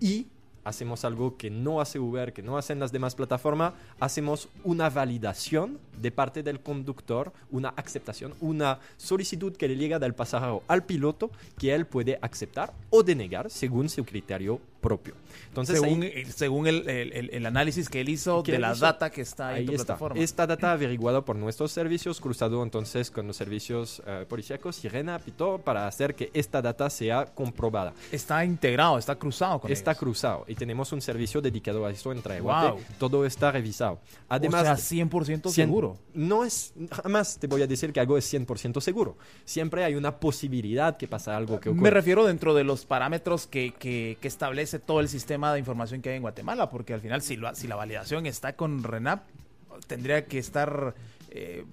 y 0.00 0.28
hacemos 0.68 1.04
algo 1.04 1.36
que 1.36 1.50
no 1.50 1.80
hace 1.80 1.98
Uber, 1.98 2.32
que 2.32 2.42
no 2.42 2.58
hacen 2.58 2.78
las 2.78 2.92
demás 2.92 3.14
plataformas, 3.14 3.72
hacemos 3.98 4.48
una 4.64 4.90
validación 4.90 5.78
de 6.00 6.12
parte 6.12 6.42
del 6.42 6.60
conductor, 6.60 7.32
una 7.50 7.70
aceptación, 7.70 8.34
una 8.40 8.78
solicitud 8.96 9.56
que 9.56 9.68
le 9.68 9.76
llega 9.76 9.98
del 9.98 10.14
pasajero 10.14 10.62
al 10.68 10.84
piloto 10.84 11.30
que 11.58 11.74
él 11.74 11.86
puede 11.86 12.18
aceptar 12.20 12.74
o 12.90 13.02
denegar 13.02 13.50
según 13.50 13.88
su 13.88 14.04
criterio 14.04 14.60
propio. 14.80 15.14
Entonces, 15.48 15.80
según, 15.80 16.04
según 16.34 16.66
el, 16.66 16.88
el, 16.88 17.30
el, 17.32 17.46
análisis 17.46 17.88
que 17.88 18.00
él 18.00 18.08
hizo 18.08 18.42
de 18.42 18.58
la 18.58 18.74
data 18.74 19.10
que 19.10 19.22
está 19.22 19.48
ahí 19.48 19.60
en 19.60 19.66
tu 19.66 19.72
está. 19.72 19.84
plataforma. 19.86 20.20
Esta 20.20 20.46
data 20.46 20.72
averiguada 20.72 21.24
por 21.24 21.36
nuestros 21.36 21.72
servicios, 21.72 22.20
cruzado 22.20 22.62
entonces 22.62 23.10
con 23.10 23.26
los 23.26 23.36
servicios 23.36 24.00
uh, 24.00 24.24
policíacos 24.26 24.84
y 24.84 24.88
Pito 25.24 25.58
para 25.58 25.86
hacer 25.86 26.14
que 26.14 26.30
esta 26.34 26.62
data 26.62 26.88
sea 26.90 27.26
comprobada. 27.26 27.92
Está 28.12 28.44
integrado, 28.44 28.98
está 28.98 29.16
cruzado 29.16 29.60
con 29.60 29.70
Está 29.70 29.92
ellos. 29.92 30.00
cruzado 30.00 30.44
y 30.46 30.54
tenemos 30.54 30.92
un 30.92 31.00
servicio 31.00 31.40
dedicado 31.40 31.84
a 31.86 31.90
eso 31.90 32.12
en 32.12 32.22
Traeguate. 32.22 32.72
Wow. 32.72 32.80
Todo 32.98 33.24
está 33.24 33.50
revisado. 33.50 33.98
Además, 34.28 34.62
o 34.62 34.76
sea, 34.76 35.04
100% 35.04 35.50
seguro. 35.50 35.96
No 36.14 36.44
es, 36.44 36.72
jamás 36.90 37.38
te 37.38 37.46
voy 37.46 37.62
a 37.62 37.66
decir 37.66 37.92
que 37.92 38.00
algo 38.00 38.18
es 38.18 38.32
100% 38.32 38.80
seguro. 38.80 39.16
Siempre 39.44 39.84
hay 39.84 39.94
una 39.94 40.18
posibilidad 40.20 40.96
que 40.96 41.08
pasa 41.08 41.36
algo 41.36 41.58
que 41.60 41.70
ocurre. 41.70 41.82
Me 41.82 41.90
refiero 41.90 42.26
dentro 42.26 42.54
de 42.54 42.64
los 42.64 42.84
parámetros 42.84 43.46
que, 43.46 43.72
que, 43.78 44.18
que 44.20 44.28
establece 44.28 44.67
todo 44.84 45.00
el 45.00 45.08
sistema 45.08 45.52
de 45.52 45.58
información 45.58 46.02
que 46.02 46.10
hay 46.10 46.16
en 46.16 46.22
Guatemala, 46.22 46.68
porque 46.68 46.94
al 46.94 47.00
final 47.00 47.22
si, 47.22 47.36
lo, 47.36 47.54
si 47.54 47.66
la 47.66 47.76
validación 47.76 48.26
está 48.26 48.54
con 48.54 48.82
RENAP, 48.82 49.22
tendría 49.86 50.26
que 50.26 50.38
estar 50.38 50.94
eh, 51.30 51.64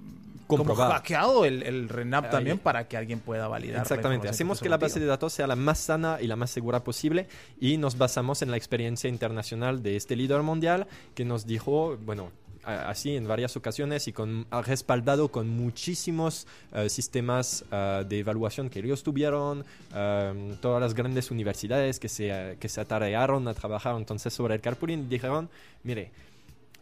como 0.48 0.76
hackeado 0.76 1.46
el, 1.46 1.64
el 1.64 1.90
RENAP 1.90 2.30
también 2.30 2.60
para 2.60 2.88
que 2.88 2.98
alguien 2.98 3.20
pueda 3.20 3.48
validar. 3.48 3.82
Exactamente, 3.82 4.30
hacemos 4.30 4.62
que 4.62 4.70
la 4.70 4.78
base 4.78 5.00
de 5.00 5.06
datos 5.06 5.34
sea 5.34 5.48
la 5.48 5.56
más 5.56 5.80
sana 5.80 6.20
y 6.22 6.28
la 6.28 6.36
más 6.36 6.52
segura 6.52 6.84
posible 6.84 7.28
y 7.60 7.78
nos 7.78 7.98
basamos 7.98 8.42
en 8.42 8.52
la 8.52 8.58
experiencia 8.58 9.10
internacional 9.10 9.82
de 9.82 9.96
este 9.96 10.16
líder 10.16 10.42
mundial 10.44 10.88
que 11.16 11.26
nos 11.26 11.46
dijo, 11.46 11.98
bueno, 11.98 12.32
así 12.66 13.16
en 13.16 13.28
varias 13.28 13.56
ocasiones 13.56 14.08
y 14.08 14.14
con, 14.14 14.46
respaldado 14.66 15.30
con 15.30 15.50
muchísimos 15.50 16.48
uh, 16.74 16.90
sistemas 16.90 17.64
uh, 17.72 18.04
de 18.04 18.20
evaluación 18.20 18.70
que 18.70 18.80
ellos 18.80 19.04
tuvieron, 19.04 19.60
um, 19.60 20.56
todas 20.62 20.82
las 20.82 20.94
grandes 20.94 21.32
universidades 21.32 22.00
que 22.00 22.10
se, 22.10 22.58
que 22.60 22.70
se 22.70 22.82
atarearon 22.82 23.48
a 23.48 23.54
trabajar 23.54 23.96
entonces 23.98 24.34
sobre 24.34 24.56
el 24.56 24.62
carpooling 24.62 25.08
dijeron, 25.10 25.50
mire, 25.84 26.12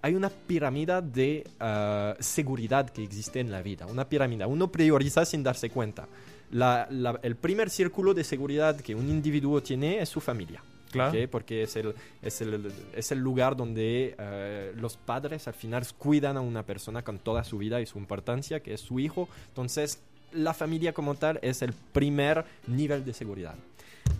hay 0.02 0.16
una 0.16 0.30
pirámide 0.30 1.02
de 1.02 1.48
uh, 1.62 2.22
seguridad 2.22 2.90
que 2.90 3.04
existe 3.04 3.40
en 3.40 3.52
la 3.52 3.62
vida, 3.62 3.86
una 3.86 4.08
pirámide, 4.08 4.46
uno 4.46 4.70
prioriza 4.72 5.26
sin 5.26 5.44
darse 5.44 5.70
cuenta. 5.70 6.08
La, 6.52 6.88
la, 6.92 7.20
el 7.24 7.36
primer 7.36 7.70
círculo 7.70 8.14
de 8.14 8.24
seguridad 8.24 8.76
que 8.80 8.94
un 8.94 9.10
individuo 9.10 9.64
tiene 9.64 10.02
es 10.02 10.10
su 10.10 10.20
familia. 10.20 10.62
Claro. 10.94 11.30
Porque 11.30 11.64
es 11.64 11.76
el, 11.76 11.94
es, 12.22 12.42
el, 12.42 12.72
es 12.96 13.12
el 13.12 13.20
lugar 13.20 13.56
donde 13.56 14.16
uh, 14.18 14.80
los 14.80 14.98
padres 14.98 15.48
al 15.48 15.54
final 15.54 15.86
cuidan 15.98 16.38
a 16.38 16.42
una 16.42 16.66
persona 16.66 17.04
con 17.04 17.20
toda 17.20 17.44
su 17.44 17.58
vida 17.58 17.82
y 17.82 17.86
su 17.86 17.98
importancia, 17.98 18.62
que 18.62 18.74
es 18.74 18.82
su 18.82 19.00
hijo. 19.00 19.28
Entonces, 19.50 20.00
la 20.32 20.54
familia 20.54 20.94
como 20.94 21.16
tal 21.16 21.40
es 21.42 21.62
el 21.62 21.74
primer 21.74 22.46
nivel 22.68 23.04
de 23.06 23.14
seguridad. 23.14 23.56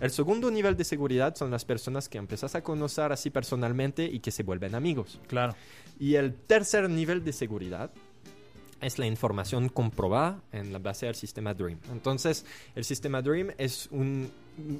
El 0.00 0.10
segundo 0.10 0.50
nivel 0.50 0.76
de 0.76 0.84
seguridad 0.84 1.34
son 1.36 1.50
las 1.50 1.64
personas 1.64 2.08
que 2.08 2.18
empiezas 2.18 2.54
a 2.54 2.62
conocer 2.62 3.12
así 3.12 3.30
personalmente 3.30 4.04
y 4.04 4.20
que 4.20 4.30
se 4.30 4.42
vuelven 4.42 4.74
amigos. 4.74 5.20
Claro. 5.28 5.54
Y 5.98 6.16
el 6.16 6.34
tercer 6.34 6.90
nivel 6.90 7.24
de 7.24 7.32
seguridad 7.32 7.90
es 8.80 8.98
la 8.98 9.06
información 9.06 9.68
comprobada 9.68 10.42
en 10.52 10.72
la 10.72 10.78
base 10.78 11.06
del 11.06 11.14
sistema 11.14 11.54
DREAM. 11.54 11.78
Entonces, 11.92 12.44
el 12.74 12.84
sistema 12.84 13.22
DREAM 13.22 13.52
es 13.56 13.88
un, 13.90 14.30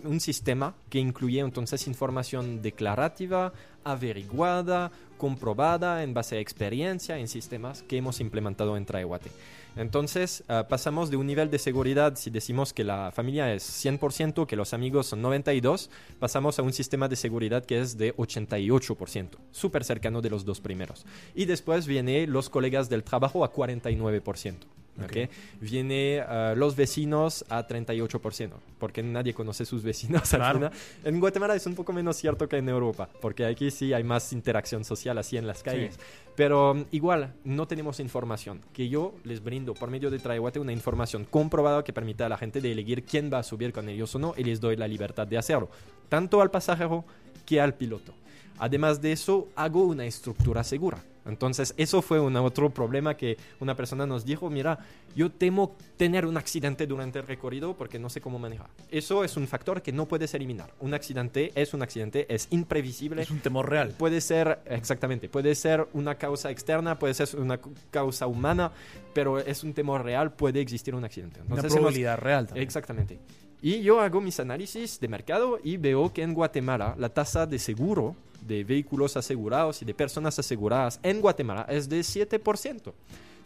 un 0.05 0.21
sistema 0.21 0.75
que 0.89 0.99
incluye 0.99 1.41
entonces 1.41 1.87
información 1.87 2.63
declarativa, 2.63 3.53
averiguada, 3.85 4.91
comprobada 5.19 6.03
en 6.03 6.15
base 6.15 6.37
a 6.37 6.41
experiencia 6.41 7.19
en 7.19 7.29
sistemas 7.29 7.83
que 7.83 7.97
hemos 7.97 8.21
implementado 8.21 8.77
en 8.77 8.87
Traewate. 8.87 9.31
Entonces, 9.77 10.45
uh, 10.49 10.69
pasamos 10.69 11.11
de 11.11 11.17
un 11.17 11.27
nivel 11.27 11.51
de 11.51 11.59
seguridad, 11.59 12.15
si 12.17 12.31
decimos 12.31 12.73
que 12.73 12.85
la 12.85 13.11
familia 13.11 13.53
es 13.53 13.65
100%, 13.85 14.47
que 14.47 14.55
los 14.55 14.73
amigos 14.73 15.09
son 15.09 15.23
92%, 15.23 15.89
pasamos 16.21 16.59
a 16.59 16.63
un 16.63 16.73
sistema 16.73 17.09
de 17.09 17.17
seguridad 17.17 17.65
que 17.65 17.81
es 17.81 17.99
de 17.99 18.15
88%, 18.17 19.31
súper 19.51 19.83
cercano 19.83 20.23
de 20.23 20.31
los 20.31 20.45
dos 20.45 20.61
primeros. 20.61 21.05
Y 21.35 21.47
después 21.47 21.87
viene 21.87 22.27
los 22.29 22.51
colegas 22.51 22.89
del 22.89 23.03
trabajo 23.03 23.45
a 23.45 23.53
49%. 23.53 24.55
Okay. 25.03 25.29
Viene 25.61 26.23
uh, 26.23 26.55
los 26.57 26.77
vecinos 26.77 27.45
a 27.49 27.67
38%, 27.67 28.51
porque 28.79 29.03
nadie 29.03 29.35
conoce 29.35 29.65
sus 29.65 29.83
vecinos. 29.83 30.23
Claro. 30.35 30.71
En 31.05 31.21
Guatemala 31.21 31.55
es 31.55 31.65
un 31.67 31.75
poco 31.75 31.93
menos 31.93 32.17
cierto 32.17 32.49
que 32.49 32.57
en 32.57 32.69
Europa, 32.69 33.09
porque 33.21 33.47
aquí 33.47 33.71
sí 33.71 33.93
hay 33.93 34.05
más 34.05 34.33
interacción 34.33 34.85
social 34.85 35.17
así 35.17 35.37
en 35.37 35.47
las 35.47 35.63
calles. 35.63 35.95
Sí. 35.95 36.01
Pero 36.37 36.73
um, 36.73 36.85
igual, 36.91 37.35
no 37.45 37.67
tenemos 37.67 38.01
información. 38.01 38.61
Que 38.73 38.89
yo 38.89 39.15
les 39.25 39.43
brindo 39.43 39.75
por 39.75 39.91
medio 39.91 40.11
de 40.11 40.19
Traewate 40.19 40.59
una 40.59 40.73
información 40.73 41.25
comprobada 41.25 41.83
que 41.85 41.93
permita 41.93 42.27
a 42.27 42.29
la 42.29 42.37
gente 42.37 42.61
de 42.61 42.73
elegir 42.73 43.05
quién 43.05 43.31
va 43.33 43.39
a 43.39 43.43
subir 43.43 43.73
con 43.73 43.89
ellos 43.89 44.15
o 44.15 44.19
no 44.19 44.35
y 44.37 44.45
les 44.45 44.61
doy 44.61 44.77
la 44.77 44.89
libertad 44.89 45.27
de 45.27 45.39
hacerlo, 45.39 45.71
tanto 46.09 46.43
al 46.43 46.51
pasajero 46.51 47.05
que 47.47 47.61
al 47.61 47.75
piloto. 47.75 48.13
Además 48.59 49.01
de 49.01 49.13
eso, 49.13 49.49
hago 49.57 49.85
una 49.85 50.05
estructura 50.05 50.63
segura. 50.65 51.03
Entonces, 51.27 51.75
eso 51.77 52.03
fue 52.03 52.21
un 52.21 52.37
otro 52.37 52.71
problema 52.71 53.17
que 53.17 53.37
una 53.61 53.75
persona 53.75 54.07
nos 54.07 54.25
dijo, 54.25 54.51
mira, 54.51 54.79
yo 55.15 55.31
temo 55.31 55.77
tener 55.97 56.27
un 56.27 56.37
accidente 56.37 56.87
durante 56.87 57.19
el 57.19 57.27
recorrido 57.27 57.75
porque 57.75 57.99
no 57.99 58.11
sé 58.11 58.21
cómo 58.21 58.39
manejar. 58.39 58.69
Eso 58.91 59.25
es 59.25 59.37
un 59.37 59.47
factor 59.47 59.83
que 59.83 59.93
no 59.93 60.07
puedes 60.07 60.35
eliminar. 60.35 60.75
Un 60.81 60.95
accidente 60.95 61.53
es 61.55 61.75
un 61.75 61.83
accidente, 61.83 62.27
es 62.33 62.49
imprevisible. 62.51 63.23
Es 63.23 63.31
un 63.31 63.41
temor 63.41 63.71
real. 63.71 63.95
Puede 63.97 64.21
ser, 64.21 64.61
exactamente, 64.67 65.29
puede 65.29 65.55
ser 65.55 65.87
una 65.93 66.17
causa 66.17 66.51
externa, 66.51 66.99
puede 66.99 67.15
ser 67.15 67.39
una 67.39 67.61
causa 67.91 68.27
humana, 68.27 68.73
pero 69.13 69.39
es 69.39 69.65
un 69.65 69.73
temor 69.73 70.05
real, 70.05 70.33
puede 70.33 70.61
existir 70.61 70.95
un 70.95 71.05
accidente. 71.05 71.41
Entonces, 71.41 71.65
una 71.65 71.75
probabilidad 71.75 72.15
hemos, 72.15 72.25
real 72.25 72.47
también. 72.47 72.65
Exactamente. 72.65 73.19
Y 73.65 73.81
yo 73.81 73.99
hago 73.99 74.21
mis 74.21 74.39
análisis 74.41 75.01
de 75.01 75.09
mercado 75.09 75.59
y 75.65 75.79
veo 75.79 76.13
que 76.13 76.21
en 76.21 76.35
Guatemala 76.35 76.95
la 76.99 77.09
tasa 77.09 77.47
de 77.47 77.59
seguro 77.59 78.15
de 78.47 78.63
vehículos 78.63 79.17
asegurados 79.17 79.81
y 79.81 79.87
de 79.87 79.95
personas 79.95 80.39
aseguradas 80.39 81.01
en 81.03 81.23
Guatemala 81.23 81.65
es 81.71 81.89
de 81.89 82.01
7%. 82.01 82.43
7% 82.43 82.93
uh 82.93 82.93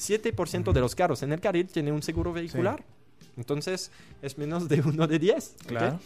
-huh. 0.00 0.72
de 0.72 0.80
los 0.80 0.96
carros 0.96 1.22
en 1.22 1.32
el 1.32 1.40
carril 1.40 1.68
tienen 1.68 1.94
un 1.94 2.02
seguro 2.02 2.32
vehicular. 2.32 2.80
Sí. 2.80 3.26
Entonces 3.36 3.92
es 4.20 4.36
menos 4.36 4.68
de 4.68 4.80
uno 4.80 5.06
de 5.06 5.20
10. 5.20 5.54
Claro. 5.68 5.86
¿okay? 5.86 5.98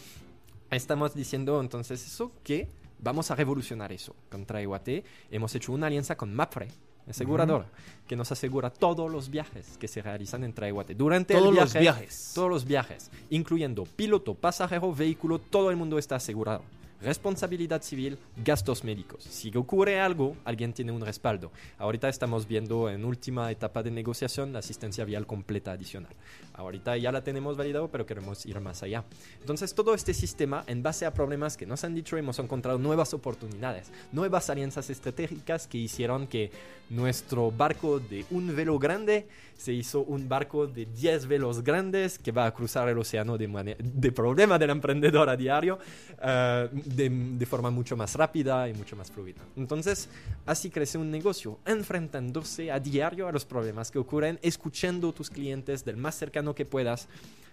Estamos 0.69 1.15
diciendo 1.15 1.59
entonces 1.59 2.05
eso 2.05 2.31
que 2.43 2.67
vamos 2.99 3.31
a 3.31 3.35
revolucionar 3.35 3.91
eso. 3.91 4.15
Contra 4.29 4.61
Iguate 4.61 5.03
hemos 5.31 5.55
hecho 5.55 5.71
una 5.71 5.87
alianza 5.87 6.15
con 6.15 6.35
Mapfre, 6.35 6.67
aseguradora, 7.11 7.65
uh 7.65 7.67
-huh. 7.67 8.07
que 8.07 8.15
nos 8.15 8.31
asegura 8.31 8.69
todos 8.69 9.11
los 9.11 9.29
viajes 9.29 9.77
que 9.77 9.87
se 9.87 10.01
realizan 10.01 10.43
en 10.43 10.53
Traiguate. 10.53 10.95
Durante 10.95 11.33
todos 11.33 11.47
el 11.47 11.53
viaje, 11.53 11.73
los 11.73 11.81
viajes. 11.81 12.31
Todos 12.33 12.49
los 12.49 12.65
viajes, 12.65 13.11
incluyendo 13.29 13.83
piloto, 13.83 14.33
pasajero, 14.33 14.93
vehículo, 14.93 15.39
todo 15.39 15.69
el 15.69 15.77
mundo 15.77 15.97
está 15.97 16.15
asegurado. 16.15 16.63
Responsabilidad 17.03 17.81
civil, 17.81 18.17
gastos 18.45 18.85
médicos. 18.85 19.25
Si 19.25 19.51
ocurre 19.57 19.99
algo, 19.99 20.37
alguien 20.45 20.71
tiene 20.71 20.93
un 20.93 21.01
respaldo. 21.01 21.51
Ahorita 21.77 22.07
estamos 22.07 22.47
viendo 22.47 22.89
en 22.89 23.03
última 23.03 23.51
etapa 23.51 23.83
de 23.83 23.91
negociación 23.91 24.53
la 24.53 24.59
asistencia 24.59 25.03
vial 25.03 25.27
completa 25.27 25.73
adicional. 25.73 26.13
Ahorita 26.53 26.95
ya 26.95 27.11
la 27.11 27.21
tenemos 27.21 27.57
validado, 27.57 27.89
pero 27.89 28.05
queremos 28.05 28.45
ir 28.45 28.57
más 28.61 28.83
allá. 28.83 29.03
Entonces, 29.41 29.75
todo 29.75 29.93
este 29.93 30.13
sistema, 30.13 30.63
en 30.65 30.81
base 30.81 31.05
a 31.05 31.13
problemas 31.13 31.57
que 31.57 31.65
nos 31.65 31.83
han 31.83 31.93
dicho, 31.93 32.15
hemos 32.15 32.39
encontrado 32.39 32.79
nuevas 32.79 33.13
oportunidades, 33.13 33.91
nuevas 34.13 34.49
alianzas 34.49 34.89
estratégicas 34.89 35.67
que 35.67 35.79
hicieron 35.79 36.25
que 36.25 36.51
nuestro 36.89 37.51
barco 37.51 37.99
de 37.99 38.25
un 38.31 38.55
velo 38.55 38.79
grande 38.79 39.27
se 39.57 39.73
hizo 39.73 40.01
un 40.01 40.27
barco 40.27 40.67
de 40.67 40.85
10 40.85 41.27
velos 41.27 41.63
grandes 41.63 42.19
que 42.19 42.31
va 42.31 42.45
a 42.45 42.53
cruzar 42.53 42.89
el 42.89 42.97
océano 42.97 43.37
de, 43.37 43.77
de 43.79 44.11
problema 44.11 44.59
del 44.59 44.71
emprendedor 44.71 45.29
a 45.29 45.37
diario, 45.37 45.79
uh, 46.21 46.67
de, 46.95 47.45
forma 47.45 47.69
mucho 47.69 47.97
más 47.97 48.15
rápida 48.15 48.69
y 48.69 48.73
mucho 48.73 48.95
más 48.95 49.11
fluida. 49.11 49.41
Entonces, 49.55 50.09
así 50.45 50.69
crece 50.69 50.97
un 50.97 51.11
negocio, 51.11 51.59
enfrentándose 51.65 52.71
a 52.71 52.79
diario 52.79 53.27
a 53.27 53.31
los 53.31 53.45
problemas 53.45 53.91
que 53.91 53.99
ocurren, 53.99 54.39
escuchando 54.41 55.09
a 55.09 55.13
tus 55.13 55.29
clientes 55.29 55.83
del 55.85 55.97
más 55.97 56.15
cercano 56.15 56.55
que 56.55 56.65
puedas 56.65 57.07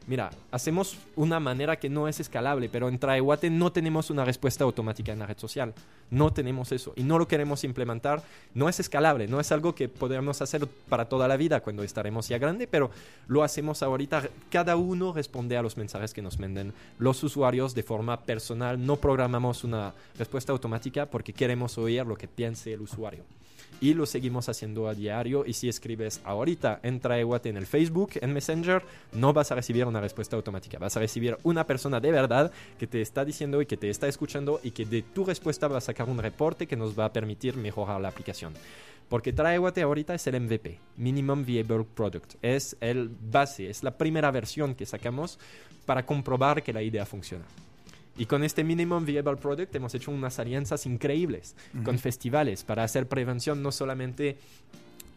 mira, 0.06 0.30
hacemos 0.50 0.96
una 1.16 1.40
manera 1.40 1.78
que 1.78 1.88
no 1.88 2.08
es 2.08 2.20
escalable, 2.20 2.68
pero 2.68 2.88
en 2.88 2.98
Traewate 2.98 3.50
no 3.50 3.72
tenemos 3.72 4.10
una 4.10 4.24
respuesta 4.24 4.64
automática 4.64 5.12
en 5.12 5.18
la 5.18 5.26
red 5.26 5.38
social. 5.38 5.74
No 6.10 6.32
tenemos 6.32 6.72
eso 6.72 6.92
y 6.96 7.02
no 7.02 7.18
lo 7.18 7.28
queremos 7.28 7.62
implementar. 7.64 8.22
No 8.54 8.68
es 8.68 8.80
escalable, 8.80 9.28
no 9.28 9.40
es 9.40 9.52
algo 9.52 9.74
que 9.74 9.88
podamos 9.88 10.42
hacer 10.42 10.66
para 10.88 11.08
toda 11.08 11.28
la 11.28 11.36
vida 11.36 11.60
cuando 11.60 11.82
estaremos 11.82 12.28
ya 12.28 12.38
grande, 12.38 12.66
pero 12.66 12.90
lo 13.28 13.42
hacemos 13.42 13.82
ahorita. 13.82 14.28
Cada 14.50 14.76
uno 14.76 15.12
responde 15.12 15.56
a 15.56 15.62
los 15.62 15.76
mensajes 15.76 16.12
que 16.12 16.22
nos 16.22 16.38
manden 16.38 16.72
los 16.98 17.22
usuarios 17.22 17.74
de 17.74 17.82
forma 17.82 18.20
personal. 18.20 18.84
No 18.84 18.96
programamos 18.96 19.64
una 19.64 19.94
respuesta 20.18 20.52
automática 20.52 21.06
porque 21.06 21.32
queremos 21.32 21.78
oír 21.78 22.04
lo 22.04 22.16
que 22.16 22.28
piense 22.28 22.72
el 22.72 22.80
usuario 22.80 23.24
y 23.80 23.94
lo 23.94 24.06
seguimos 24.06 24.48
haciendo 24.48 24.88
a 24.88 24.94
diario. 24.94 25.44
Y 25.46 25.52
si 25.52 25.68
escribes 25.68 26.20
ahorita 26.24 26.80
entra 26.82 27.10
Traewate 27.10 27.48
en 27.48 27.56
el 27.56 27.66
Facebook, 27.66 28.12
en 28.20 28.32
Messenger, 28.32 28.82
no 29.12 29.32
vas 29.32 29.50
a 29.50 29.54
recibir 29.54 29.84
una 29.84 30.00
respuesta 30.00 30.36
automática. 30.36 30.78
Vas 30.78 30.96
a 30.96 31.00
recibir 31.00 31.36
una 31.42 31.66
persona 31.66 32.00
de 32.00 32.12
verdad 32.12 32.52
que 32.78 32.86
te 32.86 33.00
está 33.00 33.24
diciendo 33.24 33.60
y 33.60 33.66
que 33.66 33.76
te 33.76 33.90
está 33.90 34.06
escuchando 34.06 34.60
y 34.62 34.70
que 34.70 34.84
de 34.84 35.02
tu 35.02 35.24
respuesta 35.24 35.68
va 35.68 35.78
a 35.78 35.80
sacar 35.80 36.08
un 36.08 36.18
reporte 36.18 36.66
que 36.66 36.76
nos 36.76 36.98
va 36.98 37.06
a 37.06 37.12
permitir 37.12 37.56
mejorar 37.56 38.00
la 38.00 38.08
aplicación. 38.08 38.54
Porque 39.08 39.32
Traewate 39.32 39.82
ahorita 39.82 40.14
es 40.14 40.24
el 40.28 40.40
MVP, 40.40 40.78
Minimum 40.96 41.44
Viable 41.44 41.84
Product. 41.84 42.34
Es 42.42 42.76
el 42.80 43.08
base, 43.08 43.68
es 43.68 43.82
la 43.82 43.98
primera 43.98 44.30
versión 44.30 44.76
que 44.76 44.86
sacamos 44.86 45.38
para 45.84 46.06
comprobar 46.06 46.62
que 46.62 46.72
la 46.72 46.82
idea 46.82 47.04
funciona. 47.04 47.44
Y 48.16 48.26
con 48.26 48.44
este 48.44 48.64
Minimum 48.64 49.04
Viable 49.04 49.36
Product 49.36 49.74
hemos 49.74 49.94
hecho 49.94 50.10
unas 50.10 50.38
alianzas 50.38 50.86
increíbles 50.86 51.54
con 51.84 51.98
festivales 51.98 52.64
para 52.64 52.84
hacer 52.84 53.06
prevención 53.06 53.62
no 53.62 53.72
solamente 53.72 54.36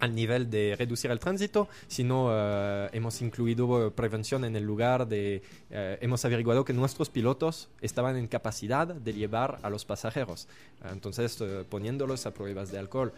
al 0.03 0.13
nivel 0.13 0.49
de 0.49 0.75
reducir 0.77 1.11
el 1.11 1.19
tránsito, 1.19 1.69
sino 1.87 2.27
eh, 2.29 2.89
hemos 2.91 3.21
incluido 3.21 3.89
prevención 3.91 4.43
en 4.43 4.57
el 4.57 4.65
lugar 4.65 5.07
de... 5.07 5.41
Eh, 5.69 5.97
hemos 6.01 6.25
averiguado 6.25 6.65
que 6.65 6.73
nuestros 6.73 7.09
pilotos 7.09 7.69
estaban 7.79 8.17
en 8.17 8.27
capacidad 8.27 8.85
de 8.85 9.13
llevar 9.13 9.59
a 9.63 9.69
los 9.69 9.85
pasajeros. 9.85 10.49
entonces, 10.91 11.39
eh, 11.39 11.63
poniéndolos 11.69 12.25
a 12.25 12.31
pruebas 12.31 12.69
de 12.69 12.79
alcohol, 12.79 13.13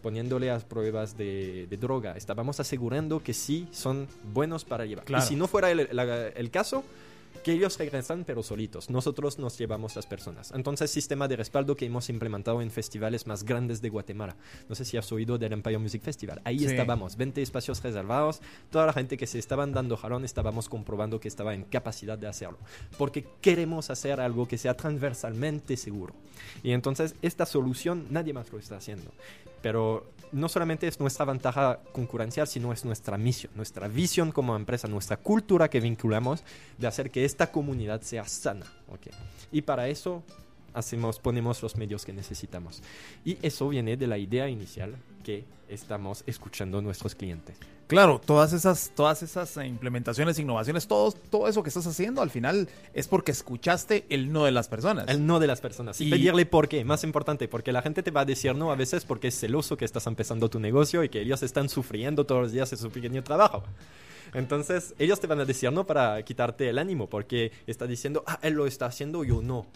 poniéndole 0.00 0.50
a 0.50 0.58
pruebas 0.60 1.18
de, 1.18 1.68
droga, 1.78 2.16
estábamos 2.16 2.58
asegurando 2.58 3.22
que 3.22 3.34
sí 3.34 3.68
son 3.70 4.08
buenos 4.32 4.64
para 4.64 4.86
llevar. 4.86 5.04
Y 5.10 5.20
si 5.20 5.36
no 5.36 5.46
fuera 5.46 5.70
el, 5.70 5.80
el 5.90 6.50
caso, 6.50 6.84
que 7.42 7.52
ellos 7.52 7.78
regresan 7.78 8.24
pero 8.24 8.42
solitos. 8.42 8.90
Nosotros 8.90 9.38
nos 9.38 9.58
llevamos 9.58 9.96
las 9.96 10.06
personas. 10.06 10.52
Entonces, 10.52 10.90
sistema 10.90 11.28
de 11.28 11.36
respaldo 11.36 11.76
que 11.76 11.86
hemos 11.86 12.08
implementado 12.08 12.62
en 12.62 12.70
festivales 12.70 13.26
más 13.26 13.44
grandes 13.44 13.80
de 13.80 13.88
Guatemala. 13.88 14.36
No 14.68 14.74
sé 14.74 14.84
si 14.84 14.96
has 14.96 15.10
oído 15.12 15.38
del 15.38 15.52
Empire 15.52 15.78
Music 15.78 16.02
Festival. 16.02 16.40
Ahí 16.44 16.64
estábamos, 16.64 17.16
20 17.16 17.42
espacios 17.42 17.82
reservados. 17.82 18.40
Toda 18.70 18.86
la 18.86 18.92
gente 18.92 19.16
que 19.16 19.26
se 19.26 19.38
estaban 19.38 19.72
dando 19.72 19.96
jalón 19.96 20.24
estábamos 20.24 20.68
comprobando 20.68 21.20
que 21.20 21.28
estaba 21.28 21.54
en 21.54 21.64
capacidad 21.64 22.18
de 22.18 22.26
hacerlo. 22.26 22.58
Porque 22.98 23.26
queremos 23.40 23.90
hacer 23.90 24.20
algo 24.20 24.46
que 24.46 24.58
sea 24.58 24.74
transversalmente 24.74 25.76
seguro. 25.76 26.14
Y 26.62 26.72
entonces, 26.72 27.14
esta 27.22 27.46
solución 27.46 28.06
nadie 28.10 28.32
más 28.32 28.52
lo 28.52 28.58
está 28.58 28.76
haciendo. 28.76 29.10
Pero 29.62 30.06
no 30.32 30.48
solamente 30.48 30.86
es 30.86 31.00
nuestra 31.00 31.24
ventaja 31.24 31.80
concurrencial, 31.92 32.46
sino 32.46 32.72
es 32.72 32.84
nuestra 32.84 33.18
misión, 33.18 33.52
nuestra 33.54 33.88
visión 33.88 34.32
como 34.32 34.56
empresa, 34.56 34.88
nuestra 34.88 35.16
cultura 35.16 35.68
que 35.68 35.80
vinculamos 35.80 36.42
de 36.78 36.86
hacer 36.86 37.10
que 37.10 37.24
esta 37.24 37.50
comunidad 37.50 38.00
sea 38.02 38.24
sana. 38.26 38.66
¿okay? 38.88 39.12
Y 39.52 39.62
para 39.62 39.88
eso 39.88 40.22
hacemos, 40.74 41.18
ponemos 41.18 41.62
los 41.62 41.76
medios 41.76 42.04
que 42.04 42.12
necesitamos. 42.12 42.82
Y 43.24 43.38
eso 43.42 43.68
viene 43.68 43.96
de 43.96 44.06
la 44.06 44.18
idea 44.18 44.48
inicial 44.48 44.96
que 45.22 45.44
estamos 45.68 46.24
escuchando 46.26 46.82
nuestros 46.82 47.14
clientes. 47.14 47.56
Claro, 47.86 48.20
todas 48.24 48.52
esas, 48.52 48.92
todas 48.94 49.22
esas 49.24 49.56
implementaciones, 49.56 50.38
innovaciones, 50.38 50.86
todo, 50.86 51.10
todo 51.10 51.48
eso 51.48 51.62
que 51.64 51.70
estás 51.70 51.86
haciendo 51.88 52.22
al 52.22 52.30
final 52.30 52.68
es 52.94 53.08
porque 53.08 53.32
escuchaste 53.32 54.06
el 54.10 54.32
no 54.32 54.44
de 54.44 54.52
las 54.52 54.68
personas. 54.68 55.08
El 55.08 55.26
no 55.26 55.40
de 55.40 55.48
las 55.48 55.60
personas. 55.60 56.00
Y, 56.00 56.08
pedirle 56.08 56.46
por 56.46 56.68
qué, 56.68 56.84
más 56.84 57.02
importante, 57.02 57.48
porque 57.48 57.72
la 57.72 57.82
gente 57.82 58.04
te 58.04 58.12
va 58.12 58.20
a 58.20 58.24
decir 58.24 58.54
no 58.54 58.70
a 58.70 58.76
veces 58.76 59.04
porque 59.04 59.28
es 59.28 59.38
celoso 59.38 59.76
que 59.76 59.84
estás 59.84 60.06
empezando 60.06 60.48
tu 60.48 60.60
negocio 60.60 61.02
y 61.02 61.08
que 61.08 61.22
ellos 61.22 61.42
están 61.42 61.68
sufriendo 61.68 62.24
todos 62.26 62.42
los 62.42 62.52
días 62.52 62.70
en 62.72 62.78
su 62.78 62.90
pequeño 62.90 63.24
trabajo. 63.24 63.64
Entonces, 64.34 64.94
ellos 65.00 65.18
te 65.18 65.26
van 65.26 65.40
a 65.40 65.44
decir 65.44 65.72
no 65.72 65.84
para 65.84 66.22
quitarte 66.22 66.68
el 66.68 66.78
ánimo, 66.78 67.08
porque 67.08 67.50
está 67.66 67.88
diciendo, 67.88 68.22
ah, 68.26 68.38
él 68.42 68.54
lo 68.54 68.68
está 68.68 68.86
haciendo, 68.86 69.24
yo 69.24 69.42
no 69.42 69.66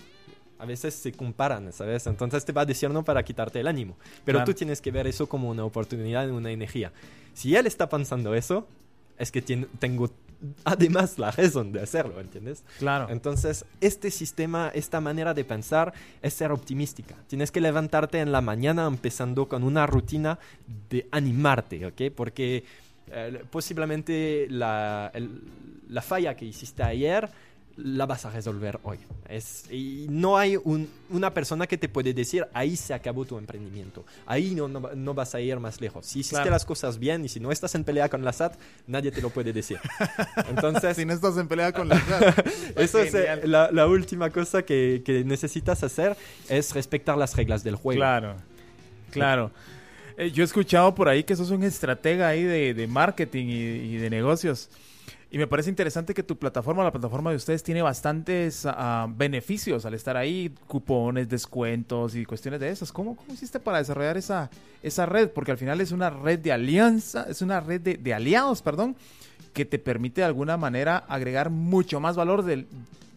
a 0.58 0.66
veces 0.66 0.94
se 0.94 1.12
comparan, 1.12 1.72
¿sabes? 1.72 2.06
Entonces 2.06 2.44
te 2.44 2.52
va 2.52 2.62
a 2.62 2.66
decir 2.66 2.90
no 2.90 3.04
para 3.04 3.22
quitarte 3.22 3.60
el 3.60 3.66
ánimo. 3.66 3.96
Pero 4.24 4.44
tú 4.44 4.54
tienes 4.54 4.80
que 4.80 4.90
ver 4.90 5.06
eso 5.06 5.28
como 5.28 5.50
una 5.50 5.64
oportunidad, 5.64 6.28
una 6.30 6.50
energía. 6.50 6.92
Si 7.34 7.54
él 7.56 7.66
está 7.66 7.88
pensando 7.88 8.34
eso, 8.34 8.66
es 9.18 9.30
que 9.30 9.42
tengo 9.42 10.10
además 10.64 11.18
la 11.18 11.30
razón 11.30 11.72
de 11.72 11.80
hacerlo, 11.80 12.20
¿entiendes? 12.20 12.64
Claro. 12.78 13.08
Entonces, 13.10 13.64
este 13.80 14.10
sistema, 14.10 14.70
esta 14.74 15.00
manera 15.00 15.34
de 15.34 15.44
pensar 15.44 15.92
es 16.22 16.34
ser 16.34 16.52
optimística. 16.52 17.14
Tienes 17.28 17.50
que 17.50 17.60
levantarte 17.60 18.20
en 18.20 18.32
la 18.32 18.40
mañana 18.40 18.86
empezando 18.86 19.48
con 19.48 19.64
una 19.64 19.86
rutina 19.86 20.38
de 20.90 21.06
animarte, 21.10 21.86
¿ok? 21.86 22.02
Porque 22.14 22.64
eh, 23.10 23.44
posiblemente 23.50 24.46
la, 24.50 25.12
la 25.88 26.02
falla 26.02 26.36
que 26.36 26.44
hiciste 26.44 26.82
ayer 26.82 27.28
la 27.76 28.06
vas 28.06 28.24
a 28.24 28.30
resolver 28.30 28.78
hoy. 28.84 28.98
Es, 29.28 29.70
y 29.70 30.06
no 30.08 30.36
hay 30.36 30.56
una 31.08 31.34
persona 31.34 31.66
que 31.66 31.76
te 31.76 31.88
puede 31.88 32.14
decir, 32.14 32.46
ahí 32.52 32.76
se 32.76 32.94
acabó 32.94 33.24
tu 33.24 33.36
emprendimiento, 33.36 34.04
ahí 34.26 34.54
no, 34.54 34.68
no, 34.68 35.14
vas 35.14 35.34
a 35.34 35.40
ir 35.40 35.58
más 35.58 35.80
lejos. 35.80 36.06
Si 36.06 36.20
hiciste 36.20 36.50
las 36.50 36.64
cosas 36.64 36.98
bien 36.98 37.24
y 37.24 37.28
si 37.28 37.40
no 37.40 37.50
estás 37.50 37.74
en 37.74 37.84
pelea 37.84 38.08
con 38.08 38.24
la 38.24 38.32
SAT, 38.32 38.54
nadie 38.86 39.10
te 39.10 39.20
lo 39.20 39.30
puede 39.30 39.52
decir. 39.52 39.78
Entonces, 40.48 40.96
si 40.96 41.04
no 41.04 41.12
estás 41.12 41.36
en 41.36 41.48
pelea 41.48 41.72
con 41.72 41.88
la 41.88 41.98
SAT. 41.98 42.46
eso 42.76 42.98
es 43.00 43.14
eh, 43.14 43.40
la, 43.44 43.70
la, 43.72 43.86
última 43.86 44.30
cosa 44.30 44.62
que, 44.62 45.02
que, 45.04 45.24
necesitas 45.24 45.82
hacer, 45.82 46.16
es 46.48 46.74
respetar 46.74 47.16
las 47.18 47.36
reglas 47.36 47.64
del 47.64 47.76
juego. 47.76 47.98
Claro, 47.98 48.36
claro. 49.10 49.50
Eh, 50.16 50.30
yo 50.30 50.44
he 50.44 50.46
escuchado 50.46 50.94
por 50.94 51.08
ahí 51.08 51.24
que 51.24 51.34
sos 51.34 51.50
un 51.50 51.64
estratega 51.64 52.28
ahí 52.28 52.44
de, 52.44 52.72
de 52.72 52.86
marketing 52.86 53.46
y, 53.46 53.94
y 53.94 53.96
de 53.96 54.10
negocios. 54.10 54.70
Y 55.34 55.38
me 55.38 55.48
parece 55.48 55.68
interesante 55.68 56.14
que 56.14 56.22
tu 56.22 56.38
plataforma, 56.38 56.84
la 56.84 56.92
plataforma 56.92 57.30
de 57.30 57.36
ustedes, 57.36 57.64
tiene 57.64 57.82
bastantes 57.82 58.64
ah, 58.66 59.08
beneficios 59.10 59.84
al 59.84 59.94
estar 59.94 60.16
ahí, 60.16 60.54
cupones, 60.68 61.28
descuentos 61.28 62.14
y 62.14 62.24
cuestiones 62.24 62.60
de 62.60 62.68
esas. 62.68 62.92
¿Cómo, 62.92 63.16
cómo 63.16 63.34
hiciste 63.34 63.58
para 63.58 63.78
desarrollar 63.78 64.16
esa, 64.16 64.48
esa 64.80 65.06
red? 65.06 65.30
Porque 65.30 65.50
al 65.50 65.58
final 65.58 65.80
es 65.80 65.90
una 65.90 66.08
red 66.08 66.38
de 66.38 66.52
alianza, 66.52 67.26
es 67.28 67.42
una 67.42 67.58
red 67.58 67.80
de, 67.80 68.14
aliados, 68.14 68.62
perdón, 68.62 68.94
que 69.52 69.64
te 69.64 69.80
permite 69.80 70.20
de 70.20 70.26
alguna 70.26 70.56
manera 70.56 70.98
agregar 71.08 71.50
mucho 71.50 71.98
más 71.98 72.14
valor 72.14 72.44
de, 72.44 72.68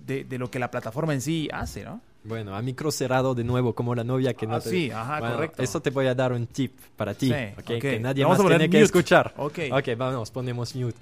de, 0.08 0.38
lo 0.40 0.50
que 0.50 0.58
la 0.58 0.72
plataforma 0.72 1.14
en 1.14 1.22
sí 1.22 1.48
hace, 1.54 1.84
¿no? 1.84 2.02
Bueno, 2.24 2.56
a 2.56 2.64
micro 2.64 2.90
cerrado 2.90 3.36
de 3.36 3.44
nuevo, 3.44 3.76
como 3.76 3.94
la 3.94 4.04
novia 4.04 4.34
que 4.34 4.48
no 4.48 4.56
ah, 4.56 4.60
te... 4.60 4.72
Sí, 4.72 4.90
ajá, 4.90 5.20
correcto. 5.20 5.62
Eso 5.62 5.84
te 5.84 5.92
voy 5.92 6.08
a 6.08 6.16
dar 6.16 6.34
un 6.34 6.48
tip 6.48 6.74
para 6.96 7.14
ti, 7.14 7.32
okay, 7.60 7.80
que 7.80 8.00
nadie 8.00 8.26
más 8.26 8.40
tiene 8.40 8.68
que 8.72 8.82
escuchar. 8.82 9.36
Ok. 9.38 9.60
Ok, 9.72 9.90
vamos, 9.96 10.32
ponemos 10.32 10.76
mute 10.76 10.98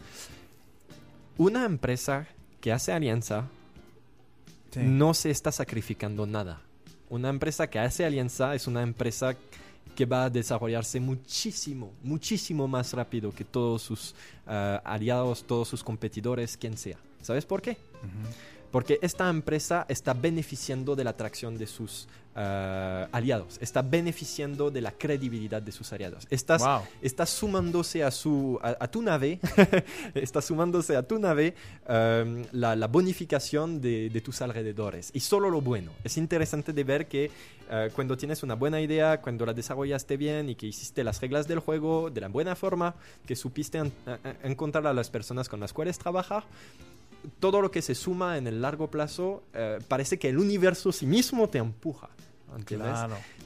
una 1.38 1.66
empresa 1.66 2.28
que 2.62 2.72
hace 2.72 2.92
alianza 2.92 3.48
no 4.76 5.14
se 5.14 5.32
está 5.32 5.52
sacrificando 5.52 6.26
nada. 6.26 6.62
Una 7.10 7.30
empresa 7.30 7.70
que 7.70 7.80
hace 7.80 8.06
alianza 8.06 8.56
es 8.56 8.68
una 8.68 8.82
empresa 8.82 9.36
que 9.96 10.06
va 10.06 10.26
a 10.26 10.30
desarrollarse 10.30 11.00
muchísimo, 11.00 11.94
muchísimo 12.04 12.68
más 12.68 12.92
rápido 12.94 13.32
que 13.32 13.46
todos 13.46 13.82
sus 13.82 14.16
eh, 14.48 14.80
aliados, 14.84 15.46
todos 15.46 15.68
sus 15.68 15.84
competidores, 15.84 16.58
quien 16.58 16.78
sea. 16.78 16.98
¿Sabes 17.22 17.46
por 17.46 17.62
qué? 17.62 17.78
Porque 18.72 19.00
esta 19.02 19.30
empresa 19.30 19.86
está 19.88 20.14
beneficiando 20.14 20.96
de 20.96 21.06
la 21.06 21.12
atracción 21.12 21.58
de 21.58 21.68
sus 21.68 22.08
eh, 22.36 23.08
aliados, 23.12 23.58
está 23.62 23.82
beneficiando 23.82 24.70
de 24.70 24.82
la 24.82 24.92
credibilidad 24.92 25.62
de 25.62 25.72
sus 25.72 25.92
aliados. 25.94 26.28
Estás, 26.30 26.64
Está 27.02 27.26
sumándose 27.26 28.04
a, 28.04 28.12
su, 28.12 28.60
a, 28.62 28.88
tu 28.88 29.02
nave, 29.02 29.40
está 30.14 30.42
sumándose 30.42 30.96
a 30.96 31.04
tu 31.04 31.18
nave 31.20 31.56
em, 31.88 32.44
la, 32.52 32.88
bonificación 32.88 33.80
de, 33.82 34.10
de, 34.10 34.22
tus 34.22 34.42
alrededores. 34.42 35.12
Y 35.14 35.20
solo 35.20 35.50
lo 35.50 35.62
bueno. 35.62 35.92
Es 36.04 36.18
interesante 36.18 36.74
de 36.74 36.84
ver 36.84 37.08
que 37.08 37.32
eh, 37.70 37.90
cuando 37.96 38.16
tienes 38.18 38.44
una 38.44 38.56
buena 38.56 38.80
idea, 38.80 39.22
cuando 39.22 39.46
la 39.46 39.54
desarrollaste 39.54 40.18
bien 40.18 40.50
y 40.50 40.56
que 40.56 40.68
hiciste 40.68 41.04
las 41.04 41.22
reglas 41.22 41.48
del 41.48 41.60
juego 41.60 42.10
de 42.10 42.22
la 42.22 42.28
buena 42.28 42.56
forma, 42.56 42.96
que 43.26 43.36
supiste 43.36 43.82
encontrar 44.44 44.86
a 44.88 44.94
las 44.94 45.10
personas 45.10 45.50
con 45.50 45.60
las 45.60 45.74
cuales 45.74 45.98
trabajar, 45.98 46.44
todo 47.40 47.62
lo 47.62 47.72
que 47.72 47.82
se 47.82 47.96
suma 47.96 48.38
en 48.38 48.48
el 48.48 48.62
largo 48.62 48.90
plazo, 48.90 49.44
eh, 49.54 49.80
parece 49.88 50.20
que 50.20 50.30
el 50.30 50.38
universo 50.38 50.92
sí 50.92 51.06
mismo 51.06 51.50
te 51.50 51.58
empuja. 51.58 52.10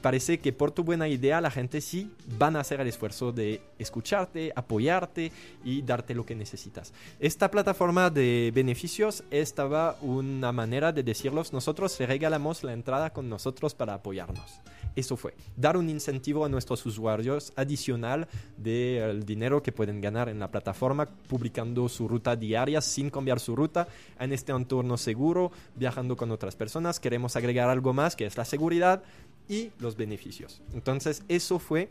Parece 0.01 0.39
que 0.39 0.53
por 0.53 0.71
tu 0.71 0.83
buena 0.83 1.07
idea 1.07 1.41
la 1.41 1.51
gente 1.51 1.81
sí 1.81 2.11
van 2.37 2.55
a 2.55 2.61
hacer 2.61 2.79
el 2.79 2.87
esfuerzo 2.87 3.31
de 3.31 3.61
escucharte, 3.77 4.51
apoyarte 4.55 5.31
y 5.63 5.81
darte 5.81 6.13
lo 6.13 6.25
que 6.25 6.35
necesitas. 6.35 6.93
Esta 7.19 7.51
plataforma 7.51 8.09
de 8.09 8.51
beneficios 8.53 9.23
estaba 9.31 9.97
una 10.01 10.51
manera 10.51 10.91
de 10.91 11.03
decirlos, 11.03 11.53
nosotros 11.53 11.99
le 11.99 12.05
regalamos 12.05 12.63
la 12.63 12.73
entrada 12.73 13.09
con 13.11 13.29
nosotros 13.29 13.73
para 13.73 13.95
apoyarnos. 13.95 14.61
Eso 14.95 15.17
fue, 15.17 15.33
dar 15.55 15.77
un 15.77 15.89
incentivo 15.89 16.45
a 16.45 16.49
nuestros 16.49 16.85
usuarios 16.85 17.53
adicional 17.55 18.27
del 18.57 19.25
dinero 19.25 19.61
que 19.63 19.71
pueden 19.71 20.01
ganar 20.01 20.29
en 20.29 20.39
la 20.39 20.49
plataforma 20.49 21.05
publicando 21.05 21.87
su 21.89 22.07
ruta 22.07 22.35
diaria 22.35 22.81
sin 22.81 23.09
cambiar 23.09 23.39
su 23.39 23.55
ruta 23.55 23.87
en 24.19 24.33
este 24.33 24.51
entorno 24.51 24.97
seguro, 24.97 25.51
viajando 25.75 26.15
con 26.15 26.31
otras 26.31 26.55
personas. 26.55 26.99
Queremos 26.99 27.35
agregar 27.35 27.69
algo 27.69 27.93
más 27.93 28.15
que 28.15 28.25
es 28.25 28.37
la 28.37 28.45
seguridad 28.45 29.03
y 29.47 29.71
los 29.79 29.95
beneficios. 29.95 30.61
Entonces, 30.73 31.23
eso 31.27 31.59
fue 31.59 31.89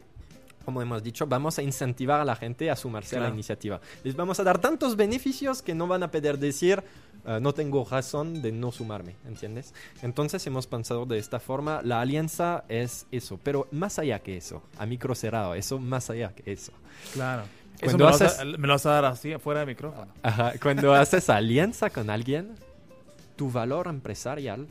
como 0.69 0.83
hemos 0.83 1.03
dicho, 1.03 1.27
vamos 1.27 1.59
a 1.59 1.63
incentivar 1.63 2.21
a 2.21 2.27
la 2.27 2.37
gente 2.37 2.71
a 2.71 2.77
sumarse 2.77 3.17
a 3.17 3.21
la 3.21 3.31
iniciativa. 3.31 3.81
Les 4.05 4.15
vamos 4.15 4.39
a 4.39 4.45
dar 4.45 4.59
tantos 4.59 4.97
beneficios 4.97 5.63
que 5.63 5.75
no 5.75 5.87
van 5.87 6.03
a 6.03 6.11
poder 6.11 6.39
decir, 6.39 6.83
ah, 7.29 7.39
no 7.41 7.55
tengo 7.55 7.85
razón 7.85 8.43
de 8.43 8.53
no 8.53 8.73
sumarme, 8.73 9.15
¿entiendes? 9.27 9.75
Entonces 10.03 10.47
hemos 10.47 10.67
pensado 10.67 11.07
de 11.07 11.19
esta 11.19 11.39
forma, 11.39 11.81
la 11.83 12.01
alianza 12.01 12.65
es 12.69 13.07
eso, 13.13 13.39
pero 13.43 13.69
más 13.71 13.99
allá 13.99 14.19
que 14.21 14.37
eso, 14.37 14.63
a 14.79 14.87
micro 14.87 15.15
cerrado, 15.15 15.55
eso 15.55 15.79
más 15.79 16.11
allá 16.11 16.35
que 16.35 16.53
eso. 16.53 16.73
Claro. 17.13 17.43
Eso 17.81 17.97
me, 17.97 18.03
lo 18.03 18.09
haces... 18.09 18.39
me, 18.45 18.67
lo 18.67 18.73
vas 18.75 18.87
a 18.87 18.91
dar 18.91 19.05
así, 19.05 19.35
fuera 19.39 19.61
de 19.61 19.67
micrófono. 19.67 20.13
Ajá. 20.23 20.55
Cuando 20.61 20.95
haces 20.95 21.31
alianza 21.31 21.91
con 21.91 22.11
alguien, 22.11 22.57
tu 23.37 23.53
valor 23.53 23.87
empresarial 23.87 24.67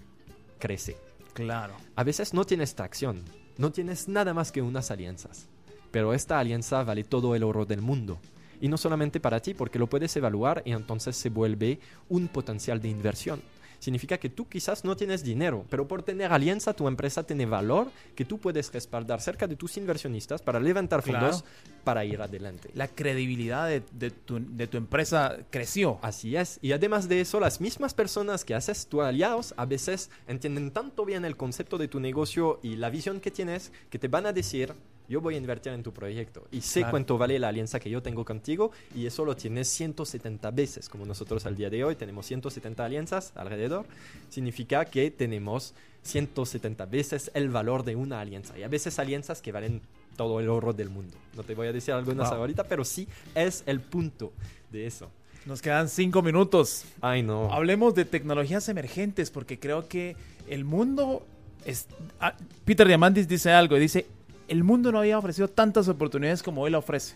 crece. 0.59 0.97
Claro. 1.33 1.73
A 1.95 2.03
veces 2.03 2.33
no 2.33 2.43
tienes 2.43 2.75
tracción, 2.75 3.23
no 3.57 3.71
tienes 3.71 4.09
nada 4.09 4.33
más 4.33 4.51
que 4.51 4.61
unas 4.61 4.91
alianzas 4.91 5.47
pero 5.91 6.13
esta 6.13 6.39
alianza 6.39 6.83
vale 6.83 7.03
todo 7.03 7.35
el 7.35 7.43
oro 7.43 7.65
del 7.65 7.81
mundo. 7.81 8.19
Y 8.61 8.67
no 8.67 8.77
solamente 8.77 9.19
para 9.19 9.39
ti, 9.39 9.53
porque 9.53 9.79
lo 9.79 9.87
puedes 9.87 10.15
evaluar 10.15 10.61
y 10.65 10.71
entonces 10.71 11.15
se 11.15 11.29
vuelve 11.29 11.79
un 12.09 12.27
potencial 12.27 12.81
de 12.81 12.89
inversión. 12.89 13.41
Significa 13.79 14.17
que 14.17 14.29
tú 14.29 14.47
quizás 14.47 14.83
no 14.83 14.95
tienes 14.95 15.23
dinero, 15.23 15.65
pero 15.69 15.87
por 15.87 16.01
tener 16.03 16.31
alianza 16.31 16.73
tu 16.73 16.87
empresa 16.87 17.23
tiene 17.23 17.45
valor 17.45 17.91
que 18.15 18.25
tú 18.25 18.39
puedes 18.39 18.73
respaldar 18.73 19.21
cerca 19.21 19.47
de 19.47 19.55
tus 19.55 19.77
inversionistas 19.77 20.41
para 20.41 20.59
levantar 20.59 21.03
fondos 21.03 21.43
para 21.83 22.03
ir 22.03 22.21
adelante. 22.21 22.69
La 22.73 22.87
credibilidad 22.87 23.67
de, 23.67 24.11
tu, 24.11 24.39
de, 24.39 24.67
tu, 24.67 24.77
empresa 24.77 25.37
creció. 25.51 25.99
Así 26.01 26.35
es. 26.35 26.59
Y 26.61 26.71
además 26.71 27.07
de 27.07 27.21
eso, 27.21 27.39
las 27.39 27.61
mismas 27.61 27.93
personas 27.93 28.43
que 28.43 28.55
haces 28.55 28.87
tu 28.87 29.01
aliados 29.01 29.53
a 29.57 29.65
veces 29.65 30.09
entienden 30.27 30.71
tanto 30.71 31.05
bien 31.05 31.23
el 31.23 31.37
concepto 31.37 31.77
de 31.77 31.87
tu 31.87 31.99
negocio 31.99 32.59
y 32.63 32.75
la 32.75 32.89
visión 32.89 33.19
que 33.19 33.31
tienes 33.31 33.71
que 33.89 33.99
te 33.99 34.07
van 34.07 34.25
a 34.25 34.33
decir 34.33 34.73
yo 35.09 35.21
voy 35.21 35.35
a 35.35 35.37
invertir 35.37 35.73
en 35.73 35.83
tu 35.83 35.93
proyecto 35.93 36.47
y 36.51 36.61
sé 36.61 36.85
cuánto 36.89 37.17
vale 37.17 37.39
la 37.39 37.47
alianza 37.47 37.79
que 37.79 37.89
yo 37.89 38.01
tengo 38.01 38.25
contigo 38.25 38.71
y 38.95 39.05
eso 39.05 39.25
lo 39.25 39.35
tienes 39.35 39.67
170 39.69 40.51
veces, 40.51 40.89
como 40.89 41.05
nosotros 41.05 41.45
al 41.45 41.55
día 41.55 41.69
de 41.69 41.83
hoy 41.83 41.95
tenemos 41.95 42.25
170 42.25 42.83
alianzas 42.83 43.31
alrededor, 43.35 43.85
significa 44.29 44.85
que 44.85 45.11
tenemos 45.11 45.73
170 46.03 46.85
veces 46.85 47.31
el 47.33 47.49
valor 47.49 47.83
de 47.83 47.95
una 47.95 48.19
alianza 48.19 48.57
y 48.57 48.63
a 48.63 48.67
veces 48.67 48.99
alianzas 48.99 49.41
que 49.41 49.51
valen 49.51 49.81
todo 50.15 50.39
el 50.39 50.49
oro 50.49 50.73
del 50.73 50.89
mundo. 50.89 51.15
No 51.35 51.43
te 51.43 51.53
voy 51.53 51.67
a 51.67 51.73
decir 51.73 51.93
algunas 51.93 52.31
ahorita, 52.31 52.63
pero 52.65 52.83
sí 52.83 53.07
es 53.35 53.63
el 53.65 53.79
punto 53.79 54.33
de 54.71 54.87
eso. 54.87 55.09
Nos 55.45 55.61
quedan 55.61 55.87
cinco 55.87 56.21
minutos. 56.21 56.83
Ay, 56.99 57.23
no. 57.23 57.53
Hablemos 57.53 57.95
de 57.95 58.03
tecnologías 58.03 58.67
emergentes 58.67 59.31
porque 59.31 59.59
creo 59.59 59.87
que 59.87 60.17
el 60.49 60.65
mundo... 60.65 61.25
Es... 61.63 61.87
Ah, 62.19 62.35
Peter 62.65 62.85
Diamandis 62.85 63.27
dice 63.27 63.51
algo, 63.51 63.75
dice, 63.75 64.05
el 64.47 64.63
mundo 64.63 64.91
no 64.91 64.99
había 64.99 65.17
ofrecido 65.17 65.47
tantas 65.47 65.87
oportunidades 65.87 66.43
como 66.43 66.61
hoy 66.61 66.71
la 66.71 66.77
ofrece. 66.79 67.15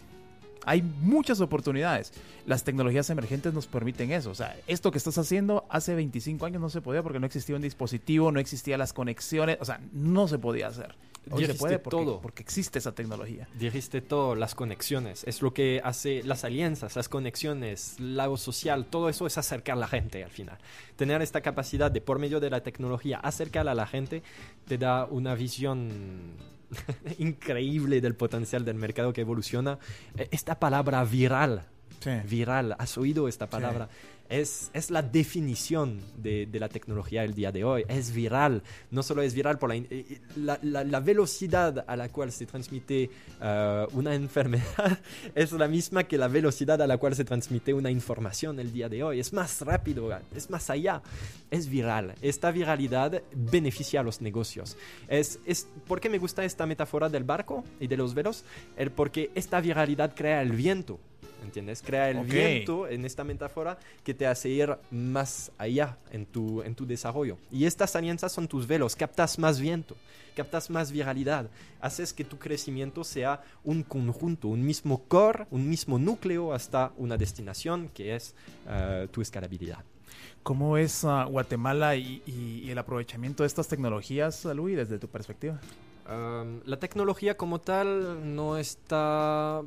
Hay 0.63 0.81
muchas 0.81 1.41
oportunidades. 1.41 2.13
Las 2.45 2.63
tecnologías 2.63 3.09
emergentes 3.09 3.53
nos 3.53 3.65
permiten 3.65 4.11
eso. 4.11 4.29
O 4.29 4.35
sea, 4.35 4.55
esto 4.67 4.91
que 4.91 4.99
estás 4.99 5.17
haciendo 5.17 5.65
hace 5.69 5.95
25 5.95 6.45
años 6.45 6.61
no 6.61 6.69
se 6.69 6.81
podía 6.81 7.01
porque 7.01 7.19
no 7.19 7.25
existía 7.25 7.55
un 7.55 7.63
dispositivo, 7.63 8.31
no 8.31 8.39
existían 8.39 8.77
las 8.77 8.93
conexiones. 8.93 9.57
O 9.59 9.65
sea, 9.65 9.81
no 9.91 10.27
se 10.27 10.37
podía 10.37 10.67
hacer. 10.67 10.95
Hoy 11.29 11.45
se 11.45 11.53
puede 11.53 11.77
porque, 11.77 12.03
todo. 12.03 12.21
porque 12.21 12.41
existe 12.41 12.79
esa 12.79 12.93
tecnología. 12.93 13.47
Dijiste 13.57 14.01
todo, 14.01 14.35
las 14.35 14.55
conexiones. 14.55 15.23
Es 15.25 15.41
lo 15.41 15.53
que 15.53 15.81
hace 15.83 16.23
las 16.23 16.43
alianzas, 16.43 16.95
las 16.95 17.09
conexiones, 17.09 17.99
lago 17.99 18.37
social, 18.37 18.85
todo 18.85 19.07
eso 19.07 19.27
es 19.27 19.37
acercar 19.37 19.77
a 19.77 19.79
la 19.81 19.87
gente 19.87 20.23
al 20.23 20.31
final. 20.31 20.57
Tener 20.95 21.21
esta 21.21 21.41
capacidad 21.41 21.91
de, 21.91 22.01
por 22.01 22.17
medio 22.17 22.39
de 22.39 22.49
la 22.49 22.61
tecnología, 22.61 23.19
acercar 23.19 23.67
a 23.67 23.75
la 23.75 23.85
gente, 23.85 24.23
te 24.67 24.79
da 24.79 25.05
una 25.05 25.35
visión 25.35 26.37
increíble 27.19 28.01
del 28.01 28.15
potencial 28.15 28.65
del 28.65 28.75
mercado 28.75 29.13
que 29.13 29.21
evoluciona. 29.21 29.79
E, 30.17 30.29
esta 30.31 30.59
palabra 30.59 31.03
viral, 31.03 31.65
viral, 32.27 32.75
¿has 32.77 32.97
oído 32.97 33.27
esta 33.27 33.47
palabra? 33.47 33.89
es, 34.31 34.71
es 34.73 34.89
la 34.89 35.01
definición 35.01 35.99
de, 36.15 36.45
de, 36.45 36.59
la 36.59 36.69
tecnología 36.69 37.21
del 37.21 37.35
día 37.35 37.51
de 37.51 37.65
hoy. 37.65 37.83
Es 37.89 38.13
viral. 38.13 38.63
No 38.89 39.03
solo 39.03 39.21
es 39.21 39.33
viral 39.33 39.59
por 39.59 39.69
la, 39.69 39.75
eh, 39.75 40.21
la, 40.37 40.57
la, 40.63 40.99
velocidad 41.01 41.83
a 41.85 41.97
la 41.97 42.07
cual 42.09 42.31
se 42.31 42.45
transmite 42.45 43.09
uh, 43.41 43.97
una 43.97 44.15
enfermedad, 44.21 44.99
es 45.35 45.51
la 45.51 45.67
misma 45.67 46.05
que 46.05 46.17
la 46.17 46.29
velocidad 46.29 46.81
a 46.81 46.87
la 46.87 46.97
cual 46.97 47.13
se 47.13 47.25
transmite 47.25 47.73
una 47.73 47.91
información 47.91 48.57
el 48.59 48.71
día 48.71 48.87
de 48.87 49.03
hoy. 49.03 49.19
Es 49.19 49.33
más 49.33 49.61
rápido, 49.61 50.09
es 50.33 50.49
más 50.49 50.69
allá. 50.69 51.01
Es 51.49 51.67
viral. 51.67 52.15
Esta 52.21 52.51
viralidad 52.51 53.21
beneficia 53.33 53.99
a 53.99 54.03
los 54.03 54.21
negocios. 54.21 54.77
Es, 55.09 55.39
es, 55.45 55.67
¿Por 55.85 55.99
qué 55.99 56.09
me 56.09 56.19
gusta 56.19 56.45
esta 56.45 56.65
metáfora 56.65 57.09
del 57.09 57.25
barco 57.25 57.65
y 57.81 57.87
de 57.87 57.97
los 57.97 58.13
velos? 58.13 58.45
Porque 58.95 59.29
esta 59.35 59.59
viralidad 59.59 60.15
crea 60.15 60.41
el 60.41 60.53
viento. 60.53 60.99
¿Entiendes? 61.41 61.81
Crea 61.81 62.09
el 62.09 62.19
viento 62.19 62.87
en 62.87 63.05
esta 63.05 63.23
metáfora 63.23 63.77
que 64.03 64.13
te 64.13 64.27
hace 64.27 64.49
ir 64.49 64.75
más 64.89 65.51
allá 65.57 65.97
en 66.11 66.25
tu, 66.25 66.61
en 66.63 66.75
tu 66.75 66.85
desarrollo. 66.85 67.37
Y 67.51 67.65
estas 67.65 67.95
alianzas 67.95 68.31
son 68.31 68.47
tus 68.47 68.67
velos, 68.67 68.95
captas 68.95 69.39
más 69.39 69.59
viento, 69.59 69.95
captas 70.35 70.69
más 70.69 70.91
viralidad, 70.91 71.49
haces 71.79 72.13
que 72.13 72.23
tu 72.23 72.37
crecimiento 72.37 73.03
sea 73.03 73.43
un 73.63 73.83
conjunto, 73.83 74.47
un 74.47 74.63
mismo 74.63 75.03
core, 75.07 75.45
un 75.51 75.67
mismo 75.69 75.99
núcleo 75.99 76.53
hasta 76.53 76.91
una 76.97 77.17
destinación 77.17 77.89
que 77.93 78.15
es 78.15 78.35
eh, 78.67 79.07
tu 79.11 79.21
escalabilidad. 79.21 79.83
¿Cómo 80.43 80.77
es 80.77 81.05
ah, 81.05 81.25
Guatemala 81.25 81.95
y, 81.95 82.67
el 82.69 82.77
aprovechamiento 82.77 83.43
de 83.43 83.47
estas 83.47 83.67
tecnologías, 83.67 84.45
Luis, 84.45 84.77
desde 84.77 84.99
tu 84.99 85.07
perspectiva? 85.07 85.59
la 86.65 86.77
tecnología 86.77 87.37
como 87.37 87.61
tal 87.61 88.35
no 88.35 88.57
está 88.57 89.61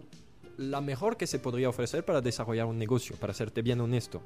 la 0.57 0.81
mejor 0.81 1.17
que 1.17 1.27
se 1.27 1.39
podría 1.39 1.69
ofrecer 1.69 2.05
para 2.05 2.21
desarrollar 2.21 2.67
un 2.67 2.79
negocio, 2.79 3.17
para 3.17 3.35
serte 3.35 3.63
bien 3.63 3.81
honesto. 3.81 4.23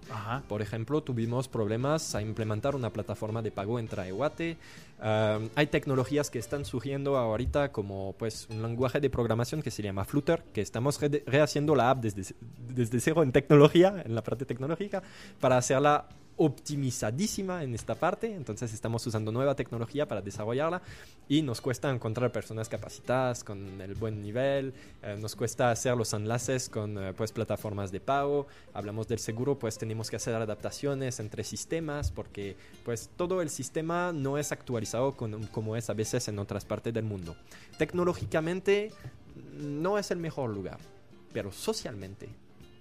Por 0.49 0.63
ejemplo, 0.63 1.03
tuvimos 1.03 1.49
problemas 1.49 2.15
a 2.15 2.23
implementar 2.23 2.75
una 2.75 2.91
plataforma 2.91 3.43
de 3.43 3.51
pago 3.51 3.79
en 3.79 3.89
Traewate. 3.89 4.57
hay 5.01 5.67
tecnologías 5.67 6.31
que 6.31 6.39
están 6.39 6.65
surgiendo 6.65 7.17
ahorita 7.17 7.73
como 7.73 8.15
pues 8.19 8.47
un 8.51 8.63
lenguaje 8.63 9.01
de 9.01 9.11
programación 9.11 9.63
que 9.63 9.71
se 9.71 9.83
llama 9.83 10.05
Flutter, 10.05 10.43
que 10.53 10.61
estamos 10.61 11.01
rehaciendo 11.27 11.75
la 11.75 11.91
app 11.91 12.01
desde, 12.01 12.35
desde 12.69 13.01
cero 13.01 13.23
en 13.23 13.33
tecnología, 13.33 14.03
en 14.05 14.15
la 14.15 14.23
parte 14.23 14.45
tecnológica, 14.45 15.03
para 15.41 15.57
hacerla 15.57 16.07
optimizadísima 16.39 17.65
en 17.65 17.75
esta 17.75 17.97
parte, 17.97 18.35
entonces 18.35 18.73
estamos 18.73 19.07
usando 19.07 19.33
nueva 19.33 19.55
tecnología 19.55 20.07
para 20.07 20.23
desarrollarla 20.23 20.81
y 21.29 21.43
nos 21.43 21.61
cuesta 21.61 21.91
encontrar 21.91 22.33
personas 22.33 22.69
capacitadas 22.69 23.45
con 23.45 23.81
el 23.81 23.95
buen 23.95 24.23
nivel, 24.23 24.73
eh, 25.03 25.17
nos 25.21 25.35
cuesta 25.35 25.71
hacer 25.71 25.97
los 25.97 26.13
enlaces 26.13 26.69
con 26.69 26.97
eh, 26.97 27.13
pues 27.13 27.33
plataformas 27.33 27.91
de 27.91 28.01
pago, 28.01 28.47
hablamos 28.73 29.09
del 29.09 29.19
seguro, 29.19 29.59
pues 29.59 29.79
tenemos 29.79 30.11
que 30.11 30.17
hacer 30.17 30.35
adaptaciones 30.35 31.19
entre 31.19 31.43
sistemas 31.43 32.13
porque 32.13 32.57
pues 32.85 33.11
todo 33.17 33.43
el 33.43 33.51
sistema 33.51 34.13
no 34.13 34.39
es 34.39 34.53
actualizado 34.53 35.17
como 35.17 35.77
es 35.77 35.91
a 35.91 35.95
veces 35.95 36.29
en 36.29 36.39
otras 36.39 36.65
partes 36.65 36.95
del 36.95 37.05
mundo. 37.05 37.37
Tecnológicamente 37.79 38.93
no 39.61 39.99
es 39.99 40.11
el 40.13 40.19
mejor 40.19 40.51
lugar, 40.51 40.79
pero 41.33 41.51
socialmente 41.51 42.29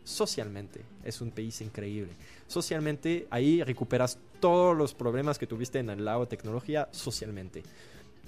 socialmente 0.08 0.82
es 1.04 1.20
un 1.22 1.32
país 1.32 1.60
increíble. 1.62 2.14
Socialmente 2.48 3.28
ahí 3.30 3.62
recuperas 3.62 4.18
todos 4.40 4.76
los 4.76 4.94
problemas 4.94 5.38
que 5.38 5.48
tuviste 5.48 5.80
en 5.80 5.90
el 5.90 6.06
lado 6.06 6.22
de 6.22 6.28
tecnología 6.28 6.88
socialmente. 6.92 7.64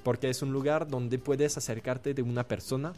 Porque 0.03 0.29
es 0.29 0.41
un 0.41 0.51
lugar 0.51 0.87
donde 0.87 1.19
puedes 1.19 1.57
acercarte 1.57 2.13
de 2.13 2.21
una 2.21 2.47
persona, 2.47 2.93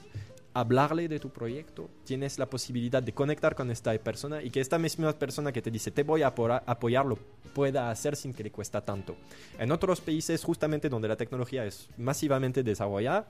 hablarle 0.53 1.07
de 1.07 1.19
tu 1.19 1.29
proyecto, 1.29 1.89
tienes 2.05 2.39
la 2.39 2.49
posibilidad 2.49 3.01
de 3.03 3.13
conectar 3.13 3.55
con 3.55 3.69
esta 3.71 3.97
persona 3.99 4.41
y 4.41 4.49
que 4.49 4.59
esta 4.59 4.77
misma 4.79 5.13
persona 5.13 5.51
que 5.51 5.61
te 5.61 5.71
dice 5.71 5.91
te 5.91 6.03
voy 6.03 6.23
a 6.23 6.27
apoyar 6.27 7.05
lo 7.05 7.17
pueda 7.53 7.91
hacer 7.91 8.15
sin 8.15 8.33
que 8.33 8.43
le 8.43 8.51
cuesta 8.51 8.81
tanto. 8.81 9.15
En 9.59 9.71
otros 9.71 10.01
países 10.01 10.43
justamente 10.43 10.89
donde 10.89 11.07
la 11.07 11.17
tecnología 11.17 11.65
es 11.65 11.87
masivamente 11.97 12.63
desarrollada, 12.63 13.27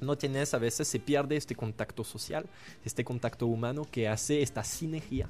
no 0.00 0.16
tienes, 0.16 0.54
a 0.54 0.58
veces 0.58 0.88
se 0.88 0.98
pierde 0.98 1.36
este 1.36 1.54
contacto 1.54 2.04
social, 2.04 2.46
este 2.84 3.04
contacto 3.04 3.46
humano 3.46 3.86
que 3.90 4.08
hace 4.08 4.42
esta 4.42 4.64
sinergia. 4.64 5.28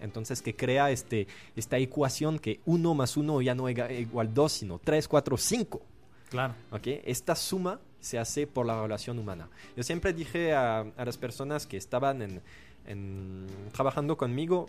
Entonces 0.00 0.42
que 0.42 0.54
crea 0.54 0.90
este, 0.90 1.26
esta 1.54 1.78
ecuación 1.78 2.38
que 2.38 2.60
uno 2.66 2.94
más 2.94 3.16
uno 3.16 3.40
ya 3.40 3.54
no 3.54 3.68
es 3.68 3.76
igual 3.98 4.32
dos, 4.34 4.52
sino 4.52 4.78
tres, 4.78 5.08
cuatro, 5.08 5.36
cinco. 5.36 5.82
Claro. 6.28 6.54
¿okay? 6.70 7.00
Esta 7.04 7.34
suma 7.34 7.80
se 8.00 8.18
hace 8.18 8.46
por 8.46 8.66
la 8.66 8.80
relación 8.80 9.18
humana. 9.18 9.48
Yo 9.76 9.82
siempre 9.82 10.12
dije 10.12 10.54
a, 10.54 10.86
las 10.96 11.16
personas 11.16 11.66
que 11.66 11.76
estaban 11.76 12.40
en, 12.86 13.46
trabajando 13.72 14.16
conmigo, 14.16 14.66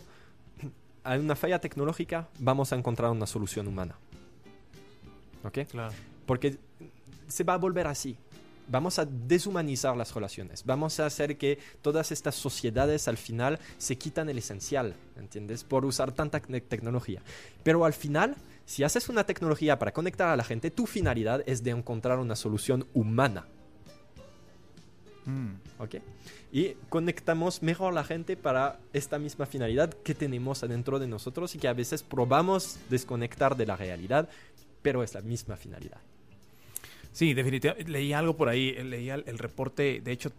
hay 1.04 1.20
una 1.20 1.36
falla 1.36 1.60
tecnológica, 1.60 2.28
vamos 2.40 2.72
a 2.74 2.76
encontrar 2.76 3.12
una 3.12 3.28
solución 3.28 3.68
humana. 3.68 3.96
¿Ok? 5.44 5.60
Claro. 5.70 5.94
Porque 6.26 6.58
se 7.28 7.44
va 7.44 7.54
a 7.54 7.58
volver 7.58 7.88
así. 7.88 8.18
Vamos 8.70 9.00
a 9.00 9.06
deshumanizar 9.06 9.96
las 9.96 10.14
relaciones. 10.14 10.66
Vamos 10.66 11.00
a 11.00 11.06
hacer 11.06 11.38
que 11.38 11.58
todas 11.82 12.12
estas 12.12 12.36
sociedades 12.36 13.08
al 13.08 13.18
final 13.18 13.60
se 13.78 13.98
quitan 13.98 14.30
el 14.30 14.38
esencial, 14.38 14.96
¿entiendes? 15.16 15.64
Por 15.64 15.86
usar 15.86 16.12
tanta 16.12 16.40
tecnología. 16.40 17.22
Pero 17.64 17.86
al 17.86 17.94
final, 17.94 18.36
si 18.66 18.84
haces 18.84 19.08
una 19.10 19.26
tecnología 19.26 19.80
para 19.80 19.94
conectar 19.94 20.30
a 20.30 20.36
la 20.36 20.44
gente, 20.44 20.72
tu 20.72 20.86
finalidad 20.86 21.44
es 21.46 21.64
de 21.64 21.72
encontrar 21.72 22.20
una 22.20 22.36
solución 22.36 22.86
humana. 22.94 23.46
Mm. 25.26 25.56
¿Ok? 25.80 25.96
Y 26.52 26.74
conectamos 26.90 27.62
mejor 27.62 27.92
a 27.92 27.96
la 27.96 28.04
gente 28.04 28.36
para 28.38 28.80
esta 28.94 29.20
misma 29.20 29.46
finalidad 29.46 29.94
que 29.94 30.16
tenemos 30.16 30.64
adentro 30.64 31.00
de 31.00 31.08
nosotros 31.08 31.54
y 31.56 31.60
que 31.60 31.68
a 31.68 31.74
veces 31.74 32.04
probamos 32.04 32.78
desconectar 32.90 33.56
de 33.56 33.66
la 33.66 33.76
realidad, 33.76 34.30
pero 34.82 35.04
es 35.04 35.14
la 35.14 35.22
misma 35.22 35.58
finalidad. 35.58 36.00
Sí, 37.18 37.34
definitivamente. 37.34 37.90
Leí 37.90 38.14
algo 38.14 38.38
por 38.38 38.48
ahí, 38.48 38.74
leí 38.74 39.10
el, 39.10 39.40
reporte. 39.40 40.02
De 40.02 40.12
hecho, 40.12 40.32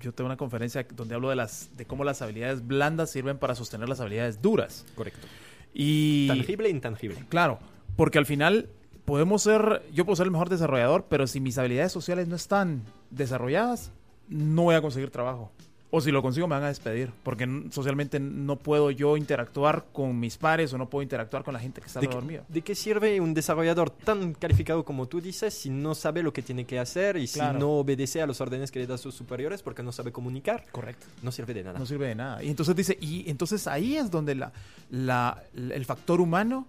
yo 0.00 0.12
tengo 0.12 0.24
una 0.24 0.38
conferencia 0.38 0.86
donde 0.96 1.14
hablo 1.14 1.28
de 1.28 1.36
las 1.36 1.68
de 1.76 1.84
cómo 1.84 2.02
las 2.02 2.22
habilidades 2.22 2.66
blandas 2.66 3.10
sirven 3.10 3.36
para 3.36 3.54
sostener 3.54 3.90
las 3.90 4.00
habilidades 4.00 4.40
duras. 4.40 4.86
Correcto. 4.94 5.26
Y 5.74 6.28
tangible 6.28 6.68
e 6.68 6.70
intangible. 6.70 7.22
Claro, 7.28 7.58
porque 7.94 8.16
al 8.16 8.24
final 8.24 8.70
podemos 9.04 9.42
ser, 9.42 9.82
yo 9.92 10.06
puedo 10.06 10.16
ser 10.16 10.24
el 10.24 10.30
mejor 10.30 10.48
desarrollador, 10.48 11.04
pero 11.10 11.26
si 11.26 11.40
mis 11.40 11.58
habilidades 11.58 11.92
sociales 11.92 12.26
no 12.26 12.36
están 12.36 12.80
desarrolladas, 13.10 13.92
no 14.26 14.62
voy 14.62 14.76
a 14.76 14.80
conseguir 14.80 15.10
trabajo. 15.10 15.52
O 15.96 16.00
si 16.00 16.10
lo 16.10 16.22
consigo 16.22 16.48
me 16.48 16.56
van 16.56 16.64
a 16.64 16.68
despedir, 16.68 17.12
porque 17.22 17.46
socialmente 17.70 18.18
no 18.18 18.56
puedo 18.56 18.90
yo 18.90 19.16
interactuar 19.16 19.84
con 19.92 20.18
mis 20.18 20.36
pares 20.36 20.72
o 20.72 20.78
no 20.78 20.90
puedo 20.90 21.04
interactuar 21.04 21.44
con 21.44 21.54
la 21.54 21.60
gente 21.60 21.80
que 21.80 21.86
está 21.86 22.00
dormida. 22.00 22.42
¿De 22.48 22.62
qué 22.62 22.74
sirve 22.74 23.20
un 23.20 23.32
desarrollador 23.32 23.90
tan 23.90 24.34
calificado 24.34 24.84
como 24.84 25.06
tú 25.06 25.20
dices 25.20 25.54
si 25.54 25.70
no 25.70 25.94
sabe 25.94 26.24
lo 26.24 26.32
que 26.32 26.42
tiene 26.42 26.64
que 26.64 26.80
hacer 26.80 27.16
y 27.16 27.28
si 27.28 27.38
no 27.38 27.74
obedece 27.74 28.20
a 28.20 28.26
los 28.26 28.40
órdenes 28.40 28.72
que 28.72 28.80
le 28.80 28.88
da 28.88 28.98
sus 28.98 29.14
superiores 29.14 29.62
porque 29.62 29.84
no 29.84 29.92
sabe 29.92 30.10
comunicar? 30.10 30.64
Correcto. 30.72 31.06
No 31.22 31.30
sirve 31.30 31.54
de 31.54 31.62
nada. 31.62 31.78
No 31.78 31.86
sirve 31.86 32.08
de 32.08 32.16
nada. 32.16 32.42
Y 32.42 32.50
entonces 32.50 32.74
dice, 32.74 32.98
y 33.00 33.30
entonces 33.30 33.68
ahí 33.68 33.96
es 33.96 34.10
donde 34.10 34.34
la, 34.34 34.52
la, 34.90 35.44
el 35.54 35.84
factor 35.84 36.20
humano 36.20 36.66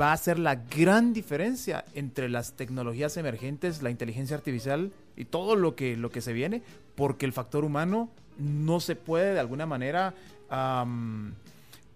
va 0.00 0.12
a 0.12 0.16
ser 0.16 0.40
la 0.40 0.56
gran 0.56 1.12
diferencia 1.12 1.84
entre 1.94 2.28
las 2.28 2.54
tecnologías 2.54 3.16
emergentes, 3.18 3.82
la 3.82 3.90
inteligencia 3.90 4.36
artificial 4.36 4.90
y 5.16 5.26
todo 5.26 5.54
lo 5.54 5.76
que, 5.76 5.96
lo 5.96 6.10
que 6.10 6.20
se 6.20 6.32
viene, 6.32 6.62
porque 6.96 7.26
el 7.26 7.32
factor 7.32 7.64
humano 7.64 8.10
no 8.38 8.80
se 8.80 8.96
puede 8.96 9.34
de 9.34 9.40
alguna 9.40 9.66
manera 9.66 10.14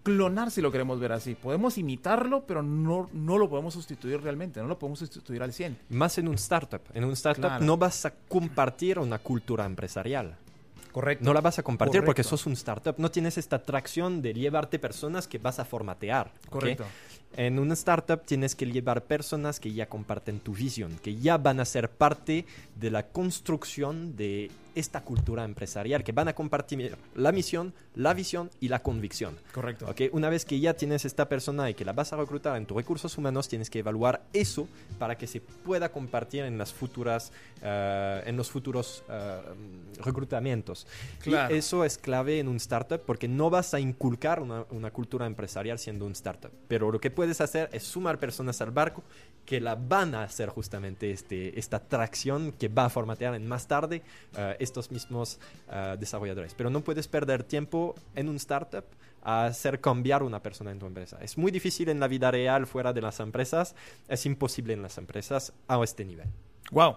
clonar 0.03 0.51
si 0.51 0.61
lo 0.61 0.71
queremos 0.71 0.99
ver 0.99 1.11
así. 1.11 1.35
Podemos 1.35 1.77
imitarlo, 1.77 2.43
pero 2.45 2.63
no, 2.63 3.09
no 3.13 3.37
lo 3.37 3.49
podemos 3.49 3.73
sustituir 3.73 4.21
realmente, 4.21 4.61
no 4.61 4.67
lo 4.67 4.79
podemos 4.79 4.99
sustituir 4.99 5.43
al 5.43 5.53
100. 5.53 5.77
Más 5.89 6.17
en 6.17 6.27
un 6.27 6.35
startup. 6.35 6.81
En 6.93 7.03
un 7.03 7.13
startup 7.13 7.61
no 7.61 7.77
vas 7.77 8.05
a 8.05 8.13
compartir 8.27 8.97
una 8.99 9.19
cultura 9.19 9.65
empresarial. 9.65 10.37
Correcto. 10.91 11.23
No 11.23 11.33
la 11.33 11.39
vas 11.39 11.57
a 11.57 11.63
compartir 11.63 12.03
porque 12.03 12.23
sos 12.23 12.45
un 12.45 12.53
startup. 12.53 12.95
No 12.97 13.09
tienes 13.11 13.37
esta 13.37 13.57
atracción 13.57 14.21
de 14.21 14.33
llevarte 14.33 14.77
personas 14.77 15.27
que 15.27 15.37
vas 15.37 15.59
a 15.59 15.65
formatear. 15.65 16.31
Correcto. 16.49 16.85
En 17.37 17.59
una 17.59 17.75
startup 17.75 18.25
tienes 18.25 18.55
que 18.55 18.65
llevar 18.65 19.05
personas 19.05 19.61
que 19.61 19.71
ya 19.71 19.87
comparten 19.87 20.41
tu 20.41 20.53
visión, 20.53 20.99
que 21.01 21.15
ya 21.15 21.37
van 21.37 21.61
a 21.61 21.65
ser 21.65 21.89
parte 21.89 22.45
de 22.75 22.91
la 22.91 23.07
construcción 23.07 24.17
de 24.17 24.51
esta 24.75 25.01
cultura 25.01 25.43
empresarial, 25.43 26.03
que 26.03 26.11
van 26.11 26.27
a 26.27 26.33
compartir 26.33 26.95
la 27.15 27.31
misión, 27.31 27.73
la 27.95 28.13
visión 28.13 28.49
y 28.59 28.67
la 28.67 28.79
convicción. 28.79 29.37
Correcto. 29.53 29.87
¿Okay? 29.89 30.09
Una 30.13 30.29
vez 30.29 30.45
que 30.45 30.59
ya 30.59 30.73
tienes 30.73 31.05
esta 31.05 31.27
persona 31.27 31.69
y 31.69 31.73
que 31.73 31.85
la 31.85 31.93
vas 31.93 32.13
a 32.13 32.17
reclutar 32.17 32.57
en 32.57 32.65
tus 32.65 32.77
recursos 32.77 33.17
humanos, 33.17 33.47
tienes 33.47 33.69
que 33.69 33.79
evaluar 33.79 34.21
eso 34.33 34.67
para 34.99 35.17
que 35.17 35.27
se 35.27 35.41
pueda 35.41 35.91
compartir 35.91 36.45
en, 36.45 36.57
las 36.57 36.73
futuras, 36.73 37.31
eh, 37.61 38.23
en 38.25 38.37
los 38.37 38.49
futuros 38.49 39.03
uh, 39.09 40.01
reclutamientos. 40.03 40.87
Claro. 41.19 41.53
Y 41.53 41.57
eso 41.57 41.83
es 41.83 41.97
clave 41.97 42.39
en 42.39 42.47
un 42.47 42.57
startup 42.57 43.01
porque 43.05 43.27
no 43.27 43.49
vas 43.49 43.73
a 43.73 43.79
inculcar 43.79 44.39
una, 44.39 44.65
una 44.71 44.91
cultura 44.91 45.25
empresarial 45.25 45.79
siendo 45.79 46.05
un 46.05 46.13
startup. 46.13 46.51
Pero 46.67 46.91
lo 46.91 46.99
que 46.99 47.11
puedes 47.11 47.41
hacer 47.41 47.69
es 47.71 47.83
sumar 47.83 48.19
personas 48.19 48.61
al 48.61 48.71
barco 48.71 49.03
que 49.45 49.59
la 49.59 49.75
van 49.75 50.15
a 50.15 50.23
hacer 50.23 50.49
justamente 50.49 51.11
este, 51.11 51.57
esta 51.59 51.79
tracción 51.79 52.51
que 52.53 52.67
va 52.67 52.85
a 52.85 52.89
formatear 52.89 53.35
en 53.35 53.47
más 53.47 53.67
tarde 53.67 54.01
uh, 54.37 54.53
estos 54.61 54.91
mismos 54.91 55.39
uh, 55.67 55.97
desarrolladores. 55.97 56.53
Pero 56.53 56.69
no 56.69 56.81
puedes 56.81 57.07
perder 57.07 57.43
tiempo 57.43 57.95
en 58.15 58.29
un 58.29 58.35
startup 58.37 58.85
a 59.23 59.45
hacer 59.45 59.79
cambiar 59.79 60.23
una 60.23 60.41
persona 60.41 60.71
en 60.71 60.79
tu 60.79 60.85
empresa. 60.85 61.17
Es 61.21 61.37
muy 61.37 61.51
difícil 61.51 61.89
en 61.89 61.99
la 61.99 62.07
vida 62.07 62.31
real 62.31 62.65
fuera 62.65 62.93
de 62.93 63.01
las 63.01 63.19
empresas, 63.19 63.75
es 64.07 64.25
imposible 64.25 64.73
en 64.73 64.81
las 64.81 64.97
empresas 64.97 65.53
a 65.67 65.81
este 65.83 66.05
nivel. 66.05 66.27
Wow. 66.71 66.95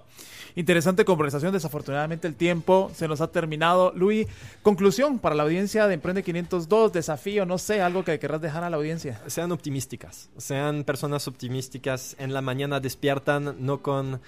Interesante 0.55 1.05
conversación. 1.05 1.53
Desafortunadamente 1.53 2.29
el 2.29 2.37
tiempo 2.37 2.93
se 2.95 3.09
nos 3.09 3.21
ha 3.21 3.27
terminado. 3.27 3.93
Luis, 3.95 4.29
conclusión 4.63 5.19
para 5.19 5.35
la 5.35 5.43
audiencia 5.43 5.89
de 5.89 5.95
Emprende 5.95 6.23
502, 6.23 6.93
desafío, 6.93 7.45
no 7.45 7.59
sé, 7.59 7.83
algo 7.83 8.05
que 8.05 8.19
querrás 8.21 8.41
dejar 8.41 8.63
a 8.63 8.71
la 8.71 8.77
audiencia. 8.77 9.21
Sean 9.27 9.51
optimísticas, 9.51 10.31
sean 10.37 10.85
personas 10.85 11.27
optimísticas. 11.27 12.15
En 12.21 12.33
la 12.33 12.41
mañana 12.41 12.79
despiertan 12.79 13.57
no 13.59 13.83
con 13.83 14.15
uh, 14.15 14.19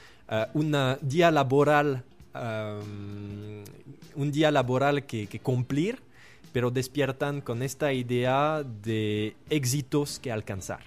un 0.55 0.77
día 1.03 1.31
laboral, 1.31 2.03
un 4.15 4.33
día 4.33 4.51
laboral 4.51 5.05
que, 5.05 5.41
cumplir, 5.43 5.99
pero 6.53 6.71
despiertan 6.71 7.41
con 7.41 7.63
esta 7.63 7.93
idea 7.93 8.63
de 8.63 9.37
éxitos 9.51 10.19
que 10.19 10.33
alcanzar 10.33 10.81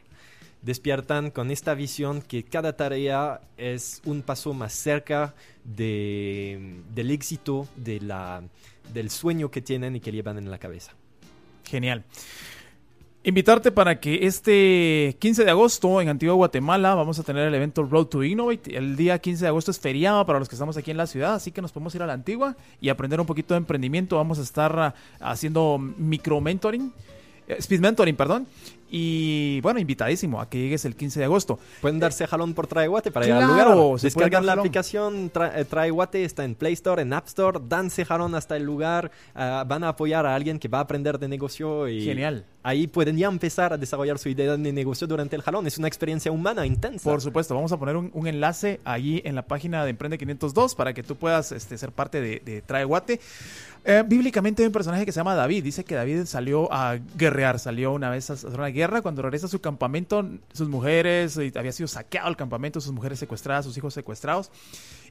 despiertan 0.62 1.32
con 1.32 1.52
esta 1.52 1.74
visión 1.74 2.22
que 2.22 2.44
cada 2.44 2.76
tarea 2.76 3.40
es 3.56 4.02
un 4.04 4.22
paso 4.22 4.54
más 4.54 4.74
cerca 4.74 5.34
de, 5.64 6.82
del 6.94 7.12
éxito, 7.12 7.66
del 7.78 9.10
sueño 9.10 9.50
que 9.52 9.62
tienen 9.62 9.96
y 9.96 10.02
que 10.02 10.12
llevan 10.12 10.38
en 10.38 10.52
la 10.52 10.58
cabeza. 10.58 10.92
Genial. 11.64 12.04
Invitarte 13.22 13.74
para 13.74 14.00
que 14.00 14.26
este 14.26 15.18
15 15.20 15.44
de 15.44 15.52
agosto 15.52 16.00
en 16.00 16.08
Antigua 16.08 16.36
Guatemala 16.36 16.96
vamos 16.96 17.20
a 17.20 17.24
tener 17.24 17.46
el 17.46 17.54
evento 17.54 17.84
Road 17.84 18.06
to 18.06 18.24
Innovate. 18.24 18.78
El 18.78 18.96
día 18.96 19.20
15 19.20 19.44
de 19.44 19.48
agosto 19.50 19.72
es 19.72 19.80
feriado 19.80 20.26
para 20.26 20.40
los 20.40 20.48
que 20.48 20.56
estamos 20.56 20.78
aquí 20.78 20.92
en 20.92 20.96
la 20.96 21.06
ciudad, 21.06 21.34
así 21.34 21.52
que 21.52 21.62
nos 21.62 21.74
podemos 21.74 21.94
ir 21.96 22.02
a 22.02 22.08
la 22.08 22.14
Antigua 22.14 22.56
y 22.80 22.88
aprender 22.88 23.20
un 23.20 23.26
poquito 23.26 23.56
de 23.56 23.58
emprendimiento. 23.58 24.16
Vamos 24.16 24.40
a 24.40 24.44
estar 24.44 24.80
ah, 24.80 24.96
haciendo 25.20 25.78
micro 25.78 26.40
mentoring, 26.40 26.94
eh, 27.50 27.58
speed 27.60 27.82
mentoring, 27.82 28.16
perdón, 28.16 28.48
y 28.92 29.62
bueno, 29.62 29.80
invitadísimo 29.80 30.42
a 30.42 30.50
que 30.50 30.58
llegues 30.58 30.86
el 30.86 30.96
15 30.96 31.20
de 31.20 31.26
agosto. 31.26 31.60
Pueden 31.82 32.00
darse 32.00 32.26
jalón 32.26 32.54
por 32.54 32.68
Traeguate 32.68 33.12
para 33.12 33.28
ir 33.28 33.34
al 33.34 33.48
lugar. 33.48 34.00
Descargan 34.02 34.46
la 34.46 34.54
aplicación 34.54 35.30
tra 35.30 35.60
eh, 35.60 35.66
Traeguate, 35.66 36.24
está 36.24 36.44
en 36.44 36.56
Play 36.56 36.74
Store, 36.74 37.02
en 37.02 37.14
App 37.14 37.28
Store. 37.28 37.60
Danse 37.68 38.06
jalón 38.06 38.36
hasta 38.36 38.58
el 38.58 38.64
lugar. 38.64 39.12
Ah, 39.36 39.64
van 39.68 39.84
a 39.84 39.90
apoyar 39.90 40.26
a 40.26 40.36
alguien 40.36 40.60
que 40.60 40.68
va 40.68 40.80
a 40.80 40.82
aprender 40.82 41.20
de 41.20 41.28
negocio. 41.28 41.88
Y 41.88 42.04
Genial. 42.04 42.46
Ahí 42.62 42.88
pueden 42.88 43.18
ya 43.18 43.28
empezar 43.28 43.72
a 43.72 43.78
desarrollar 43.78 44.20
su 44.20 44.28
idea 44.28 44.58
de 44.58 44.74
negocio 44.74 45.08
durante 45.08 45.36
el 45.36 45.42
jalón. 45.42 45.66
Es 45.66 45.78
una 45.78 45.88
experiencia 45.88 46.32
humana 46.32 46.66
intensa. 46.66 47.10
Por 47.10 47.22
supuesto, 47.22 47.56
vamos 47.56 47.72
a 47.72 47.78
poner 47.78 47.96
un, 47.96 48.28
enlace 48.28 48.82
allí 48.84 49.22
en 49.24 49.36
la 49.36 49.44
página 49.44 49.84
de 49.86 49.92
Emprende 49.92 50.18
502 50.18 50.76
para 50.76 50.94
que 50.94 51.02
tú 51.02 51.16
puedas 51.16 51.52
este, 51.52 51.78
ser 51.78 51.92
parte 51.92 52.20
de, 52.20 52.42
de 52.44 52.62
Traeguate. 52.62 53.20
Eh, 53.86 54.04
bíblicamente 54.06 54.62
hay 54.62 54.68
un 54.68 54.74
personaje 54.74 55.06
que 55.06 55.12
se 55.12 55.20
llama 55.20 55.36
David. 55.36 55.64
Dice 55.64 55.84
que 55.84 55.96
David 55.96 56.26
salió 56.26 56.72
a 56.72 56.98
guerrear, 57.18 57.60
salió 57.60 57.94
una 57.94 58.10
vez 58.10 58.30
a 58.30 58.34
hacer 58.34 58.50
una 58.50 58.68
guerra. 58.68 58.79
Cuando 59.02 59.22
regresa 59.22 59.48
a 59.48 59.50
su 59.50 59.60
campamento, 59.60 60.26
sus 60.54 60.70
mujeres, 60.70 61.38
había 61.56 61.72
sido 61.72 61.88
saqueado 61.88 62.30
el 62.30 62.38
campamento, 62.38 62.80
sus 62.80 62.94
mujeres 62.94 63.20
secuestradas, 63.20 63.66
sus 63.66 63.78
hijos 63.78 63.94
secuestrados. 63.94 64.52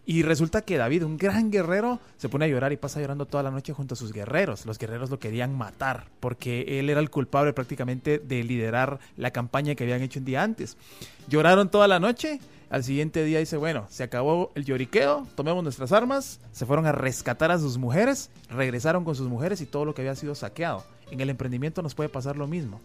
Y 0.06 0.22
resulta 0.22 0.62
que 0.62 0.78
David, 0.78 1.04
un 1.04 1.18
gran 1.18 1.50
guerrero, 1.50 2.00
se 2.16 2.28
pone 2.30 2.46
a 2.46 2.48
llorar 2.48 2.72
y 2.72 2.78
pasa 2.78 3.00
llorando 3.00 3.26
toda 3.26 3.42
la 3.42 3.50
noche 3.50 3.74
junto 3.74 3.94
a 3.94 3.96
sus 3.96 4.12
guerreros. 4.12 4.64
Los 4.64 4.78
guerreros 4.78 5.10
lo 5.10 5.18
querían 5.18 5.54
matar 5.56 6.06
porque 6.20 6.78
él 6.78 6.88
era 6.88 7.00
el 7.00 7.10
culpable 7.10 7.52
prácticamente 7.52 8.18
de 8.18 8.42
liderar 8.42 9.00
la 9.16 9.32
campaña 9.32 9.74
que 9.74 9.84
habían 9.84 10.00
hecho 10.00 10.18
un 10.18 10.24
día 10.24 10.42
antes. 10.42 10.76
Lloraron 11.28 11.70
toda 11.70 11.88
la 11.88 12.00
noche 12.00 12.40
al 12.70 12.84
siguiente 12.84 13.24
día 13.24 13.38
dice, 13.38 13.56
bueno, 13.56 13.86
se 13.88 14.02
acabó 14.02 14.52
el 14.54 14.66
lloriqueo, 14.66 15.26
tomemos 15.34 15.62
nuestras 15.62 15.90
armas, 15.92 16.38
se 16.52 16.66
fueron 16.66 16.84
a 16.84 16.92
rescatar 16.92 17.50
a 17.50 17.58
sus 17.58 17.78
mujeres, 17.78 18.30
regresaron 18.50 19.04
con 19.04 19.14
sus 19.14 19.26
mujeres 19.26 19.62
y 19.62 19.66
todo 19.66 19.86
lo 19.86 19.94
que 19.94 20.02
había 20.02 20.14
sido 20.14 20.34
saqueado. 20.34 20.84
En 21.10 21.20
el 21.20 21.30
emprendimiento 21.30 21.80
nos 21.80 21.94
puede 21.94 22.10
pasar 22.10 22.36
lo 22.36 22.46
mismo. 22.46 22.80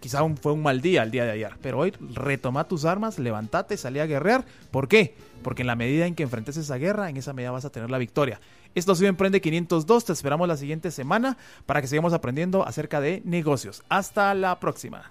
Quizá 0.00 0.20
fue 0.40 0.52
un 0.52 0.62
mal 0.62 0.80
día 0.80 1.02
el 1.02 1.10
día 1.10 1.24
de 1.24 1.32
ayer, 1.32 1.56
pero 1.62 1.78
hoy 1.78 1.92
retoma 2.14 2.68
tus 2.68 2.84
armas, 2.84 3.18
levántate, 3.18 3.76
salí 3.76 3.98
a 3.98 4.06
guerrear. 4.06 4.44
¿Por 4.70 4.88
qué? 4.88 5.14
Porque 5.42 5.62
en 5.62 5.66
la 5.66 5.76
medida 5.76 6.06
en 6.06 6.14
que 6.14 6.22
enfrentes 6.22 6.56
esa 6.56 6.76
guerra, 6.76 7.08
en 7.08 7.16
esa 7.16 7.32
medida 7.32 7.50
vas 7.50 7.64
a 7.64 7.70
tener 7.70 7.90
la 7.90 7.98
victoria. 7.98 8.40
Esto 8.74 8.92
ha 8.92 8.96
sido 8.96 9.08
Emprende 9.08 9.40
502, 9.40 10.04
te 10.04 10.12
esperamos 10.12 10.48
la 10.48 10.56
siguiente 10.56 10.90
semana 10.90 11.36
para 11.66 11.80
que 11.80 11.86
sigamos 11.86 12.12
aprendiendo 12.12 12.66
acerca 12.66 13.00
de 13.00 13.22
negocios. 13.24 13.82
Hasta 13.88 14.34
la 14.34 14.58
próxima. 14.58 15.10